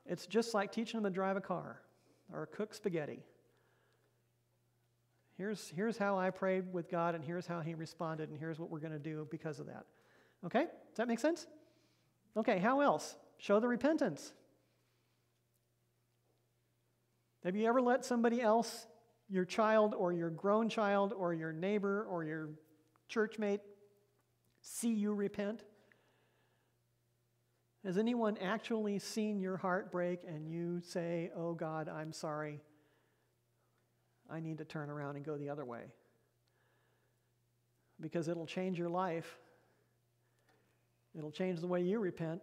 It's 0.07 0.27
just 0.27 0.55
like 0.55 0.71
teaching 0.71 1.03
them 1.03 1.11
to 1.11 1.15
drive 1.15 1.37
a 1.37 1.41
car 1.41 1.81
or 2.33 2.47
cook 2.47 2.73
spaghetti. 2.73 3.25
Here's, 5.37 5.73
here's 5.75 5.99
how 5.99 6.17
I 6.17 6.31
prayed 6.31 6.73
with 6.73 6.89
God, 6.89 7.17
and 7.17 7.25
here's 7.25 7.47
how 7.47 7.61
He 7.61 7.75
responded, 7.75 8.29
and 8.31 8.39
here's 8.39 8.61
what 8.61 8.71
we're 8.71 8.79
going 8.79 8.93
to 8.93 8.99
do 8.99 9.27
because 9.29 9.59
of 9.59 9.67
that. 9.67 9.87
Okay? 10.47 10.63
Does 10.63 10.97
that 10.97 11.09
make 11.09 11.19
sense? 11.19 11.47
Okay, 12.37 12.59
how 12.59 12.81
else? 12.81 13.17
Show 13.39 13.59
the 13.59 13.69
repentance. 13.69 14.33
Have 17.45 17.57
you 17.57 17.67
ever 17.67 17.81
let 17.81 18.05
somebody 18.05 18.41
else 18.41 18.87
your 19.29 19.45
child 19.45 19.95
or 19.95 20.13
your 20.13 20.31
grown 20.31 20.69
child 20.69 21.13
or 21.13 21.35
your 21.35 21.53
neighbor 21.53 22.07
or 22.11 22.25
your 22.25 22.51
churchmate 23.11 23.61
see 24.61 24.91
you 24.91 25.15
repent? 25.15 25.65
Has 27.85 27.97
anyone 27.97 28.37
actually 28.39 28.99
seen 28.99 29.41
your 29.41 29.57
heart 29.57 29.93
break 29.93 30.21
and 30.27 30.49
you 30.49 30.81
say, 30.85 31.31
Oh 31.37 31.55
God, 31.55 31.89
I'm 31.89 32.13
sorry. 32.13 32.61
I 34.31 34.41
need 34.41 34.59
to 34.59 34.65
turn 34.65 34.91
around 34.91 35.17
and 35.17 35.25
go 35.25 35.39
the 35.39 35.49
other 35.49 35.65
way? 35.65 35.85
Because 38.01 38.29
it'll 38.29 38.47
change 38.47 38.79
your 38.79 38.91
life. 38.91 39.39
It'll 41.17 41.31
change 41.31 41.61
the 41.61 41.67
way 41.67 41.83
you 41.83 41.99
repent. 41.99 42.43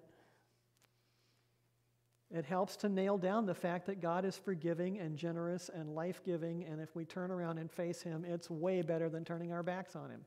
It 2.31 2.45
helps 2.45 2.75
to 2.77 2.89
nail 2.89 3.17
down 3.17 3.45
the 3.45 3.53
fact 3.53 3.85
that 3.85 4.01
God 4.01 4.25
is 4.25 4.37
forgiving 4.37 4.99
and 4.99 5.15
generous 5.15 5.69
and 5.73 5.93
life 5.93 6.21
giving, 6.25 6.65
and 6.65 6.81
if 6.81 6.95
we 6.95 7.05
turn 7.05 7.31
around 7.31 7.59
and 7.59 7.71
face 7.71 8.01
Him, 8.01 8.25
it's 8.25 8.49
way 8.49 8.81
better 8.81 9.09
than 9.09 9.23
turning 9.23 9.53
our 9.53 9.63
backs 9.63 9.95
on 9.95 10.09
Him. 10.09 10.21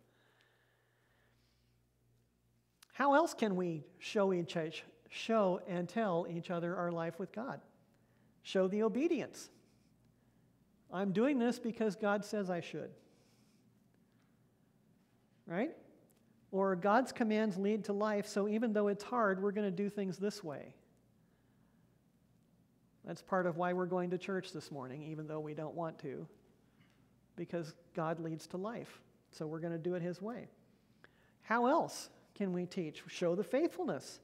How 2.92 3.14
else 3.14 3.34
can 3.34 3.56
we 3.56 3.84
show, 3.98 4.32
each, 4.32 4.56
show 5.08 5.60
and 5.68 5.88
tell 5.88 6.26
each 6.28 6.50
other 6.50 6.76
our 6.76 6.90
life 6.90 7.18
with 7.18 7.32
God? 7.32 7.60
Show 8.42 8.68
the 8.68 8.82
obedience. 8.82 9.50
I'm 10.92 11.12
doing 11.12 11.38
this 11.38 11.58
because 11.58 11.96
God 11.96 12.24
says 12.24 12.48
I 12.48 12.60
should. 12.60 12.90
Right? 15.46 15.76
Or 16.50 16.74
God's 16.76 17.12
commands 17.12 17.58
lead 17.58 17.84
to 17.84 17.92
life, 17.92 18.26
so 18.26 18.48
even 18.48 18.72
though 18.72 18.88
it's 18.88 19.04
hard, 19.04 19.42
we're 19.42 19.52
going 19.52 19.66
to 19.66 19.76
do 19.76 19.90
things 19.90 20.16
this 20.16 20.42
way. 20.42 20.74
That's 23.08 23.22
part 23.22 23.46
of 23.46 23.56
why 23.56 23.72
we're 23.72 23.86
going 23.86 24.10
to 24.10 24.18
church 24.18 24.52
this 24.52 24.70
morning, 24.70 25.02
even 25.02 25.26
though 25.26 25.40
we 25.40 25.54
don't 25.54 25.74
want 25.74 25.98
to, 26.00 26.28
because 27.36 27.72
God 27.96 28.20
leads 28.20 28.46
to 28.48 28.58
life. 28.58 29.00
So 29.30 29.46
we're 29.46 29.60
going 29.60 29.72
to 29.72 29.78
do 29.78 29.94
it 29.94 30.02
His 30.02 30.20
way. 30.20 30.48
How 31.40 31.66
else 31.66 32.10
can 32.34 32.52
we 32.52 32.66
teach? 32.66 33.02
Show 33.06 33.34
the 33.34 33.42
faithfulness. 33.42 34.20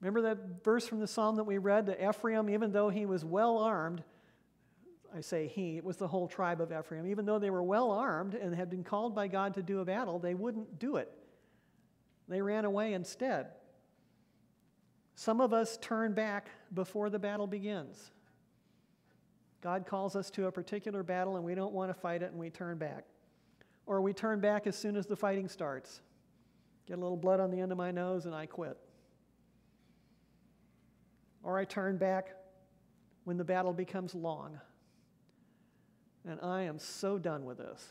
Remember 0.00 0.22
that 0.22 0.62
verse 0.62 0.86
from 0.86 1.00
the 1.00 1.08
psalm 1.08 1.34
that 1.36 1.44
we 1.44 1.58
read 1.58 1.86
that 1.86 2.00
Ephraim, 2.00 2.48
even 2.48 2.70
though 2.70 2.90
he 2.90 3.06
was 3.06 3.24
well 3.24 3.58
armed, 3.58 4.04
I 5.14 5.20
say 5.20 5.48
he, 5.48 5.78
it 5.78 5.84
was 5.84 5.96
the 5.96 6.06
whole 6.06 6.28
tribe 6.28 6.60
of 6.60 6.70
Ephraim, 6.70 7.08
even 7.08 7.26
though 7.26 7.40
they 7.40 7.50
were 7.50 7.62
well 7.62 7.90
armed 7.90 8.34
and 8.34 8.54
had 8.54 8.70
been 8.70 8.84
called 8.84 9.16
by 9.16 9.26
God 9.26 9.54
to 9.54 9.62
do 9.62 9.80
a 9.80 9.84
battle, 9.84 10.20
they 10.20 10.34
wouldn't 10.34 10.78
do 10.78 10.94
it. 10.94 11.12
They 12.28 12.40
ran 12.40 12.64
away 12.64 12.94
instead. 12.94 13.48
Some 15.20 15.42
of 15.42 15.52
us 15.52 15.76
turn 15.82 16.14
back 16.14 16.48
before 16.72 17.10
the 17.10 17.18
battle 17.18 17.46
begins. 17.46 18.10
God 19.60 19.84
calls 19.84 20.16
us 20.16 20.30
to 20.30 20.46
a 20.46 20.50
particular 20.50 21.02
battle 21.02 21.36
and 21.36 21.44
we 21.44 21.54
don't 21.54 21.74
want 21.74 21.90
to 21.90 21.94
fight 21.94 22.22
it 22.22 22.30
and 22.30 22.40
we 22.40 22.48
turn 22.48 22.78
back. 22.78 23.04
Or 23.84 24.00
we 24.00 24.14
turn 24.14 24.40
back 24.40 24.66
as 24.66 24.78
soon 24.78 24.96
as 24.96 25.04
the 25.04 25.14
fighting 25.14 25.46
starts. 25.46 26.00
Get 26.86 26.96
a 26.96 27.00
little 27.02 27.18
blood 27.18 27.38
on 27.38 27.50
the 27.50 27.60
end 27.60 27.70
of 27.70 27.76
my 27.76 27.90
nose 27.90 28.24
and 28.24 28.34
I 28.34 28.46
quit. 28.46 28.78
Or 31.42 31.58
I 31.58 31.66
turn 31.66 31.98
back 31.98 32.28
when 33.24 33.36
the 33.36 33.44
battle 33.44 33.74
becomes 33.74 34.14
long. 34.14 34.58
And 36.26 36.40
I 36.40 36.62
am 36.62 36.78
so 36.78 37.18
done 37.18 37.44
with 37.44 37.58
this. 37.58 37.86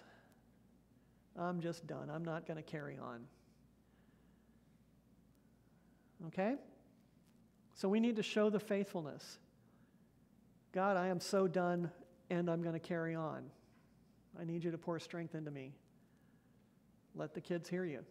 I'm 1.38 1.62
just 1.62 1.86
done. 1.86 2.10
I'm 2.10 2.26
not 2.26 2.48
going 2.48 2.58
to 2.58 2.64
carry 2.64 2.98
on. 3.00 3.20
Okay? 6.30 6.56
So 7.80 7.88
we 7.88 8.02
need 8.02 8.18
to 8.18 8.24
show 8.24 8.50
the 8.50 8.60
faithfulness. 8.60 9.38
God, 10.74 10.98
I 10.98 11.08
am 11.08 11.22
so 11.22 11.48
done 11.48 11.90
and 12.30 12.50
I'm 12.50 12.62
going 12.62 12.74
to 12.74 12.80
carry 12.80 13.16
on. 13.16 13.46
I 14.38 14.44
need 14.44 14.66
you 14.66 14.72
to 14.72 14.78
pour 14.78 15.00
strength 15.00 15.34
into 15.34 15.50
me. 15.50 15.72
Let 17.16 17.34
the 17.34 17.40
kids 17.40 17.70
hear 17.70 17.86
you. 17.86 18.04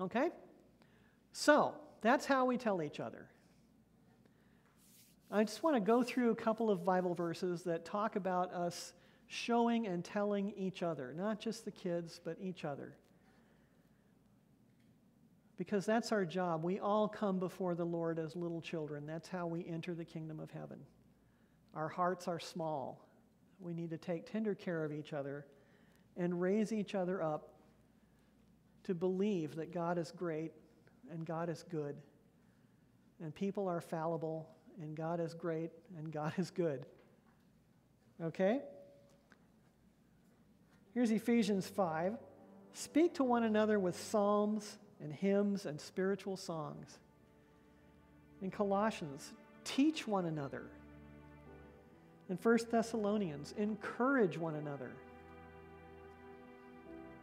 Okay? 0.00 0.30
So, 1.32 1.74
that's 2.00 2.24
how 2.24 2.46
we 2.46 2.56
tell 2.56 2.80
each 2.80 2.98
other. 2.98 3.28
I 5.30 5.44
just 5.44 5.62
want 5.62 5.76
to 5.76 5.80
go 5.80 6.02
through 6.02 6.30
a 6.30 6.34
couple 6.34 6.70
of 6.70 6.82
Bible 6.82 7.12
verses 7.12 7.62
that 7.64 7.84
talk 7.84 8.16
about 8.16 8.54
us 8.54 8.94
showing 9.26 9.86
and 9.86 10.02
telling 10.02 10.54
each 10.56 10.82
other, 10.82 11.12
not 11.14 11.40
just 11.40 11.66
the 11.66 11.72
kids, 11.72 12.22
but 12.24 12.38
each 12.40 12.64
other 12.64 12.94
because 15.56 15.86
that's 15.86 16.12
our 16.12 16.24
job. 16.24 16.62
We 16.62 16.78
all 16.78 17.08
come 17.08 17.38
before 17.38 17.74
the 17.74 17.84
Lord 17.84 18.18
as 18.18 18.36
little 18.36 18.60
children. 18.60 19.06
That's 19.06 19.28
how 19.28 19.46
we 19.46 19.66
enter 19.66 19.94
the 19.94 20.04
kingdom 20.04 20.38
of 20.38 20.50
heaven. 20.50 20.78
Our 21.74 21.88
hearts 21.88 22.28
are 22.28 22.38
small. 22.38 23.06
We 23.58 23.72
need 23.72 23.90
to 23.90 23.98
take 23.98 24.30
tender 24.30 24.54
care 24.54 24.84
of 24.84 24.92
each 24.92 25.12
other 25.12 25.46
and 26.16 26.40
raise 26.40 26.72
each 26.72 26.94
other 26.94 27.22
up 27.22 27.54
to 28.84 28.94
believe 28.94 29.56
that 29.56 29.72
God 29.72 29.98
is 29.98 30.12
great 30.12 30.52
and 31.10 31.24
God 31.24 31.48
is 31.48 31.64
good. 31.70 31.96
And 33.22 33.34
people 33.34 33.66
are 33.66 33.80
fallible 33.80 34.48
and 34.80 34.94
God 34.94 35.20
is 35.20 35.32
great 35.32 35.70
and 35.96 36.12
God 36.12 36.34
is 36.36 36.50
good. 36.50 36.84
Okay? 38.22 38.60
Here's 40.92 41.10
Ephesians 41.10 41.66
5. 41.66 42.16
Speak 42.74 43.14
to 43.14 43.24
one 43.24 43.42
another 43.42 43.78
with 43.78 43.98
psalms 43.98 44.78
and 45.02 45.12
hymns 45.12 45.66
and 45.66 45.80
spiritual 45.80 46.36
songs. 46.36 46.98
In 48.42 48.50
Colossians, 48.50 49.32
teach 49.64 50.06
one 50.06 50.26
another. 50.26 50.64
In 52.28 52.36
1 52.36 52.58
Thessalonians, 52.70 53.54
encourage 53.56 54.36
one 54.36 54.56
another. 54.56 54.90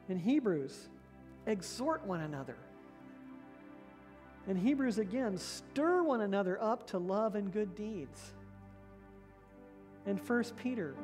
In 0.10 0.18
Hebrews, 0.18 0.90
exhort 1.46 2.06
one 2.06 2.22
another. 2.22 2.56
In 4.48 4.58
Hebrews 4.58 4.98
again, 4.98 5.38
stir 5.38 6.04
one 6.04 6.22
another 6.22 6.62
up 6.62 6.88
to 6.88 6.98
love 6.98 7.36
and 7.36 7.52
good 7.52 7.76
deeds. 7.76 8.34
In 10.06 10.18
1 10.18 10.44
Peter, 10.62 10.96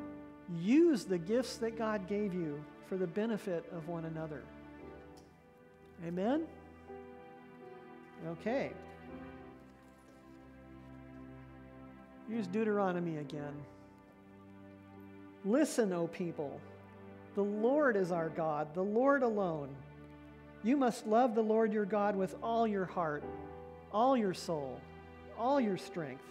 use 0.58 1.04
the 1.04 1.18
gifts 1.18 1.56
that 1.58 1.76
God 1.76 2.06
gave 2.06 2.34
you 2.34 2.62
for 2.86 2.96
the 2.96 3.06
benefit 3.06 3.64
of 3.72 3.88
one 3.88 4.04
another. 4.04 4.42
Amen? 6.06 6.46
Okay. 8.28 8.72
Here's 12.28 12.46
Deuteronomy 12.46 13.16
again. 13.16 13.54
Listen, 15.44 15.92
O 15.92 16.06
people. 16.06 16.60
The 17.34 17.42
Lord 17.42 17.96
is 17.96 18.12
our 18.12 18.28
God, 18.28 18.74
the 18.74 18.84
Lord 18.84 19.22
alone. 19.22 19.74
You 20.62 20.76
must 20.76 21.06
love 21.06 21.34
the 21.34 21.42
Lord 21.42 21.72
your 21.72 21.86
God 21.86 22.14
with 22.14 22.34
all 22.42 22.66
your 22.66 22.84
heart, 22.84 23.24
all 23.92 24.16
your 24.16 24.34
soul, 24.34 24.78
all 25.38 25.60
your 25.60 25.78
strength, 25.78 26.24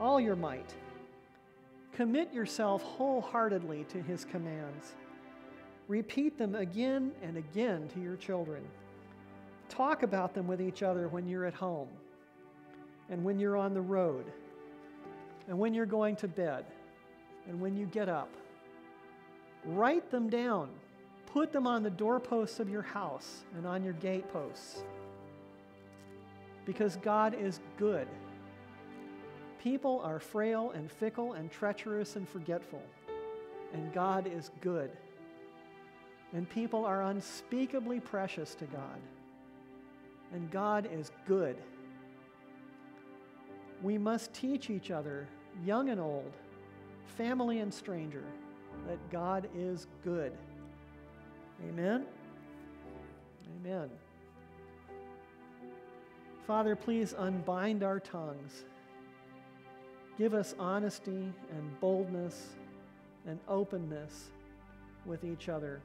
all 0.00 0.20
your 0.20 0.34
might. 0.34 0.74
Commit 1.92 2.32
yourself 2.34 2.82
wholeheartedly 2.82 3.84
to 3.90 4.02
his 4.02 4.24
commands. 4.24 4.94
Repeat 5.86 6.36
them 6.36 6.54
again 6.54 7.12
and 7.22 7.36
again 7.36 7.88
to 7.94 8.00
your 8.00 8.16
children 8.16 8.62
Talk 9.68 10.02
about 10.02 10.34
them 10.34 10.46
with 10.46 10.60
each 10.60 10.82
other 10.82 11.08
when 11.08 11.28
you're 11.28 11.44
at 11.44 11.54
home 11.54 11.88
and 13.10 13.24
when 13.24 13.38
you're 13.38 13.56
on 13.56 13.74
the 13.74 13.80
road 13.80 14.24
and 15.48 15.58
when 15.58 15.74
you're 15.74 15.86
going 15.86 16.16
to 16.16 16.28
bed 16.28 16.64
and 17.48 17.60
when 17.60 17.76
you 17.76 17.86
get 17.86 18.08
up. 18.08 18.30
Write 19.64 20.10
them 20.10 20.28
down. 20.28 20.68
Put 21.26 21.52
them 21.52 21.66
on 21.66 21.82
the 21.82 21.90
doorposts 21.90 22.60
of 22.60 22.68
your 22.68 22.82
house 22.82 23.44
and 23.56 23.66
on 23.66 23.82
your 23.82 23.92
gateposts. 23.94 24.82
Because 26.64 26.96
God 26.96 27.34
is 27.34 27.60
good. 27.76 28.08
People 29.62 30.00
are 30.04 30.18
frail 30.18 30.72
and 30.74 30.90
fickle 30.90 31.32
and 31.32 31.50
treacherous 31.50 32.16
and 32.16 32.28
forgetful, 32.28 32.82
and 33.72 33.92
God 33.92 34.26
is 34.26 34.50
good. 34.60 34.90
And 36.32 36.48
people 36.48 36.84
are 36.84 37.02
unspeakably 37.02 38.00
precious 38.00 38.54
to 38.56 38.66
God 38.66 39.00
and 40.32 40.50
God 40.50 40.88
is 40.92 41.10
good. 41.26 41.56
We 43.82 43.98
must 43.98 44.32
teach 44.32 44.70
each 44.70 44.90
other, 44.90 45.28
young 45.64 45.88
and 45.90 46.00
old, 46.00 46.32
family 47.16 47.60
and 47.60 47.72
stranger, 47.72 48.24
that 48.86 48.98
God 49.10 49.48
is 49.56 49.86
good. 50.04 50.32
Amen? 51.68 52.06
Amen. 53.60 53.90
Father, 56.46 56.74
please 56.76 57.14
unbind 57.18 57.82
our 57.82 58.00
tongues. 58.00 58.64
Give 60.16 60.34
us 60.34 60.54
honesty 60.58 61.32
and 61.50 61.80
boldness 61.80 62.54
and 63.26 63.38
openness 63.48 64.30
with 65.04 65.24
each 65.24 65.48
other. 65.48 65.80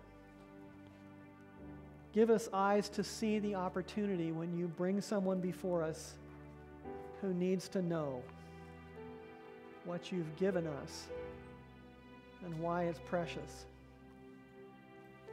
Give 2.14 2.30
us 2.30 2.48
eyes 2.54 2.90
to 2.90 3.04
see 3.04 3.40
the 3.40 3.56
opportunity 3.56 4.32
when 4.32 4.56
you 4.56 4.68
bring 4.68 5.02
someone 5.02 5.40
before 5.40 5.82
us 5.82 6.14
who 7.22 7.34
needs 7.34 7.68
to 7.70 7.82
know 7.82 8.22
what 9.86 10.12
you've 10.12 10.36
given 10.36 10.68
us 10.68 11.08
and 12.46 12.58
why 12.60 12.84
it's 12.84 13.00
precious. 13.06 13.66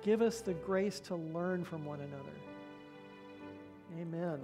Give 0.02 0.22
us 0.22 0.40
the 0.40 0.54
grace 0.54 1.00
to 1.00 1.16
learn 1.16 1.64
from 1.64 1.84
one 1.84 2.00
another. 2.00 2.32
Amen. 4.00 4.40